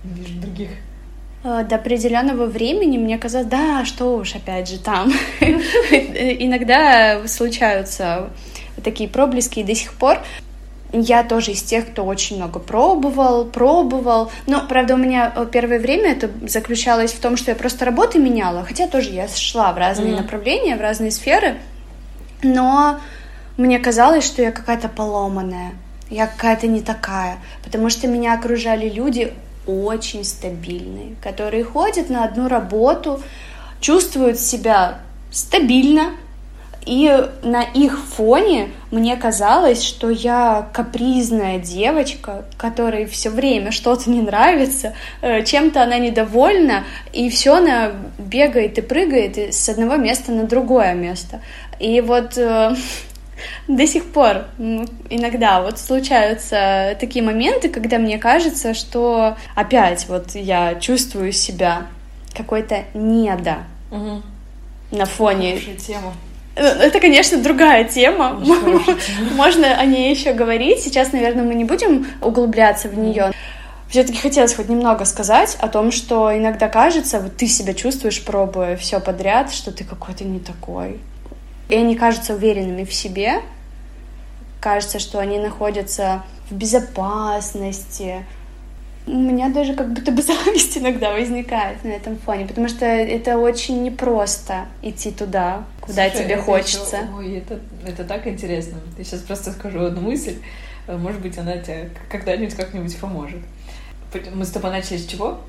Не 0.05 0.21
вижу 0.21 0.41
других. 0.41 0.71
А, 1.43 1.65
до 1.65 1.77
определенного 1.77 2.47
времени 2.47 2.99
мне 2.99 3.19
казалось, 3.19 3.49
да, 3.49 3.85
что 3.85 4.17
уж, 4.17 4.35
опять 4.35 4.69
же, 4.69 4.79
там. 4.79 5.13
Иногда 5.41 7.27
случаются 7.27 8.31
такие 8.83 9.09
проблески, 9.09 9.61
и 9.61 9.65
до 9.65 9.75
сих 9.75 9.95
пор 9.95 10.19
я 10.93 11.25
тоже 11.25 11.53
из 11.53 11.63
тех, 11.63 11.89
кто 11.89 12.05
очень 12.05 12.37
много 12.37 12.61
пробовал, 12.61 13.45
пробовал. 13.45 14.31
Но, 14.47 14.67
правда, 14.69 14.95
у 14.95 14.97
меня 14.97 15.33
э, 15.35 15.47
первое 15.51 15.79
время 15.79 16.13
это 16.13 16.31
заключалось 16.49 17.13
в 17.13 17.21
том, 17.21 17.37
что 17.37 17.51
я 17.51 17.57
просто 17.57 17.85
работы 17.85 18.19
меняла, 18.19 18.65
хотя 18.65 18.87
тоже 18.87 19.11
я 19.11 19.29
шла 19.29 19.73
в 19.73 19.79
разные 19.79 20.13
mm-hmm. 20.13 20.17
направления, 20.17 20.77
в 20.77 20.81
разные 20.81 21.11
сферы 21.11 21.57
но 22.43 23.01
мне 23.57 23.79
казалось, 23.79 24.25
что 24.25 24.43
я 24.43 24.53
какая-то 24.53 24.89
поломанная, 24.89 25.73
я 26.11 26.27
какая-то 26.27 26.67
не 26.67 26.81
такая, 26.81 27.39
потому 27.65 27.91
что 27.91 28.07
меня 28.07 28.35
окружали 28.35 28.89
люди 28.89 29.33
очень 29.67 30.25
стабильные, 30.25 31.17
которые 31.23 31.65
ходят 31.65 32.11
на 32.11 32.25
одну 32.25 32.49
работу, 32.49 33.23
чувствуют 33.81 34.39
себя 34.39 35.01
стабильно, 35.31 36.13
И 36.87 37.11
на 37.43 37.63
их 37.63 37.99
фоне 37.99 38.69
мне 38.93 39.17
казалось, 39.17 39.83
что 39.83 40.09
я 40.09 40.69
капризная 40.73 41.59
девочка, 41.59 42.45
которой 42.57 43.07
все 43.07 43.29
время 43.29 43.73
что-то 43.73 44.09
не 44.09 44.23
нравится, 44.23 44.95
э, 45.21 45.43
чем-то 45.43 45.83
она 45.83 45.99
недовольна, 45.99 46.85
и 47.13 47.29
все 47.29 47.57
она 47.57 47.91
бегает 48.19 48.79
и 48.79 48.83
прыгает 48.83 49.37
с 49.37 49.69
одного 49.69 49.97
места 49.97 50.31
на 50.31 50.45
другое 50.45 50.95
место. 50.95 51.41
И 51.79 52.01
вот 52.01 52.37
э, 52.37 52.75
до 53.69 53.87
сих 53.87 54.05
пор 54.13 54.45
иногда 54.59 55.63
вот 55.63 55.79
случаются 55.79 56.97
такие 57.01 57.25
моменты, 57.25 57.69
когда 57.69 57.99
мне 57.99 58.19
кажется, 58.19 58.75
что 58.75 59.37
опять 59.55 60.07
вот 60.09 60.35
я 60.35 60.77
чувствую 60.77 61.33
себя 61.33 61.87
какой-то 62.35 62.85
недо 62.95 63.59
угу. 63.91 64.23
на 64.91 65.07
фоне. 65.07 65.59
тема. 65.77 66.15
Э, 66.57 66.67
это, 66.67 67.01
конечно, 67.01 67.39
другая 67.39 67.85
тема. 67.85 68.33
Можно 69.35 69.79
о 69.79 69.85
ней 69.85 70.11
еще 70.11 70.33
говорить. 70.33 70.81
Сейчас, 70.81 71.13
наверное, 71.13 71.45
мы 71.45 71.55
не 71.55 71.65
будем 71.65 72.07
углубляться 72.21 72.89
в 72.89 72.99
нее. 72.99 73.33
Все-таки 73.89 74.19
хотелось 74.19 74.55
хоть 74.55 74.69
немного 74.69 75.05
сказать 75.05 75.57
о 75.61 75.69
том, 75.69 75.93
что 75.93 76.37
иногда 76.37 76.69
кажется, 76.69 77.21
вот 77.21 77.37
ты 77.37 77.47
себя 77.47 77.73
чувствуешь, 77.73 78.25
пробуя 78.25 78.77
все 78.77 78.99
подряд, 78.99 79.53
что 79.53 79.71
ты 79.71 79.85
какой-то 79.85 80.25
не 80.25 80.41
такой. 80.41 80.99
И 81.69 81.75
они 81.75 81.97
кажутся 81.97 82.35
уверенными 82.35 82.85
в 82.85 82.95
себе, 82.95 83.43
кажется, 84.61 84.99
что 84.99 85.19
они 85.19 85.39
находятся 85.39 86.23
в 86.51 86.55
безопасности. 86.55 88.25
У 89.07 89.17
меня 89.17 89.49
даже 89.51 89.75
как 89.75 89.93
будто 89.93 90.11
бы 90.11 90.23
зависть 90.23 90.79
иногда 90.79 91.13
возникает 91.13 91.85
на 91.85 91.91
этом 91.91 92.19
фоне, 92.19 92.47
потому 92.47 92.69
что 92.69 92.85
это 92.85 93.39
очень 93.39 93.83
непросто 93.83 94.67
идти 94.83 95.11
туда, 95.11 95.65
куда 95.81 96.09
Слушай, 96.09 96.25
тебе 96.25 96.37
хочется. 96.37 96.97
Еще, 96.97 97.15
ой, 97.17 97.37
это, 97.39 97.61
это 97.87 98.05
так 98.05 98.27
интересно. 98.27 98.79
Я 98.99 99.05
сейчас 99.05 99.21
просто 99.21 99.53
скажу 99.53 99.85
одну 99.85 100.01
мысль, 100.03 100.37
может 100.89 101.21
быть, 101.21 101.37
она 101.39 101.57
тебе 101.59 101.91
когда-нибудь 102.11 102.55
как-нибудь 102.55 102.97
поможет. 102.99 103.41
Мы 104.35 104.45
с 104.45 104.51
тобой 104.51 104.71
начали 104.71 104.97
с 104.97 105.07
чего? 105.07 105.41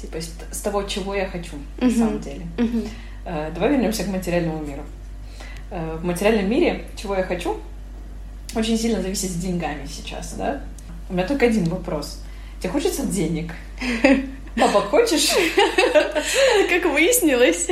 Типа 0.00 0.18
с 0.20 0.60
того, 0.60 0.82
чего 0.82 1.14
я 1.14 1.26
хочу, 1.26 1.56
uh-huh. 1.78 1.84
на 1.84 1.90
самом 1.90 2.20
деле. 2.20 2.42
Uh-huh. 2.58 3.54
Давай 3.54 3.70
вернемся 3.70 4.04
к 4.04 4.08
материальному 4.08 4.62
миру. 4.62 4.82
Э, 5.70 5.96
в 6.00 6.04
материальном 6.04 6.48
мире, 6.48 6.84
чего 6.96 7.16
я 7.16 7.24
хочу, 7.24 7.56
очень 8.54 8.78
сильно 8.78 9.02
зависит 9.02 9.30
с 9.30 9.34
деньгами 9.34 9.86
сейчас, 9.86 10.34
да? 10.34 10.60
У 11.10 11.14
меня 11.14 11.26
только 11.26 11.46
один 11.46 11.64
вопрос. 11.64 12.22
Тебе 12.60 12.70
хочется 12.70 13.04
денег? 13.04 13.52
Папа, 14.58 14.80
хочешь? 14.80 15.34
Как 16.70 16.84
выяснилось, 16.86 17.66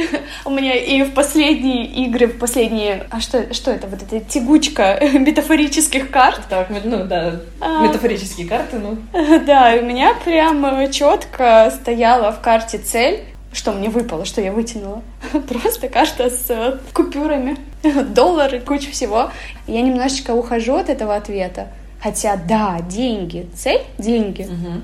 у 0.45 0.51
меня 0.51 0.75
и 0.75 1.03
в 1.03 1.15
последние 1.15 1.87
игры, 1.87 2.27
в 2.27 2.39
последние... 2.39 3.07
А 3.11 3.21
что, 3.21 3.55
что 3.55 3.71
это? 3.71 3.87
Вот 3.87 4.03
эта 4.03 4.21
тягучка 4.21 5.01
метафорических 5.15 6.11
карт? 6.11 6.43
Так, 6.51 6.69
ну 6.85 7.05
да, 7.05 7.41
а... 7.61 7.87
метафорические 7.87 8.47
карты, 8.47 8.79
ну. 8.79 8.99
Да, 9.47 9.77
у 9.81 9.85
меня 9.85 10.15
прямо 10.25 10.89
четко 10.93 11.73
стояла 11.75 12.33
в 12.33 12.41
карте 12.41 12.79
цель 12.79 13.25
что 13.55 13.73
мне 13.73 13.89
выпало, 13.89 14.25
что 14.25 14.41
я 14.41 14.53
вытянула? 14.53 15.03
Просто 15.49 15.89
карта 15.89 16.29
с 16.29 16.51
э, 16.51 16.79
купюрами, 16.93 17.57
доллары, 18.15 18.61
куча 18.61 18.91
всего. 18.91 19.31
Я 19.67 19.81
немножечко 19.81 20.33
ухожу 20.33 20.75
от 20.75 20.91
этого 20.91 21.15
ответа. 21.15 21.69
Хотя, 22.03 22.37
да, 22.37 22.81
деньги. 22.81 23.49
Цель— 23.55 23.81
деньги. 23.99 24.43
Угу. 24.43 24.83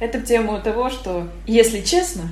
Это 0.00 0.18
в 0.18 0.24
тему 0.24 0.60
того, 0.60 0.90
что, 0.90 1.28
если 1.46 1.80
честно, 1.80 2.24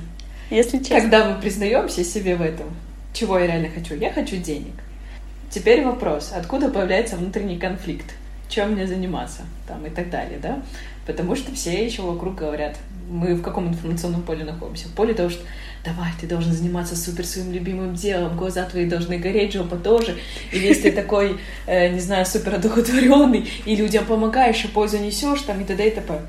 если 0.49 0.79
честно. 0.79 0.99
когда 0.99 1.29
мы 1.29 1.39
признаемся 1.39 2.03
себе 2.03 2.35
в 2.35 2.41
этом, 2.41 2.67
чего 3.13 3.39
я 3.39 3.47
реально 3.47 3.69
хочу, 3.69 3.95
я 3.95 4.11
хочу 4.11 4.35
денег. 4.37 4.73
Теперь 5.49 5.85
вопрос, 5.85 6.33
откуда 6.35 6.69
появляется 6.69 7.15
внутренний 7.15 7.57
конфликт? 7.57 8.13
Чем 8.49 8.73
мне 8.73 8.85
заниматься? 8.85 9.43
Там 9.67 9.85
и 9.85 9.89
так 9.89 10.09
далее, 10.09 10.37
да? 10.39 10.61
Потому 11.07 11.35
что 11.35 11.53
все 11.53 11.85
еще 11.85 12.01
вокруг 12.01 12.35
говорят, 12.35 12.77
мы 13.09 13.35
в 13.35 13.41
каком 13.41 13.67
информационном 13.69 14.23
поле 14.23 14.43
находимся? 14.43 14.87
В 14.87 14.93
поле 14.93 15.13
того, 15.13 15.29
что 15.29 15.43
давай, 15.85 16.11
ты 16.19 16.27
должен 16.27 16.51
заниматься 16.51 16.95
супер 16.95 17.25
своим 17.25 17.51
любимым 17.51 17.93
делом, 17.95 18.35
глаза 18.35 18.63
твои 18.63 18.85
должны 18.85 19.17
гореть, 19.17 19.53
жопа 19.53 19.77
тоже, 19.77 20.17
и 20.51 20.59
весь 20.59 20.81
ты 20.81 20.91
такой, 20.91 21.37
э, 21.67 21.89
не 21.89 21.99
знаю, 21.99 22.25
супер 22.25 22.55
одухотворенный, 22.55 23.47
и 23.65 23.75
людям 23.75 24.05
помогаешь, 24.05 24.65
и 24.65 24.67
пользу 24.67 24.97
несешь, 24.97 25.41
там, 25.41 25.61
и 25.61 25.63
т.д. 25.63 25.87
и 25.87 25.91
т.п. 25.91 26.21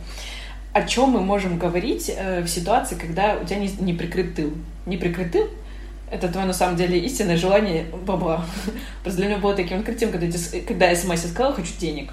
О 0.73 0.83
чем 0.83 1.11
мы 1.11 1.21
можем 1.21 1.59
говорить 1.59 2.13
э, 2.15 2.43
в 2.43 2.49
ситуации, 2.49 2.97
когда 2.97 3.39
у 3.43 3.45
тебя 3.45 3.59
не, 3.59 3.69
не 3.81 3.95
прикрыт 3.95 4.35
тыл? 4.35 4.53
Не 4.85 4.99
прикрыт 4.99 5.33
тыл— 5.33 5.49
это 6.11 6.29
твое, 6.29 6.47
на 6.47 6.53
самом 6.53 6.77
деле, 6.77 6.99
истинное 7.01 7.37
желание 7.37 7.87
бабла. 8.05 8.45
Просто 9.03 9.21
для 9.21 9.29
меня 9.29 9.39
было 9.39 9.55
таким 9.55 9.81
открытием, 9.81 10.13
когда, 10.13 10.27
когда 10.67 10.91
я 10.91 10.97
себе 10.97 11.17
сказала, 11.17 11.55
хочу 11.55 11.73
денег. 11.79 12.13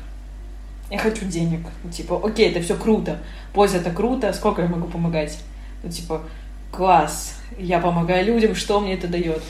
Я 0.89 0.97
хочу 0.97 1.25
денег. 1.25 1.67
Типа, 1.91 2.19
окей, 2.23 2.49
это 2.49 2.61
все 2.61 2.75
круто. 2.75 3.19
Польза 3.53 3.77
это 3.77 3.91
круто, 3.91 4.33
сколько 4.33 4.61
я 4.61 4.67
могу 4.67 4.87
помогать? 4.87 5.39
Ну, 5.83 5.89
типа, 5.89 6.23
класс, 6.73 7.35
я 7.57 7.79
помогаю 7.79 8.25
людям, 8.25 8.55
что 8.55 8.79
мне 8.79 8.95
это 8.95 9.07
дает. 9.07 9.41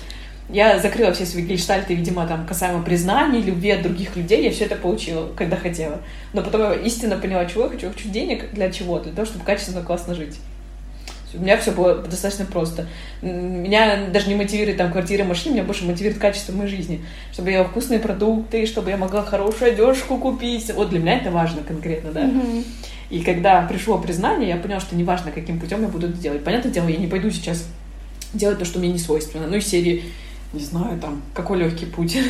Я 0.49 0.77
закрыла 0.79 1.13
все 1.13 1.25
свои 1.25 1.43
гельштальты, 1.43 1.95
видимо, 1.95 2.27
там, 2.27 2.45
касаемо 2.45 2.83
признаний, 2.83 3.41
любви 3.41 3.71
от 3.71 3.81
других 3.81 4.15
людей, 4.17 4.43
я 4.43 4.51
все 4.51 4.65
это 4.65 4.75
получила, 4.75 5.29
когда 5.35 5.55
хотела. 5.55 6.01
Но 6.33 6.43
потом 6.43 6.61
я 6.61 6.73
истинно 6.73 7.17
поняла, 7.17 7.45
чего 7.45 7.63
я 7.63 7.69
хочу. 7.69 7.87
Я 7.87 7.93
хочу 7.93 8.09
денег 8.09 8.51
для 8.51 8.69
чего? 8.69 8.99
Для 8.99 9.13
того, 9.13 9.25
чтобы 9.25 9.45
качественно, 9.45 9.81
классно 9.81 10.13
жить. 10.13 10.37
У 11.35 11.41
меня 11.41 11.57
все 11.57 11.71
было 11.71 11.95
достаточно 11.95 12.45
просто. 12.45 12.87
Меня 13.21 14.05
даже 14.13 14.27
не 14.27 14.35
мотивирует 14.35 14.77
там 14.77 14.91
квартира, 14.91 15.23
машина, 15.23 15.53
меня 15.53 15.63
больше 15.63 15.85
мотивирует 15.85 16.21
качество 16.21 16.53
моей 16.53 16.69
жизни. 16.69 17.03
Чтобы 17.31 17.49
я 17.51 17.63
вкусные 17.63 17.99
продукты, 17.99 18.67
чтобы 18.67 18.91
я 18.91 18.97
могла 18.97 19.23
хорошую 19.23 19.71
одежку 19.71 20.17
купить. 20.17 20.71
Вот 20.75 20.89
для 20.89 20.99
меня 20.99 21.17
это 21.17 21.31
важно 21.31 21.63
конкретно, 21.63 22.11
да. 22.11 22.21
Mm-hmm. 22.21 22.65
И 23.13 23.21
когда 23.21 23.61
пришло 23.61 23.99
признание, 23.99 24.49
я 24.49 24.55
поняла, 24.57 24.79
что 24.79 24.95
неважно, 24.95 25.31
каким 25.31 25.59
путем 25.59 25.83
я 25.83 25.87
буду 25.87 26.07
это 26.07 26.17
делать. 26.17 26.43
Понятное 26.43 26.71
дело, 26.71 26.87
я 26.87 26.97
не 26.97 27.05
пойду 27.05 27.29
сейчас 27.29 27.67
делать 28.33 28.57
то, 28.57 28.65
что 28.65 28.79
мне 28.79 28.89
не 28.89 28.97
свойственно. 28.97 29.45
Ну, 29.45 29.57
из 29.57 29.67
серии 29.67 30.05
не 30.51 30.63
знаю, 30.63 30.99
там, 30.99 31.21
какой 31.35 31.59
легкий 31.59 31.85
путь. 31.85 32.17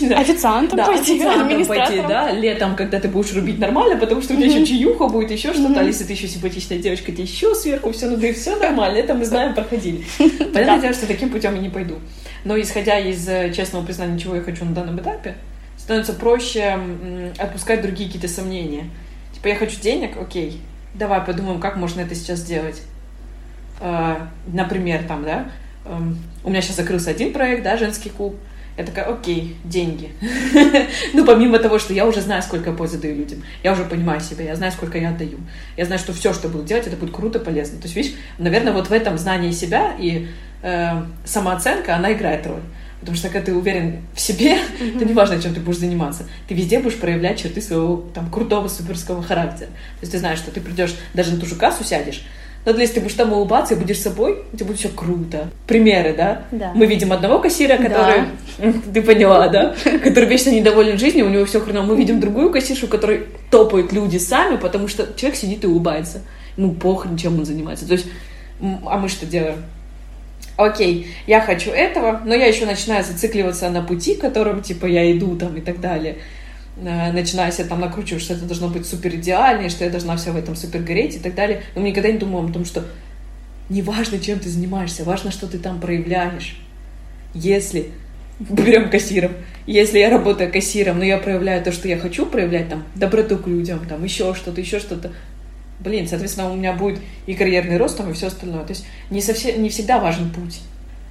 Ну, 0.00 0.18
официантом 0.18 0.76
да, 0.76 0.86
пойти, 0.86 1.14
официантом 1.14 1.66
пойти, 1.66 1.96
да, 2.08 2.32
летом, 2.32 2.74
когда 2.74 2.98
ты 2.98 3.06
будешь 3.06 3.32
рубить 3.32 3.60
нормально, 3.60 3.96
потому 3.96 4.20
что 4.20 4.34
у 4.34 4.36
тебя 4.36 4.46
еще 4.46 4.66
чаюха 4.66 5.06
будет, 5.06 5.30
еще 5.30 5.54
что-то, 5.54 5.78
а 5.78 5.84
если 5.84 6.02
ты 6.02 6.14
еще 6.14 6.26
симпатичная 6.26 6.78
девочка, 6.78 7.12
тебе 7.12 7.22
еще 7.22 7.54
сверху 7.54 7.92
все, 7.92 8.10
ну 8.10 8.16
да 8.16 8.26
и 8.26 8.32
все 8.32 8.56
нормально, 8.56 8.96
это 8.96 9.14
мы 9.14 9.24
знаем, 9.24 9.54
проходили. 9.54 10.04
Понятное 10.18 10.80
дело, 10.80 10.94
что 10.94 11.06
таким 11.06 11.30
путем 11.30 11.54
я 11.54 11.60
не 11.60 11.68
пойду. 11.68 11.94
Но 12.44 12.60
исходя 12.60 12.98
из 12.98 13.28
э, 13.28 13.52
честного 13.54 13.84
признания, 13.84 14.18
чего 14.18 14.34
я 14.34 14.42
хочу 14.42 14.64
на 14.64 14.72
данном 14.72 14.98
этапе, 14.98 15.36
становится 15.76 16.14
проще 16.14 16.76
отпускать 17.38 17.80
другие 17.80 18.08
какие-то 18.08 18.26
сомнения. 18.26 18.90
Типа, 19.38 19.48
я 19.48 19.54
хочу 19.56 19.80
денег, 19.80 20.16
окей, 20.16 20.60
давай 20.94 21.20
подумаем, 21.20 21.60
как 21.60 21.76
можно 21.76 22.00
это 22.00 22.16
сейчас 22.16 22.40
сделать. 22.40 22.82
А, 23.80 24.28
например, 24.48 25.04
там, 25.04 25.22
да, 25.22 25.46
эм, 25.84 26.18
у 26.42 26.50
меня 26.50 26.60
сейчас 26.60 26.74
закрылся 26.74 27.10
один 27.10 27.32
проект, 27.32 27.62
да, 27.62 27.76
женский 27.76 28.10
клуб. 28.10 28.34
Я 28.76 28.82
такая, 28.82 29.04
окей, 29.04 29.56
деньги. 29.62 30.10
ну, 31.14 31.24
помимо 31.24 31.60
того, 31.60 31.78
что 31.78 31.92
я 31.94 32.04
уже 32.04 32.20
знаю, 32.20 32.42
сколько 32.42 32.70
я 32.70 32.76
пользы 32.76 32.98
даю 32.98 33.14
людям. 33.14 33.44
Я 33.62 33.72
уже 33.72 33.84
понимаю 33.84 34.20
себя, 34.20 34.44
я 34.44 34.56
знаю, 34.56 34.72
сколько 34.72 34.98
я 34.98 35.10
отдаю. 35.10 35.38
Я 35.76 35.84
знаю, 35.84 36.00
что 36.00 36.12
все, 36.12 36.32
что 36.32 36.48
буду 36.48 36.64
делать, 36.64 36.88
это 36.88 36.96
будет 36.96 37.14
круто, 37.14 37.38
полезно. 37.38 37.78
То 37.78 37.84
есть, 37.84 37.94
видишь, 37.94 38.14
наверное, 38.38 38.72
вот 38.72 38.88
в 38.88 38.92
этом 38.92 39.18
знании 39.18 39.52
себя 39.52 39.94
и 39.96 40.26
э, 40.62 41.02
самооценка, 41.24 41.94
она 41.94 42.12
играет 42.12 42.44
роль. 42.44 42.62
Потому 43.00 43.16
что 43.16 43.28
когда 43.28 43.46
ты 43.46 43.54
уверен 43.54 43.98
в 44.14 44.20
себе, 44.20 44.56
mm-hmm. 44.56 44.98
то 44.98 45.04
неважно, 45.04 45.40
чем 45.40 45.54
ты 45.54 45.60
будешь 45.60 45.78
заниматься, 45.78 46.24
ты 46.48 46.54
везде 46.54 46.80
будешь 46.80 46.96
проявлять 46.96 47.40
черты 47.40 47.60
своего 47.60 48.04
там 48.12 48.30
крутого 48.30 48.68
суперского 48.68 49.22
характера. 49.22 49.68
То 49.68 50.02
есть 50.02 50.12
ты 50.12 50.18
знаешь, 50.18 50.38
что 50.38 50.50
ты 50.50 50.60
придешь, 50.60 50.96
даже 51.14 51.32
на 51.32 51.40
ту 51.40 51.46
же 51.46 51.54
кассу 51.54 51.84
сядешь, 51.84 52.24
но 52.64 52.72
если 52.78 52.94
ты 52.94 53.00
будешь 53.00 53.14
там 53.14 53.32
улыбаться 53.32 53.74
и 53.74 53.78
будешь 53.78 53.98
собой, 53.98 54.44
у 54.52 54.56
тебя 54.56 54.66
будет 54.66 54.78
все 54.78 54.88
круто. 54.88 55.48
Примеры, 55.66 56.14
да? 56.14 56.42
Да. 56.50 56.72
Мы 56.74 56.86
видим 56.86 57.12
одного 57.12 57.38
кассира, 57.38 57.76
который... 57.76 58.24
Да. 58.58 58.72
Ты 58.92 59.00
поняла, 59.00 59.48
да? 59.48 59.74
Который 60.02 60.28
вечно 60.28 60.50
недоволен 60.50 60.98
жизнью, 60.98 61.26
у 61.26 61.28
него 61.30 61.44
все 61.46 61.60
хреново. 61.60 61.86
Мы 61.86 61.96
видим 61.96 62.20
другую 62.20 62.50
кассиршу, 62.50 62.88
которой 62.88 63.26
топают 63.50 63.92
люди 63.92 64.18
сами, 64.18 64.56
потому 64.56 64.88
что 64.88 65.08
человек 65.16 65.38
сидит 65.38 65.64
и 65.64 65.66
улыбается. 65.66 66.22
Ну, 66.56 66.72
похрен, 66.72 67.16
чем 67.16 67.38
он 67.38 67.46
занимается. 67.46 67.86
То 67.86 67.92
есть, 67.92 68.06
а 68.60 68.98
мы 68.98 69.08
что 69.08 69.24
делаем? 69.24 69.64
Окей, 70.58 71.06
я 71.26 71.40
хочу 71.40 71.70
этого, 71.70 72.20
но 72.24 72.34
я 72.34 72.46
еще 72.46 72.66
начинаю 72.66 73.04
зацикливаться 73.04 73.70
на 73.70 73.82
пути, 73.82 74.16
которым, 74.16 74.60
типа, 74.60 74.84
я 74.86 75.10
иду 75.10 75.36
там 75.36 75.56
и 75.56 75.60
так 75.60 75.80
далее. 75.80 76.18
Э, 76.76 77.12
начинаю 77.12 77.50
себя 77.52 77.68
там 77.68 77.80
накручивать, 77.80 78.22
что 78.22 78.34
это 78.34 78.44
должно 78.44 78.68
быть 78.68 78.84
супер 78.84 79.14
идеально, 79.14 79.70
что 79.70 79.84
я 79.84 79.90
должна 79.90 80.16
все 80.16 80.32
в 80.32 80.36
этом 80.36 80.56
супер 80.56 80.80
гореть 80.80 81.16
и 81.16 81.20
так 81.20 81.34
далее. 81.34 81.62
Но 81.74 81.82
никогда 81.82 82.10
не 82.10 82.18
думала 82.18 82.48
о 82.48 82.52
том, 82.52 82.64
что 82.64 82.84
не 83.70 83.82
важно, 83.82 84.18
чем 84.18 84.40
ты 84.40 84.48
занимаешься, 84.48 85.04
важно, 85.04 85.30
что 85.30 85.46
ты 85.46 85.58
там 85.58 85.80
проявляешь. 85.80 86.60
Если 87.34 87.92
берем 88.40 88.90
кассиром. 88.90 89.32
Если 89.66 89.98
я 89.98 90.10
работаю 90.10 90.50
кассиром, 90.52 90.98
но 90.98 91.04
я 91.04 91.18
проявляю 91.18 91.62
то, 91.62 91.72
что 91.72 91.88
я 91.88 91.98
хочу 91.98 92.26
проявлять, 92.26 92.68
там, 92.68 92.84
доброту 92.94 93.38
к 93.38 93.46
людям, 93.46 93.80
там, 93.88 94.02
еще 94.04 94.34
что-то, 94.34 94.60
еще 94.60 94.80
что-то, 94.80 95.12
блин, 95.80 96.08
соответственно, 96.08 96.50
у 96.50 96.56
меня 96.56 96.72
будет 96.72 97.00
и 97.26 97.34
карьерный 97.34 97.76
рост, 97.76 97.96
там, 97.96 98.10
и 98.10 98.12
все 98.12 98.28
остальное. 98.28 98.64
То 98.64 98.70
есть 98.70 98.86
не, 99.10 99.20
совсем, 99.20 99.62
не 99.62 99.68
всегда 99.68 99.98
важен 99.98 100.30
путь. 100.30 100.60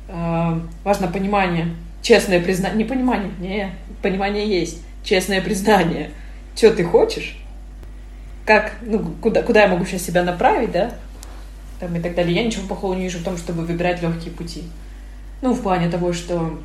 Э, 0.07 0.59
важно 0.83 1.07
понимание, 1.07 1.75
честное 2.01 2.39
признание, 2.39 2.77
не 2.77 2.83
понимание, 2.83 3.31
не, 3.39 3.71
понимание 4.01 4.47
есть, 4.47 4.81
честное 5.03 5.41
признание. 5.41 6.11
Что 6.55 6.71
ты 6.71 6.83
хочешь? 6.83 7.37
Как, 8.45 8.73
ну, 8.81 9.13
куда, 9.21 9.43
куда 9.43 9.63
я 9.63 9.67
могу 9.67 9.85
сейчас 9.85 10.03
себя 10.03 10.23
направить, 10.23 10.71
да? 10.71 10.93
Там 11.79 11.95
и 11.95 11.99
так 11.99 12.15
далее. 12.15 12.35
Я 12.35 12.43
ничего 12.43 12.65
плохого 12.67 12.93
не 12.93 13.03
вижу 13.03 13.19
в 13.19 13.23
том, 13.23 13.37
чтобы 13.37 13.63
выбирать 13.63 14.01
легкие 14.01 14.33
пути. 14.33 14.63
Ну, 15.41 15.53
в 15.53 15.61
плане 15.61 15.89
того, 15.89 16.13
что 16.13 16.59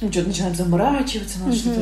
ну, 0.00 0.10
что-то 0.10 0.28
начинает 0.28 0.56
заморачиваться, 0.56 1.40
надо 1.40 1.54
что-то... 1.54 1.80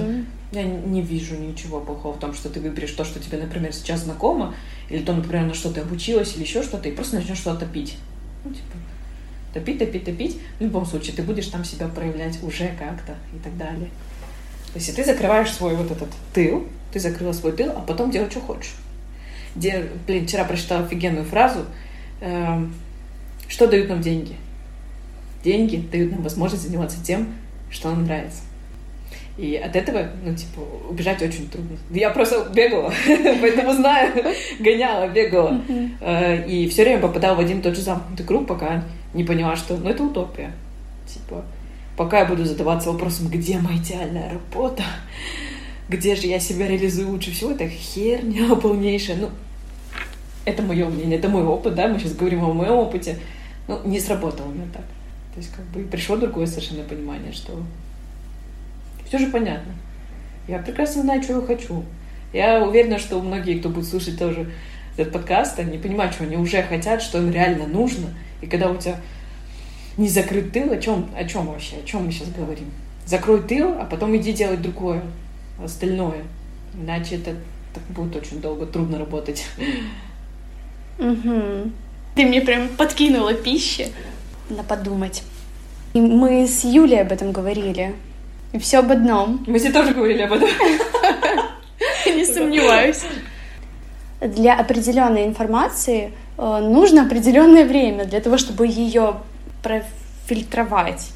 Я 0.52 0.64
не 0.64 1.00
вижу 1.00 1.36
ничего 1.36 1.80
плохого 1.80 2.14
в 2.14 2.18
том, 2.18 2.34
что 2.34 2.48
ты 2.48 2.60
выберешь 2.60 2.90
то, 2.90 3.04
что 3.04 3.20
тебе, 3.20 3.38
например, 3.38 3.72
сейчас 3.72 4.00
знакомо, 4.00 4.54
или 4.88 5.02
то, 5.02 5.12
например, 5.12 5.46
на 5.46 5.54
что 5.54 5.70
ты 5.72 5.80
обучилась, 5.80 6.34
или 6.34 6.42
еще 6.42 6.62
что-то, 6.62 6.88
и 6.88 6.92
просто 6.92 7.16
начнешь 7.16 7.38
что-то 7.38 7.66
пить. 7.66 7.96
Ну, 8.44 8.50
типа, 8.50 8.76
топить, 9.54 9.78
топить, 9.78 10.04
топить. 10.04 10.40
В 10.58 10.62
любом 10.62 10.86
случае, 10.86 11.14
ты 11.14 11.22
будешь 11.22 11.46
там 11.46 11.64
себя 11.64 11.86
проявлять 11.86 12.42
уже 12.42 12.68
как-то 12.78 13.14
и 13.32 13.38
так 13.38 13.56
далее. 13.56 13.90
То 14.72 14.78
есть, 14.78 14.94
ты 14.94 15.04
закрываешь 15.04 15.52
свой 15.52 15.76
вот 15.76 15.90
этот 15.92 16.08
тыл, 16.34 16.66
ты 16.92 16.98
закрыла 16.98 17.32
свой 17.32 17.52
тыл, 17.52 17.70
а 17.70 17.80
потом 17.82 18.10
делай, 18.10 18.28
что 18.28 18.40
хочешь. 18.40 18.74
Где, 19.54 19.88
блин, 20.06 20.26
вчера 20.26 20.44
прочитала 20.44 20.84
офигенную 20.84 21.24
фразу, 21.24 21.64
э, 22.20 22.66
что 23.48 23.68
дают 23.68 23.88
нам 23.88 24.00
деньги? 24.00 24.36
Деньги 25.44 25.76
дают 25.76 26.12
нам 26.12 26.22
возможность 26.22 26.64
заниматься 26.64 27.02
тем, 27.04 27.34
что 27.70 27.90
нам 27.90 28.04
нравится. 28.04 28.42
И 29.38 29.56
от 29.56 29.74
этого, 29.74 30.08
ну, 30.22 30.34
типа, 30.34 30.60
убежать 30.88 31.22
очень 31.22 31.48
трудно. 31.48 31.76
Я 31.90 32.10
просто 32.10 32.50
бегала, 32.54 32.92
поэтому 33.40 33.72
знаю, 33.72 34.12
гоняла, 34.58 35.08
бегала. 35.08 35.60
Э, 36.00 36.46
и 36.46 36.68
все 36.68 36.82
время 36.82 37.00
попадала 37.00 37.36
в 37.36 37.40
один 37.40 37.60
и 37.60 37.62
тот 37.62 37.74
же 37.74 37.80
замкнутый 37.80 38.26
круг, 38.26 38.46
пока 38.46 38.84
не 39.14 39.24
поняла, 39.24 39.56
что, 39.56 39.76
ну, 39.76 39.88
это 39.88 40.02
утопия. 40.02 40.52
Типа, 41.06 41.44
пока 41.96 42.20
я 42.20 42.24
буду 42.26 42.44
задаваться 42.44 42.90
вопросом, 42.90 43.28
где 43.28 43.58
моя 43.58 43.78
идеальная 43.78 44.32
работа, 44.32 44.84
где 45.88 46.14
же 46.14 46.26
я 46.26 46.38
себя 46.38 46.66
реализую 46.68 47.08
лучше 47.08 47.30
всего, 47.30 47.52
это 47.52 47.68
херня 47.68 48.54
полнейшая. 48.62 49.16
Ну, 49.16 49.30
это 50.44 50.62
мое 50.62 50.88
мнение, 50.88 51.18
это 51.18 51.28
мой 51.28 51.44
опыт, 51.44 51.74
да, 51.74 51.88
мы 51.88 51.98
сейчас 51.98 52.14
говорим 52.14 52.44
о 52.44 52.52
моем 52.52 52.72
опыте. 52.74 53.18
Ну, 53.68 53.80
не 53.84 54.00
сработало 54.00 54.48
у 54.48 54.52
меня 54.52 54.66
так. 54.72 54.84
То 55.34 55.38
есть, 55.38 55.50
как 55.52 55.64
бы, 55.66 55.82
пришло 55.82 56.16
другое 56.16 56.46
совершенно 56.46 56.82
понимание, 56.84 57.32
что 57.32 57.52
все 59.10 59.18
же 59.18 59.26
понятно. 59.26 59.74
Я 60.46 60.60
прекрасно 60.60 61.02
знаю, 61.02 61.20
чего 61.20 61.40
я 61.40 61.46
хочу. 61.46 61.84
Я 62.32 62.62
уверена, 62.62 63.00
что 63.00 63.20
многие, 63.20 63.58
кто 63.58 63.68
будет 63.68 63.88
слушать 63.88 64.16
тоже 64.16 64.52
этот 64.96 65.12
подкаст, 65.12 65.58
они 65.58 65.78
понимают, 65.78 66.14
что 66.14 66.22
они 66.22 66.36
уже 66.36 66.62
хотят, 66.62 67.02
что 67.02 67.18
им 67.18 67.32
реально 67.32 67.66
нужно. 67.66 68.10
И 68.40 68.46
когда 68.46 68.70
у 68.70 68.76
тебя 68.76 69.00
не 69.96 70.08
закрыт 70.08 70.52
тыл, 70.52 70.70
о 70.70 70.76
чем, 70.76 71.10
о 71.16 71.24
чем 71.24 71.48
вообще, 71.48 71.78
о 71.82 71.84
чем 71.84 72.06
мы 72.06 72.12
сейчас 72.12 72.28
говорим? 72.30 72.70
Закрой 73.04 73.42
тыл, 73.42 73.74
а 73.80 73.84
потом 73.84 74.16
иди 74.16 74.32
делать 74.32 74.62
другое, 74.62 75.02
остальное. 75.60 76.22
Иначе 76.80 77.16
это 77.16 77.34
так 77.74 77.82
будет 77.88 78.14
очень 78.14 78.40
долго, 78.40 78.64
трудно 78.64 79.00
работать. 79.00 79.44
Угу. 81.00 81.72
Ты 82.14 82.26
мне 82.26 82.42
прям 82.42 82.68
подкинула 82.68 83.34
пищи 83.34 83.88
на 84.50 84.62
подумать. 84.62 85.24
И 85.94 86.00
мы 86.00 86.46
с 86.46 86.62
Юлей 86.62 87.00
об 87.00 87.10
этом 87.10 87.32
говорили. 87.32 87.96
И 88.52 88.58
все 88.58 88.78
об 88.78 88.90
одном. 88.90 89.44
Мы 89.46 89.58
все 89.58 89.70
тоже 89.70 89.94
говорили 89.94 90.22
об 90.22 90.32
этом. 90.32 90.48
Не 92.06 92.24
сомневаюсь. 92.24 93.02
Для 94.20 94.54
определенной 94.54 95.24
информации 95.24 96.12
э, 96.36 96.58
нужно 96.58 97.06
определенное 97.06 97.64
время 97.64 98.04
для 98.04 98.20
того, 98.20 98.36
чтобы 98.36 98.66
ее 98.66 99.16
профильтровать, 99.62 101.12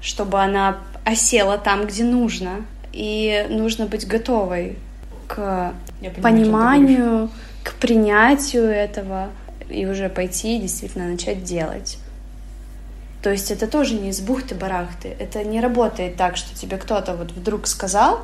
чтобы 0.00 0.40
она 0.40 0.78
осела 1.04 1.58
там, 1.58 1.86
где 1.86 2.02
нужно. 2.02 2.64
И 2.92 3.46
нужно 3.50 3.86
быть 3.86 4.06
готовой 4.06 4.76
к 5.28 5.74
понимаю, 6.00 6.22
пониманию, 6.22 7.30
к 7.62 7.74
принятию 7.74 8.64
этого 8.64 9.28
и 9.68 9.86
уже 9.86 10.08
пойти 10.08 10.56
и 10.56 10.60
действительно 10.60 11.06
начать 11.06 11.44
делать. 11.44 11.98
То 13.22 13.30
есть 13.30 13.50
это 13.50 13.66
тоже 13.66 13.94
не 13.94 14.10
из 14.10 14.20
бухты-барахты. 14.20 15.14
Это 15.18 15.44
не 15.44 15.60
работает 15.60 16.16
так, 16.16 16.36
что 16.36 16.56
тебе 16.56 16.78
кто-то 16.78 17.14
вот 17.14 17.32
вдруг 17.32 17.66
сказал, 17.66 18.20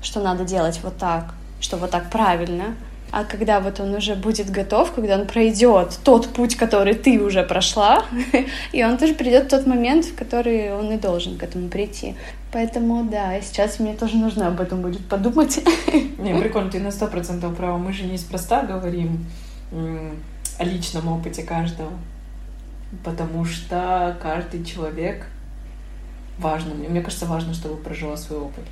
что 0.00 0.20
надо 0.20 0.44
делать 0.44 0.80
вот 0.82 0.96
так, 0.96 1.34
что 1.60 1.76
вот 1.76 1.90
так 1.90 2.10
правильно. 2.10 2.76
А 3.10 3.24
когда 3.24 3.58
вот 3.60 3.80
он 3.80 3.94
уже 3.94 4.14
будет 4.14 4.50
готов, 4.50 4.92
когда 4.92 5.16
он 5.16 5.26
пройдет 5.26 5.98
тот 6.04 6.28
путь, 6.28 6.56
который 6.56 6.94
ты 6.94 7.18
уже 7.18 7.42
прошла, 7.42 8.04
и 8.72 8.84
он 8.84 8.98
тоже 8.98 9.14
придет 9.14 9.46
в 9.46 9.48
тот 9.48 9.66
момент, 9.66 10.04
в 10.04 10.14
который 10.14 10.74
он 10.74 10.92
и 10.92 10.98
должен 10.98 11.38
к 11.38 11.42
этому 11.42 11.68
прийти. 11.68 12.14
Поэтому, 12.52 13.04
да, 13.04 13.40
сейчас 13.40 13.78
мне 13.78 13.94
тоже 13.94 14.16
нужно 14.16 14.48
об 14.48 14.60
этом 14.60 14.82
будет 14.82 15.06
подумать. 15.08 15.58
Не, 16.18 16.38
прикольно, 16.38 16.70
ты 16.70 16.80
на 16.80 16.90
сто 16.90 17.06
процентов 17.06 17.56
права. 17.56 17.78
Мы 17.78 17.92
же 17.92 18.04
неспроста 18.04 18.62
говорим 18.62 19.24
о 19.72 20.64
личном 20.64 21.08
опыте 21.08 21.42
каждого 21.42 21.90
потому 23.04 23.44
что 23.44 24.16
каждый 24.22 24.64
человек 24.64 25.26
важно. 26.38 26.74
Мне 26.74 27.00
кажется, 27.00 27.26
важно, 27.26 27.54
чтобы 27.54 27.76
прожила 27.76 28.16
свой 28.16 28.40
опыт. 28.40 28.64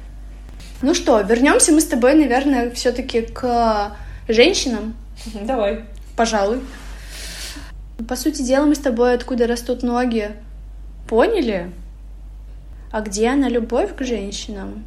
Ну 0.83 0.95
что, 0.95 1.21
вернемся 1.21 1.73
мы 1.73 1.81
с 1.81 1.87
тобой, 1.87 2.15
наверное, 2.15 2.71
все-таки 2.71 3.23
к 3.23 3.97
женщинам. 4.29 4.95
Давай. 5.43 5.85
Пожалуй. 6.17 6.61
По 8.09 8.17
сути 8.17 8.43
дела, 8.43 8.67
мы 8.67 8.75
с 8.75 8.79
тобой 8.79 9.15
откуда 9.15 9.47
растут 9.47 9.83
ноги, 9.83 10.31
поняли? 11.09 11.71
А 12.93 13.01
где 13.01 13.29
она 13.29 13.49
любовь 13.49 13.95
к 13.97 14.05
женщинам? 14.05 14.85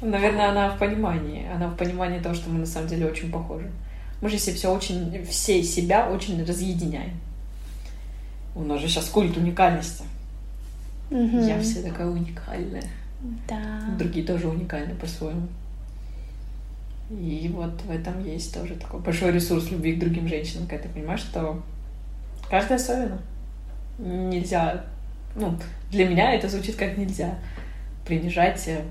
Наверное, 0.00 0.50
она 0.50 0.70
в 0.70 0.78
понимании. 0.78 1.46
Она 1.54 1.68
в 1.68 1.76
понимании 1.76 2.18
того, 2.18 2.34
что 2.34 2.50
мы 2.50 2.58
на 2.58 2.66
самом 2.66 2.88
деле 2.88 3.06
очень 3.06 3.30
похожи. 3.30 3.70
Мы 4.20 4.28
же 4.28 4.38
все 4.38 4.68
очень, 4.68 5.24
все 5.24 5.62
себя 5.62 6.08
очень 6.08 6.44
разъединяем. 6.44 7.12
У 8.56 8.64
нас 8.64 8.80
же 8.80 8.88
сейчас 8.88 9.10
культ 9.10 9.36
уникальности. 9.36 10.04
Угу. 11.10 11.40
Я 11.40 11.60
вся 11.60 11.82
такая 11.82 12.08
уникальная. 12.08 12.82
Да. 13.46 13.80
Другие 13.98 14.26
тоже 14.26 14.48
уникальны 14.48 14.94
по-своему. 14.94 15.46
И 17.10 17.52
вот 17.54 17.80
в 17.82 17.90
этом 17.90 18.24
есть 18.24 18.52
тоже 18.52 18.74
такой 18.74 19.00
большой 19.00 19.30
ресурс 19.30 19.70
любви 19.70 19.94
к 19.94 20.00
другим 20.00 20.26
женщинам, 20.26 20.66
когда 20.66 20.84
ты 20.84 20.88
понимаешь, 20.88 21.20
что 21.20 21.62
каждая 22.50 22.78
особенно. 22.78 23.20
Нельзя, 23.98 24.84
ну, 25.36 25.56
для 25.90 26.08
меня 26.08 26.32
это 26.32 26.48
звучит 26.48 26.76
как 26.76 26.98
нельзя 26.98 27.38
принижать 28.04 28.66
э, 28.68 28.82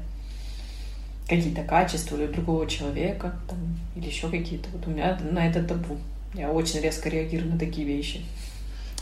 какие-то 1.28 1.64
качества 1.64 2.16
или 2.18 2.28
другого 2.28 2.68
человека, 2.68 3.34
там, 3.50 3.58
или 3.96 4.08
еще 4.08 4.30
какие-то. 4.30 4.70
Вот 4.72 4.88
у 4.88 4.92
меня 4.92 5.18
на 5.20 5.48
это 5.48 5.64
табу. 5.64 5.98
Я 6.34 6.52
очень 6.52 6.82
резко 6.82 7.10
реагирую 7.10 7.54
на 7.54 7.60
такие 7.60 7.88
вещи. 7.88 8.22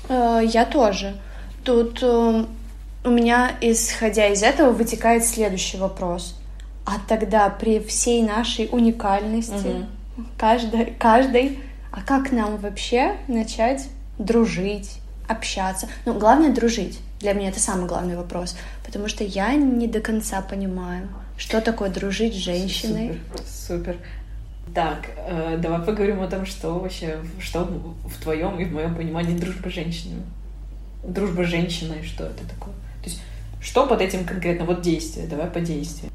Э, 0.10 0.42
я 0.44 0.66
тоже. 0.66 1.16
Тут 1.64 2.00
э, 2.02 2.46
у 3.06 3.10
меня, 3.10 3.52
исходя 3.62 4.28
из 4.28 4.44
этого, 4.44 4.72
вытекает 4.72 5.26
следующий 5.26 5.78
вопрос. 5.78 6.36
А 6.86 6.94
тогда 7.08 7.50
при 7.50 7.80
всей 7.80 8.24
нашей 8.24 8.68
уникальности, 8.72 9.86
угу. 10.18 10.26
каждой, 10.38 10.94
каждой, 11.00 11.60
а 11.92 12.02
как 12.02 12.32
нам 12.32 12.58
вообще 12.58 13.16
начать 13.28 13.88
дружить, 14.18 15.00
общаться? 15.28 15.88
Ну, 16.06 16.14
главное 16.18 16.50
дружить. 16.50 17.00
Для 17.20 17.34
меня 17.34 17.50
это 17.50 17.60
самый 17.60 17.88
главный 17.88 18.18
вопрос, 18.18 18.56
потому 18.86 19.08
что 19.08 19.24
я 19.24 19.54
не 19.54 19.88
до 19.88 20.02
конца 20.02 20.42
понимаю, 20.42 21.08
что 21.38 21.62
такое 21.62 21.90
дружить 21.90 22.34
с 22.34 22.38
женщиной. 22.38 23.20
Супер, 23.38 23.46
супер. 23.48 23.98
Так, 24.74 25.10
э, 25.18 25.58
давай 25.62 25.82
поговорим 25.82 26.22
о 26.22 26.28
том, 26.28 26.46
что 26.46 26.80
вообще, 26.80 27.18
что 27.40 27.68
в 28.06 28.22
твоем 28.22 28.60
и 28.60 28.66
в 28.66 28.74
моем 28.74 28.96
понимании 28.96 29.38
дружба 29.38 29.70
с 29.70 29.74
женщинами. 29.74 30.24
Дружба 31.04 31.44
с 31.44 31.48
женщиной, 31.48 32.04
что 32.04 32.26
это 32.26 32.48
такое? 32.50 32.74
То 33.04 33.10
есть, 33.10 33.22
что 33.62 33.86
под 33.86 34.02
этим 34.02 34.26
конкретно? 34.26 34.66
Вот 34.66 34.82
действие, 34.82 35.28
давай 35.28 35.48
по 35.48 35.60
действию. 35.60 36.12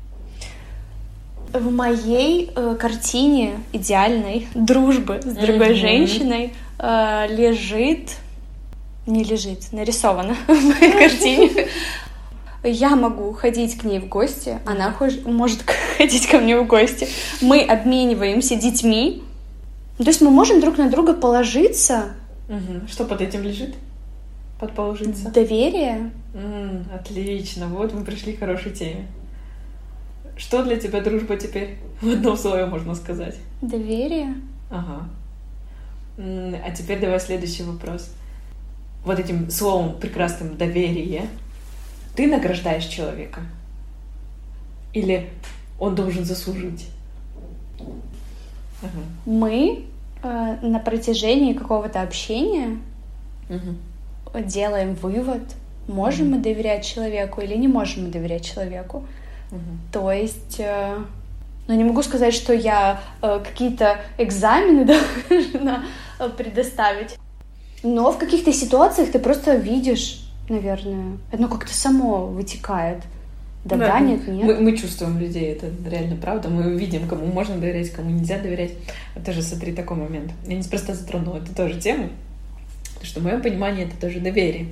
В 1.53 1.71
моей 1.71 2.51
э, 2.55 2.77
картине 2.79 3.61
идеальной 3.73 4.49
дружбы 4.55 5.21
с 5.23 5.35
другой 5.35 5.71
mm-hmm. 5.71 5.75
женщиной 5.75 6.55
э, 6.79 7.27
лежит, 7.31 8.17
не 9.07 9.25
лежит, 9.25 9.73
нарисовано 9.73 10.35
в 10.47 10.49
моей 10.49 10.93
картине 10.93 11.69
я 12.65 12.97
могу 12.97 13.33
ходить 13.33 13.79
к 13.79 13.85
ней 13.85 14.01
в 14.01 14.09
гости, 14.09 14.59
она 14.67 14.95
может 15.25 15.63
ходить 15.97 16.27
ко 16.27 16.39
мне 16.39 16.59
в 16.59 16.67
гости. 16.67 17.09
Мы 17.41 17.63
обмениваемся 17.63 18.57
детьми. 18.57 19.23
То 19.99 20.05
есть 20.05 20.21
мы 20.21 20.31
можем 20.31 20.61
друг 20.61 20.79
на 20.79 20.91
друга 20.91 21.13
положиться. 21.13 22.11
Угу. 22.49 22.89
Что 22.89 23.05
под 23.05 23.21
этим 23.21 23.43
лежит? 23.43 23.75
Под 24.61 24.73
положиться? 24.73 25.31
Доверие. 25.31 26.11
М-м, 26.35 26.87
отлично, 26.95 27.69
вот 27.69 27.93
мы 27.93 28.05
пришли 28.05 28.33
к 28.33 28.41
хорошей 28.41 28.73
теме. 28.73 29.07
Что 30.37 30.63
для 30.63 30.77
тебя 30.77 31.01
дружба 31.01 31.37
теперь? 31.37 31.79
В 32.01 32.09
одном 32.09 32.37
слове 32.37 32.67
можно 32.67 32.95
сказать. 32.95 33.37
Доверие. 33.61 34.35
Ага. 34.71 35.09
А 36.17 36.71
теперь 36.77 37.01
давай 37.01 37.21
следующий 37.21 37.63
вопрос. 37.63 38.11
Вот 39.05 39.19
этим 39.19 39.51
словом 39.51 39.99
прекрасным 39.99 40.57
доверие 40.57 41.29
ты 42.19 42.27
награждаешь 42.27 42.87
человека. 42.87 43.43
Или 44.93 45.31
он 45.79 45.95
должен 45.95 46.25
заслужить? 46.25 46.89
Ага. 48.83 49.05
Мы 49.25 49.85
э, 50.25 50.57
на 50.61 50.81
протяжении 50.81 51.53
какого-то 51.53 52.03
общения 52.03 52.79
угу. 53.49 54.41
делаем 54.41 54.95
вывод, 54.95 55.43
можем 55.87 56.27
угу. 56.27 56.37
мы 56.37 56.43
доверять 56.43 56.85
человеку 56.85 57.41
или 57.41 57.55
не 57.55 57.69
можем 57.69 58.07
мы 58.07 58.11
доверять 58.11 58.45
человеку. 58.45 59.05
Угу. 59.53 59.61
То 59.93 60.11
есть, 60.11 60.59
э, 60.59 60.99
ну 61.69 61.75
не 61.75 61.85
могу 61.85 62.03
сказать, 62.03 62.35
что 62.35 62.53
я 62.53 63.01
э, 63.23 63.41
какие-то 63.45 64.01
экзамены 64.19 64.85
должна 65.31 65.85
предоставить, 66.37 67.17
но 67.85 68.11
в 68.11 68.19
каких-то 68.19 68.53
ситуациях 68.53 69.13
ты 69.13 69.21
просто 69.21 69.55
видишь, 69.55 70.28
наверное, 70.49 71.19
оно 71.33 71.49
как-то 71.49 71.73
само 71.73 72.27
вытекает. 72.27 73.03
Да, 73.65 73.77
да, 73.77 73.89
да 73.89 74.01
нет, 74.01 74.27
нет. 74.29 74.45
Мы, 74.45 74.61
мы 74.61 74.77
чувствуем 74.77 75.19
людей, 75.19 75.53
это 75.53 75.71
реально 75.89 76.17
правда. 76.17 76.49
Мы 76.49 76.79
видим, 76.79 77.09
кому 77.09 77.27
можно 77.27 77.57
доверять, 77.57 77.91
кому 77.91 78.11
нельзя 78.11 78.39
доверять. 78.39 78.73
Вот 79.15 79.25
тоже 79.25 79.43
смотри 79.43 79.73
такой 79.73 79.97
момент. 79.97 80.33
Я 80.47 80.57
неспроста 80.57 80.95
затронула 80.95 81.39
эту 81.39 81.55
тоже 81.55 81.79
тему, 81.81 82.11
потому 82.95 83.05
что 83.05 83.21
в 83.21 83.25
моем 83.25 83.43
понимании 83.43 83.85
это 83.85 84.01
тоже 84.01 84.21
доверие. 84.21 84.69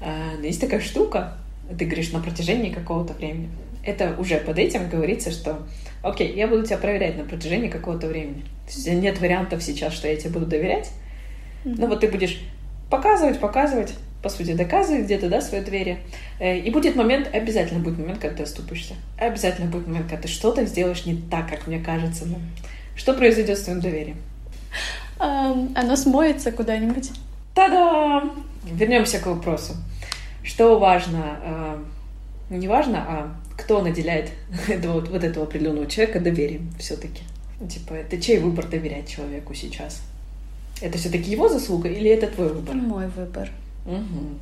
А, 0.00 0.36
но 0.38 0.44
есть 0.44 0.60
такая 0.60 0.80
штука, 0.80 1.34
ты 1.78 1.84
говоришь, 1.84 2.12
на 2.12 2.20
протяжении 2.20 2.70
какого-то 2.70 3.12
времени. 3.14 3.48
Это 3.84 4.14
уже 4.18 4.38
под 4.38 4.58
этим 4.58 4.88
говорится, 4.88 5.30
что 5.30 5.58
окей, 6.02 6.34
я 6.34 6.48
буду 6.48 6.64
тебя 6.64 6.78
проверять 6.78 7.16
на 7.16 7.24
протяжении 7.24 7.68
какого-то 7.68 8.06
времени. 8.06 8.42
То 8.66 8.72
есть 8.72 8.86
нет 8.86 9.20
вариантов 9.20 9.62
сейчас, 9.62 9.92
что 9.92 10.08
я 10.08 10.16
тебе 10.16 10.30
буду 10.30 10.46
доверять. 10.46 10.90
Mm-hmm. 11.64 11.74
Ну 11.78 11.86
вот 11.86 12.00
ты 12.00 12.08
будешь 12.08 12.40
показывать, 12.90 13.40
показывать, 13.40 13.94
по 14.24 14.30
сути, 14.30 14.54
доказывает 14.54 15.04
где-то, 15.04 15.28
да, 15.28 15.42
свое 15.42 15.62
доверие. 15.62 15.98
Э, 16.40 16.58
и 16.58 16.70
будет 16.70 16.96
момент, 16.96 17.28
обязательно 17.30 17.80
будет 17.80 17.98
момент, 17.98 18.20
когда 18.20 18.38
ты 18.38 18.42
оступишься. 18.44 18.94
Обязательно 19.18 19.70
будет 19.70 19.86
момент, 19.86 20.06
когда 20.08 20.22
ты 20.22 20.28
что-то 20.28 20.64
сделаешь 20.64 21.04
не 21.04 21.14
так, 21.30 21.48
как 21.50 21.66
мне 21.66 21.78
кажется. 21.78 22.24
Ну, 22.24 22.38
что 22.96 23.12
произойдет 23.12 23.58
с 23.58 23.64
твоим 23.64 23.80
доверием? 23.80 24.16
Оно 25.18 25.94
смоется 25.96 26.52
куда-нибудь. 26.52 27.10
Та-да! 27.54 28.24
Вернемся 28.64 29.18
к 29.20 29.26
вопросу. 29.26 29.74
Что 30.42 30.78
важно? 30.78 31.38
Э, 31.42 31.78
не 32.48 32.66
важно, 32.66 33.04
а 33.06 33.36
кто 33.58 33.82
наделяет 33.82 34.30
этого, 34.68 35.00
вот 35.00 35.22
этого 35.22 35.44
определенного 35.44 35.86
человека 35.86 36.18
доверием 36.18 36.70
все-таки. 36.78 37.22
Типа, 37.70 37.92
это 37.92 38.18
чей 38.18 38.38
выбор 38.38 38.66
доверять 38.66 39.06
человеку 39.06 39.52
сейчас? 39.52 40.00
Это 40.80 40.96
все-таки 40.96 41.30
его 41.30 41.50
заслуга 41.50 41.90
или 41.90 42.08
это 42.08 42.26
твой 42.26 42.48
выбор? 42.48 42.74
Мой 42.74 43.06
выбор. 43.08 43.50
Угу. 43.86 44.38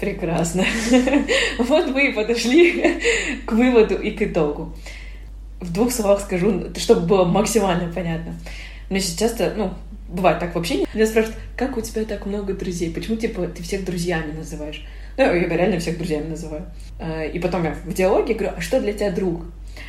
Прекрасно. 0.00 0.64
Вот 1.58 1.90
вы 1.90 2.08
и 2.08 2.12
подошли 2.12 3.00
к 3.46 3.52
выводу 3.52 3.96
и 3.96 4.10
к 4.12 4.22
итогу. 4.22 4.74
В 5.60 5.72
двух 5.72 5.92
словах 5.92 6.20
скажу, 6.20 6.72
чтобы 6.76 7.06
было 7.06 7.24
максимально 7.24 7.92
понятно. 7.92 8.34
Мне 8.88 9.00
сейчас 9.00 9.18
часто, 9.18 9.52
ну, 9.56 9.74
бывает 10.08 10.38
так 10.38 10.54
вообще. 10.54 10.86
Меня 10.94 11.06
спрашивают, 11.06 11.38
как 11.56 11.76
у 11.76 11.80
тебя 11.82 12.04
так 12.04 12.24
много 12.26 12.54
друзей? 12.54 12.90
Почему, 12.92 13.16
типа, 13.16 13.46
ты 13.46 13.62
всех 13.62 13.84
друзьями 13.84 14.32
называешь? 14.32 14.84
Ну, 15.16 15.24
я 15.24 15.32
реально 15.32 15.78
всех 15.78 15.98
друзьями 15.98 16.28
называю. 16.28 16.64
А, 16.98 17.24
и 17.24 17.38
потом 17.38 17.64
я 17.64 17.74
в 17.74 17.92
диалоге 17.92 18.34
говорю, 18.34 18.54
а 18.56 18.60
что 18.60 18.80
для 18.80 18.94
тебя 18.94 19.10
друг? 19.10 19.42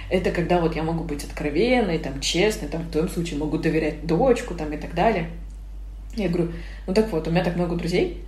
Это 0.10 0.32
когда 0.32 0.60
вот 0.60 0.76
я 0.76 0.84
могу 0.84 1.06
быть 1.06 1.24
откровенной, 1.24 2.00
там, 2.00 2.20
честной, 2.20 2.68
там, 2.68 2.84
в 2.84 2.92
твоем 2.92 3.10
случае 3.10 3.40
могу 3.40 3.58
доверять 3.58 4.06
дочку, 4.06 4.56
там, 4.56 4.74
и 4.74 4.78
так 4.78 4.94
далее. 4.94 5.30
Я 6.16 6.28
говорю, 6.28 6.52
ну 6.86 6.94
так 6.94 7.12
вот, 7.12 7.28
у 7.28 7.32
меня 7.32 7.44
так 7.44 7.56
много 7.56 7.78
друзей, 7.78 8.22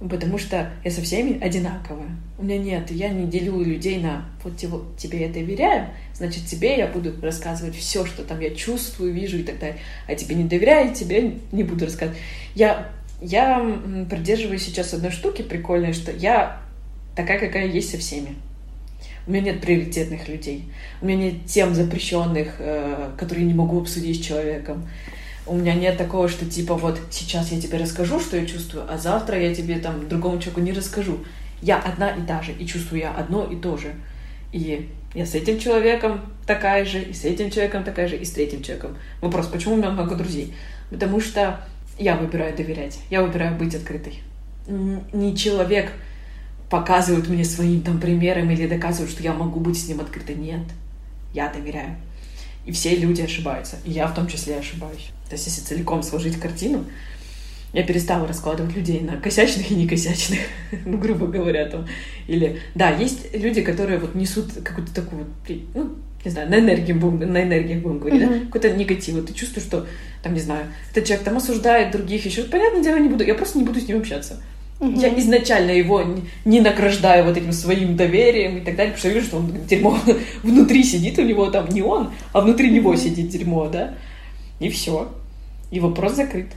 потому 0.00 0.38
что 0.38 0.70
я 0.84 0.90
со 0.90 1.02
всеми 1.02 1.40
одинаковая. 1.40 2.10
У 2.38 2.44
меня 2.44 2.58
нет, 2.58 2.90
я 2.90 3.08
не 3.08 3.26
делю 3.26 3.60
людей 3.62 3.98
на 3.98 4.26
вот 4.44 4.56
тебе, 4.56 5.20
я 5.20 5.28
доверяю, 5.28 5.88
значит, 6.14 6.46
тебе 6.46 6.76
я 6.76 6.86
буду 6.86 7.14
рассказывать 7.20 7.74
все, 7.74 8.06
что 8.06 8.22
там 8.22 8.38
я 8.40 8.54
чувствую, 8.54 9.12
вижу 9.12 9.38
и 9.38 9.42
так 9.42 9.58
далее. 9.58 9.78
А 10.06 10.14
тебе 10.14 10.36
не 10.36 10.44
доверяю, 10.44 10.94
тебе 10.94 11.38
не 11.50 11.64
буду 11.64 11.86
рассказывать. 11.86 12.18
Я, 12.54 12.90
я 13.20 13.58
придерживаюсь 14.08 14.64
сейчас 14.64 14.94
одной 14.94 15.10
штуки 15.10 15.42
прикольной, 15.42 15.92
что 15.92 16.12
я 16.12 16.62
такая, 17.16 17.40
какая 17.40 17.66
есть 17.66 17.90
со 17.90 17.98
всеми. 17.98 18.36
У 19.26 19.32
меня 19.32 19.52
нет 19.52 19.60
приоритетных 19.60 20.28
людей. 20.28 20.70
У 21.02 21.06
меня 21.06 21.24
нет 21.24 21.46
тем 21.46 21.74
запрещенных, 21.74 22.56
э, 22.60 23.10
которые 23.18 23.44
не 23.44 23.52
могу 23.52 23.80
обсудить 23.80 24.22
с 24.22 24.26
человеком. 24.26 24.88
У 25.48 25.56
меня 25.56 25.74
нет 25.74 25.96
такого, 25.96 26.28
что 26.28 26.44
типа 26.44 26.74
вот 26.74 27.00
сейчас 27.10 27.50
я 27.52 27.60
тебе 27.60 27.78
расскажу, 27.78 28.20
что 28.20 28.36
я 28.36 28.46
чувствую, 28.46 28.84
а 28.88 28.98
завтра 28.98 29.40
я 29.40 29.54
тебе 29.54 29.78
там 29.78 30.08
другому 30.08 30.38
человеку 30.38 30.60
не 30.60 30.72
расскажу. 30.72 31.24
Я 31.62 31.78
одна 31.78 32.10
и 32.10 32.22
та 32.22 32.42
же, 32.42 32.52
и 32.52 32.66
чувствую 32.66 33.00
я 33.00 33.12
одно 33.12 33.44
и 33.44 33.56
то 33.56 33.76
же. 33.76 33.94
И 34.52 34.88
я 35.14 35.26
с 35.26 35.34
этим 35.34 35.58
человеком 35.58 36.20
такая 36.46 36.84
же, 36.84 37.00
и 37.00 37.12
с 37.12 37.24
этим 37.24 37.50
человеком 37.50 37.82
такая 37.82 38.08
же, 38.08 38.16
и 38.16 38.24
с 38.24 38.30
третьим 38.30 38.62
человеком. 38.62 38.96
Вопрос, 39.20 39.46
почему 39.46 39.74
у 39.74 39.76
меня 39.78 39.90
много 39.90 40.14
друзей? 40.14 40.54
Потому 40.90 41.20
что 41.20 41.60
я 41.98 42.16
выбираю 42.16 42.56
доверять, 42.56 43.00
я 43.10 43.22
выбираю 43.22 43.56
быть 43.56 43.74
открытой. 43.74 44.20
Не 44.66 45.36
человек 45.36 45.92
показывает 46.70 47.28
мне 47.28 47.44
своим 47.44 47.80
там 47.80 47.98
примером 48.00 48.50
или 48.50 48.68
доказывает, 48.68 49.10
что 49.10 49.22
я 49.22 49.32
могу 49.32 49.60
быть 49.60 49.80
с 49.80 49.88
ним 49.88 50.00
открытой. 50.00 50.34
Нет, 50.34 50.60
я 51.32 51.48
доверяю. 51.50 51.96
И 52.66 52.72
все 52.72 52.94
люди 52.94 53.22
ошибаются. 53.22 53.76
И 53.84 53.90
я 53.90 54.06
в 54.06 54.14
том 54.14 54.26
числе 54.26 54.58
ошибаюсь. 54.58 55.10
То 55.28 55.34
есть, 55.34 55.46
если 55.46 55.60
целиком 55.60 56.02
сложить 56.02 56.38
картину, 56.38 56.84
я 57.72 57.82
перестала 57.82 58.26
раскладывать 58.26 58.74
людей 58.74 59.00
на 59.00 59.16
косячных 59.16 59.70
и 59.70 59.74
некосячных, 59.74 60.40
ну, 60.86 60.98
грубо 60.98 61.26
говоря, 61.26 61.66
там. 61.66 61.86
Или, 62.26 62.60
да, 62.74 62.90
есть 62.90 63.34
люди, 63.34 63.62
которые 63.62 63.98
вот 63.98 64.14
несут 64.14 64.52
какую-то 64.64 64.94
такую, 64.94 65.26
ну, 65.74 65.90
не 66.24 66.30
знаю, 66.30 66.50
на 66.50 66.58
энергии 66.58 66.92
будем, 66.92 67.32
на 67.32 67.42
энергиях 67.42 67.82
будем 67.82 67.98
говорить, 67.98 68.22
uh-huh. 68.22 68.40
да, 68.40 68.46
какой-то 68.46 68.70
негатив. 68.72 69.14
Вот 69.14 69.26
ты 69.26 69.34
чувствуешь, 69.34 69.66
что, 69.66 69.86
там, 70.22 70.34
не 70.34 70.40
знаю, 70.40 70.66
этот 70.90 71.04
человек 71.04 71.24
там 71.24 71.36
осуждает 71.36 71.92
других, 71.92 72.24
еще, 72.24 72.42
понятное 72.44 72.82
дело, 72.82 72.96
не 72.96 73.08
буду, 73.08 73.24
я 73.24 73.34
просто 73.34 73.58
не 73.58 73.64
буду 73.64 73.80
с 73.80 73.86
ним 73.86 73.98
общаться. 73.98 74.42
Угу. 74.80 75.00
Я 75.00 75.16
изначально 75.18 75.72
его 75.72 76.04
не 76.44 76.60
награждаю 76.60 77.24
вот 77.24 77.36
этим 77.36 77.52
своим 77.52 77.96
доверием 77.96 78.58
и 78.58 78.60
так 78.60 78.76
далее, 78.76 78.94
потому 78.94 78.98
что 78.98 79.08
я 79.08 79.14
вижу, 79.14 79.26
что 79.26 79.36
он 79.38 79.52
дерьмо 79.66 79.98
внутри 80.42 80.84
сидит, 80.84 81.18
у 81.18 81.22
него 81.22 81.50
там 81.50 81.68
не 81.68 81.82
он, 81.82 82.12
а 82.32 82.40
внутри 82.40 82.70
него 82.70 82.94
сидит 82.96 83.28
дерьмо, 83.28 83.68
да? 83.68 83.94
И 84.60 84.68
все. 84.70 85.08
И 85.70 85.80
вопрос 85.80 86.14
закрыт. 86.14 86.48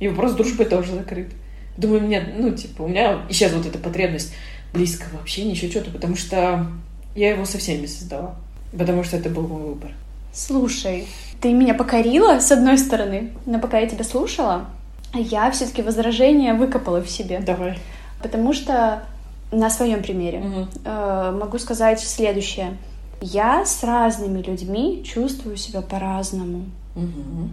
И 0.00 0.08
вопрос 0.08 0.32
дружбы 0.32 0.64
тоже 0.64 0.94
закрыт. 0.94 1.28
Думаю, 1.76 2.02
мне, 2.02 2.24
ну, 2.36 2.50
типа, 2.50 2.82
у 2.82 2.88
меня 2.88 3.22
исчезла 3.28 3.58
вот 3.58 3.66
эта 3.66 3.78
потребность 3.78 4.32
близкого 4.72 5.20
общения, 5.20 5.52
еще 5.52 5.70
что-то, 5.70 5.90
потому 5.90 6.16
что 6.16 6.66
я 7.14 7.30
его 7.30 7.44
со 7.44 7.58
всеми 7.58 7.86
создала. 7.86 8.36
Потому 8.76 9.04
что 9.04 9.16
это 9.16 9.28
был 9.28 9.46
мой 9.46 9.62
выбор. 9.62 9.92
Слушай, 10.32 11.06
ты 11.40 11.52
меня 11.52 11.74
покорила, 11.74 12.40
с 12.40 12.50
одной 12.50 12.76
стороны, 12.78 13.30
но 13.46 13.60
пока 13.60 13.78
я 13.78 13.88
тебя 13.88 14.02
слушала, 14.02 14.66
я 15.12 15.50
все-таки 15.52 15.82
возражение 15.82 16.54
выкопала 16.54 17.00
в 17.00 17.08
себе. 17.08 17.40
Давай. 17.40 17.78
Потому 18.20 18.52
что 18.52 19.04
на 19.52 19.70
своем 19.70 20.02
примере 20.02 20.38
угу. 20.38 20.66
э, 20.84 21.38
могу 21.38 21.58
сказать 21.58 22.00
следующее. 22.00 22.76
Я 23.20 23.64
с 23.64 23.84
разными 23.84 24.42
людьми 24.42 25.04
чувствую 25.04 25.56
себя 25.56 25.82
по-разному. 25.82 26.64
Угу. 26.96 27.50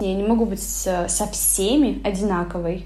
Я 0.00 0.14
не 0.14 0.22
могу 0.22 0.46
быть 0.46 0.62
со 0.62 1.26
всеми 1.32 2.00
одинаковой. 2.06 2.84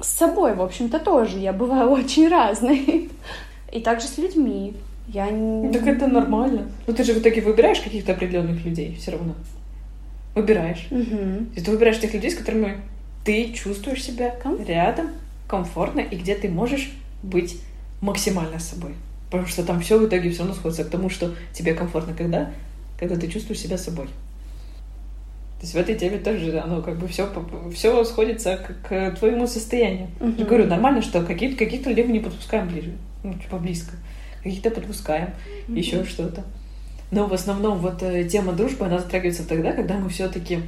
С 0.00 0.08
собой, 0.08 0.54
в 0.54 0.62
общем-то, 0.62 0.98
тоже. 0.98 1.38
Я 1.38 1.52
бываю 1.52 1.90
очень 1.90 2.28
разной. 2.28 3.10
И 3.72 3.80
также 3.80 4.06
с 4.06 4.18
людьми. 4.18 4.74
Я 5.08 5.30
не... 5.30 5.70
Так 5.72 5.86
это 5.86 6.06
нормально. 6.06 6.68
Ну 6.86 6.94
ты 6.94 7.04
же 7.04 7.12
в 7.12 7.18
итоге 7.18 7.42
выбираешь 7.42 7.80
каких-то 7.80 8.12
определенных 8.12 8.64
людей 8.64 8.96
все 8.98 9.12
равно 9.12 9.34
выбираешь. 10.34 10.86
Угу. 10.90 11.46
И 11.54 11.60
ты 11.60 11.70
выбираешь 11.70 12.00
тех 12.00 12.12
людей, 12.12 12.30
с 12.30 12.34
которыми 12.34 12.78
ты 13.24 13.52
чувствуешь 13.52 14.02
себя 14.02 14.34
Ком? 14.42 14.62
рядом, 14.64 15.10
комфортно, 15.48 16.00
и 16.00 16.16
где 16.16 16.34
ты 16.34 16.48
можешь 16.48 16.92
быть 17.22 17.60
максимально 18.00 18.58
собой. 18.58 18.94
Потому 19.30 19.48
что 19.48 19.64
там 19.64 19.80
все 19.80 19.98
в 19.98 20.06
итоге 20.06 20.30
все 20.30 20.40
равно 20.40 20.54
сходится 20.54 20.84
к 20.84 20.90
тому, 20.90 21.08
что 21.08 21.34
тебе 21.52 21.74
комфортно, 21.74 22.14
когда, 22.14 22.52
когда 22.98 23.16
ты 23.16 23.28
чувствуешь 23.28 23.60
себя 23.60 23.78
собой. 23.78 24.08
То 25.58 25.62
есть 25.62 25.74
в 25.74 25.76
этой 25.76 25.94
теме 25.94 26.18
тоже 26.18 26.58
оно 26.58 26.82
как 26.82 26.98
бы 26.98 27.08
все, 27.08 27.28
все 27.72 28.04
сходится 28.04 28.56
к, 28.56 28.88
к 28.88 29.16
твоему 29.18 29.46
состоянию. 29.46 30.08
Uh-huh. 30.20 30.34
Я 30.38 30.44
говорю, 30.44 30.66
нормально, 30.66 31.00
что 31.00 31.22
каких-то 31.22 31.64
каких 31.64 31.86
людей 31.86 32.04
мы 32.04 32.12
не 32.12 32.20
подпускаем 32.20 32.68
ближе, 32.68 32.92
ну, 33.22 33.34
типа 33.34 33.58
близко. 33.58 33.96
Каких-то 34.42 34.70
подпускаем, 34.70 35.30
uh-huh. 35.68 35.78
еще 35.78 36.04
что-то. 36.04 36.44
Но 37.10 37.26
в 37.26 37.32
основном 37.32 37.78
вот 37.78 38.02
э, 38.02 38.24
тема 38.24 38.52
дружбы, 38.52 38.86
она 38.86 38.98
затрагивается 38.98 39.46
тогда, 39.46 39.72
когда 39.72 39.94
мы 39.94 40.08
все-таки 40.10 40.58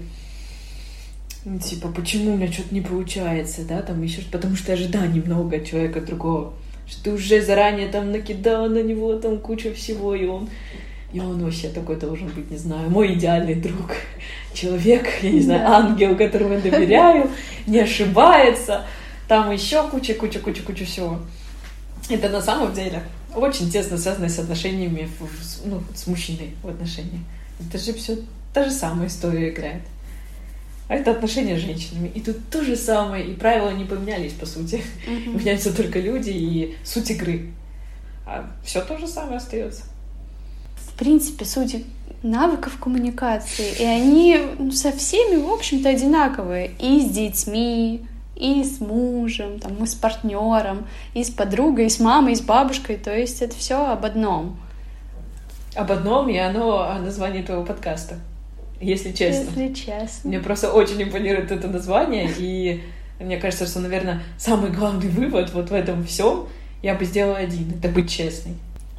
ну, 1.47 1.61
типа, 1.61 1.89
почему 1.89 2.33
у 2.33 2.37
меня 2.37 2.51
что-то 2.51 2.75
не 2.75 2.81
получается, 2.81 3.65
да, 3.65 3.81
там 3.81 4.03
еще 4.03 4.21
потому 4.33 4.57
что 4.57 4.73
ожиданий 4.73 5.23
много 5.25 5.59
от 5.59 5.65
человека 5.65 6.01
другого, 6.01 6.55
что 6.89 7.05
ты 7.05 7.13
уже 7.13 7.41
заранее 7.41 7.87
там 7.87 8.11
накидала 8.11 8.69
на 8.69 8.83
него 8.83 9.15
там 9.15 9.39
кучу 9.39 9.73
всего, 9.73 10.17
и 10.17 10.27
он, 10.27 10.49
и 11.17 11.21
он 11.21 11.43
вообще 11.43 11.71
такой 11.71 11.97
должен 11.97 12.29
быть, 12.29 12.51
не 12.51 12.59
знаю, 12.59 12.91
мой 12.91 13.15
идеальный 13.15 13.55
друг, 13.55 13.93
человек, 14.53 15.09
я 15.23 15.31
не 15.31 15.41
знаю, 15.41 15.67
ангел, 15.67 16.15
которому 16.15 16.53
я 16.53 16.61
доверяю, 16.61 17.31
не 17.67 17.81
ошибается, 17.81 18.85
там 19.27 19.51
еще 19.51 19.89
куча, 19.89 20.13
куча, 20.13 20.41
куча, 20.41 20.63
куча 20.63 20.85
всего. 20.85 21.19
Это 22.11 22.29
на 22.29 22.43
самом 22.43 22.75
деле 22.75 23.03
очень 23.35 23.71
тесно 23.71 23.97
связано 23.97 24.29
с 24.29 24.39
отношениями, 24.39 25.09
ну, 25.65 25.83
с 25.95 26.07
мужчиной 26.07 26.51
в 26.63 26.69
отношениях. 26.69 27.23
Это 27.67 27.79
же 27.79 27.95
все 27.95 28.19
та 28.53 28.65
же 28.65 28.71
самая 28.71 29.09
история 29.09 29.49
играет. 29.49 29.85
А 30.89 30.97
это 30.97 31.13
отношения 31.13 31.57
с 31.57 31.63
женщинами. 31.63 32.09
И 32.15 32.21
тут 32.21 32.37
то 32.51 32.63
же 32.63 32.77
самое, 32.77 33.27
и 33.27 33.33
правила 33.33 33.71
не 33.71 33.87
поменялись, 33.87 34.35
по 34.35 34.45
сути. 34.45 34.83
Мгм. 35.07 35.39
Меняются 35.39 35.75
только 35.75 35.99
люди 35.99 36.31
и 36.31 36.77
суть 36.85 37.11
игры. 37.11 37.53
А 38.27 38.51
все 38.63 38.83
то 38.83 38.99
же 38.99 39.09
самое 39.09 39.39
остается. 39.39 39.85
В 40.97 40.99
принципе, 40.99 41.45
суть 41.45 41.85
навыков 42.23 42.79
коммуникации, 42.81 43.71
и 43.79 43.85
они 43.85 44.41
ну, 44.59 44.73
со 44.73 44.93
всеми, 44.93 45.37
в 45.37 45.53
общем-то, 45.53 45.91
одинаковые. 45.91 46.71
И 46.79 47.03
с 47.03 47.11
детьми, 47.11 48.01
и 48.35 48.65
с 48.65 48.81
мужем, 48.81 49.59
там, 49.59 49.85
и 49.85 49.87
с 49.87 49.95
партнером, 49.95 50.87
и 51.13 51.23
с 51.23 51.29
подругой, 51.29 51.87
и 51.87 51.91
с 51.91 52.01
мамой, 52.01 52.33
и 52.33 52.37
с 52.37 52.41
бабушкой. 52.41 52.97
То 52.97 53.15
есть 53.15 53.43
это 53.43 53.55
все 53.57 53.93
об 53.93 54.07
одном. 54.07 54.59
Об 55.75 55.93
одном, 55.93 56.31
и 56.31 56.39
оно 56.39 56.81
о 56.81 56.99
названии 56.99 57.43
твоего 57.43 57.63
подкаста. 57.63 58.15
Если 58.81 59.13
честно. 59.13 59.61
Если 59.61 59.75
честно. 59.75 60.29
Мне 60.29 60.41
просто 60.41 60.73
очень 60.73 61.03
импонирует 61.03 61.53
это 61.53 61.69
название, 61.69 62.31
и 62.39 62.83
мне 63.21 63.37
кажется, 63.37 63.67
что, 63.67 63.81
наверное, 63.81 64.23
самый 64.39 64.71
главный 64.71 65.11
вывод 65.11 65.53
вот 65.53 65.69
в 65.69 65.75
этом 65.75 66.07
всем 66.07 66.47
я 66.83 66.95
бы 66.95 67.05
сделала 67.05 67.37
один. 67.37 67.71
Это 67.79 67.91
быть 67.91 68.11
честной. 68.11 68.55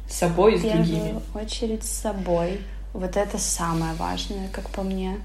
С 0.08 0.14
собой 0.16 0.54
и 0.54 0.56
В 0.56 0.60
с 0.60 0.62
другими. 0.62 0.94
первую 0.96 1.22
очередь 1.34 1.84
с 1.84 1.90
собой. 1.90 2.60
Вот 2.94 3.16
это 3.16 3.38
самое 3.38 3.92
важное, 3.94 4.48
как 4.52 4.70
по 4.70 4.82
мне. 4.82 5.18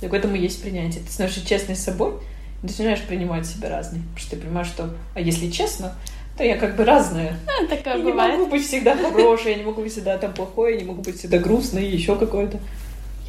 Так 0.00 0.10
в 0.10 0.14
этом 0.14 0.34
и 0.34 0.38
есть 0.40 0.62
принятие. 0.62 1.02
Ты 1.04 1.12
становишься 1.12 1.46
честной 1.46 1.76
с 1.76 1.84
собой, 1.84 2.14
и 2.62 2.66
ты 2.66 2.72
начинаешь 2.72 3.02
принимать 3.02 3.46
себя 3.46 3.68
разной. 3.68 4.00
Потому 4.00 4.18
что 4.18 4.30
ты 4.30 4.36
понимаешь, 4.42 4.66
что, 4.68 4.94
а 5.14 5.20
если 5.20 5.50
честно, 5.50 5.94
то 6.36 6.42
я 6.44 6.56
как 6.56 6.76
бы 6.76 6.84
разная. 6.84 7.36
А, 7.46 7.66
такое 7.68 7.94
Я 7.94 7.98
не 8.02 8.10
бывает. 8.10 8.38
могу 8.38 8.50
быть 8.50 8.66
всегда 8.66 8.96
хорошей, 8.96 9.52
я 9.52 9.58
не 9.58 9.64
могу 9.64 9.82
быть 9.82 9.92
всегда 9.92 10.16
там 10.18 10.32
плохой, 10.32 10.74
я 10.74 10.80
не 10.80 10.84
могу 10.86 11.02
быть 11.02 11.18
всегда 11.18 11.38
грустной, 11.38 11.86
еще 11.86 12.16
какой-то. 12.16 12.58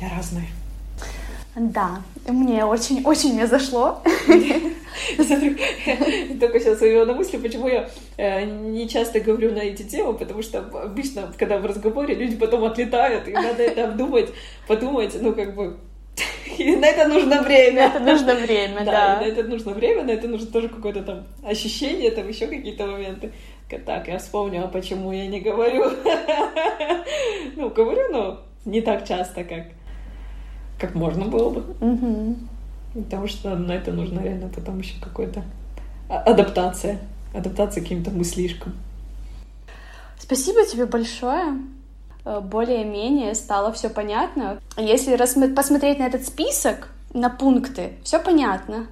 Я 0.02 0.10
разная. 0.10 0.48
Да, 1.56 2.02
мне 2.28 2.66
очень-очень 2.66 3.34
мне 3.34 3.48
зашло. 3.48 4.02
Только 6.40 6.60
сейчас 6.60 6.82
увела 6.82 7.06
на 7.06 7.14
мысли, 7.14 7.38
почему 7.38 7.68
я 7.68 7.90
э, 8.18 8.44
не 8.46 8.88
часто 8.88 9.20
говорю 9.20 9.52
на 9.52 9.60
эти 9.60 9.84
темы, 9.84 10.14
потому 10.14 10.42
что 10.42 10.60
обычно, 10.60 11.34
когда 11.38 11.58
в 11.58 11.66
разговоре, 11.66 12.16
люди 12.16 12.36
потом 12.36 12.64
отлетают, 12.64 13.28
и 13.28 13.32
надо 13.32 13.64
это 13.64 13.86
обдумать, 13.86 14.30
подумать, 14.68 15.16
ну, 15.22 15.34
как 15.34 15.56
бы... 15.56 15.78
И 16.58 16.76
на 16.76 16.86
это 16.86 17.08
нужно 17.10 17.42
время. 17.42 17.88
Это 17.88 18.00
нужно 18.00 18.36
время, 18.36 18.86
Да, 18.86 18.92
да. 18.92 19.20
на 19.20 19.26
это 19.26 19.44
нужно 19.44 19.74
время, 19.74 20.04
на 20.04 20.12
это 20.12 20.28
нужно 20.28 20.48
тоже 20.48 20.70
какое-то 20.70 21.04
там 21.04 21.28
ощущение, 21.44 22.12
там 22.12 22.28
еще 22.28 22.48
какие-то 22.48 22.86
моменты. 22.86 23.34
Так, 23.86 24.08
я 24.08 24.20
вспомнила, 24.20 24.68
почему 24.68 25.12
я 25.12 25.28
не 25.28 25.42
говорю. 25.42 25.92
Ну, 27.56 27.70
говорю, 27.70 28.12
но 28.12 28.42
не 28.64 28.82
так 28.82 29.08
часто, 29.08 29.44
как, 29.44 29.66
как 30.80 30.96
можно 30.96 31.26
было 31.26 31.50
бы. 31.50 31.76
Мгм. 31.80 32.50
Потому 32.94 33.28
что 33.28 33.56
на 33.56 33.74
это 33.74 33.92
нужно 33.92 34.22
реально 34.22 34.50
потом 34.50 34.80
еще 34.80 35.00
какой-то 35.02 35.44
а- 36.10 36.20
адаптация. 36.20 37.00
Адаптация 37.34 37.82
к 37.82 37.84
каким-то 37.84 38.12
мыслишкам. 38.12 38.74
Спасибо 40.18 40.66
тебе 40.66 40.86
большое. 40.86 41.60
Э, 42.24 42.40
Более-менее 42.40 43.36
стало 43.36 43.72
все 43.74 43.90
понятно. 43.90 44.60
Если 44.78 45.16
посмотреть 45.54 46.00
на 46.00 46.04
этот 46.08 46.26
список, 46.26 46.90
на 47.14 47.30
пункты, 47.30 47.94
все 48.04 48.20
понятно. 48.20 48.88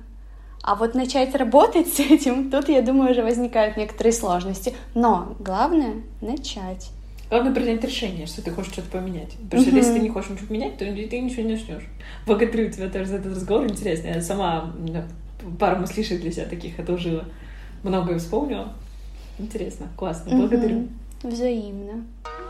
А 0.62 0.76
вот 0.76 0.96
начать 0.96 1.36
работать 1.36 1.94
с 1.94 2.00
этим, 2.00 2.50
тут, 2.50 2.70
я 2.70 2.82
думаю, 2.82 3.12
уже 3.12 3.22
возникают 3.22 3.76
некоторые 3.78 4.14
сложности. 4.14 4.74
Но 4.96 5.36
главное— 5.40 5.96
начать. 6.22 6.92
Главное 7.34 7.52
принять 7.52 7.84
решение, 7.84 8.28
что 8.28 8.44
ты 8.44 8.52
хочешь 8.52 8.74
что-то 8.74 8.92
поменять. 8.92 9.32
Потому 9.46 9.64
что 9.64 9.72
Мгм. 9.72 9.80
если 9.80 9.94
ты 9.94 10.00
не 10.02 10.10
хочешь 10.10 10.30
ничего 10.30 10.48
поменять, 10.50 10.78
то 10.78 10.86
ты 10.86 11.20
ничего 11.20 11.42
не 11.42 11.54
начнешь. 11.54 11.82
Благодарю 12.28 12.70
тебя 12.70 12.90
тоже 12.90 13.08
за 13.08 13.16
этот 13.16 13.36
разговор 13.36 13.66
интересный. 13.66 14.12
Я 14.12 14.22
сама 14.22 14.72
пару 15.58 15.80
мыслишек 15.80 16.22
для 16.22 16.32
себя 16.32 16.46
таких 16.46 16.78
отложила. 16.78 17.26
Многое 17.82 18.20
вспомнила. 18.20 18.74
Интересно, 19.40 19.88
классно. 19.98 20.38
Благодарю. 20.38 20.82
Мгм. 20.82 20.90
Взаимно. 21.24 22.06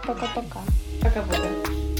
Пока-пока. 0.05 0.59
Пока-пока. 1.01 1.92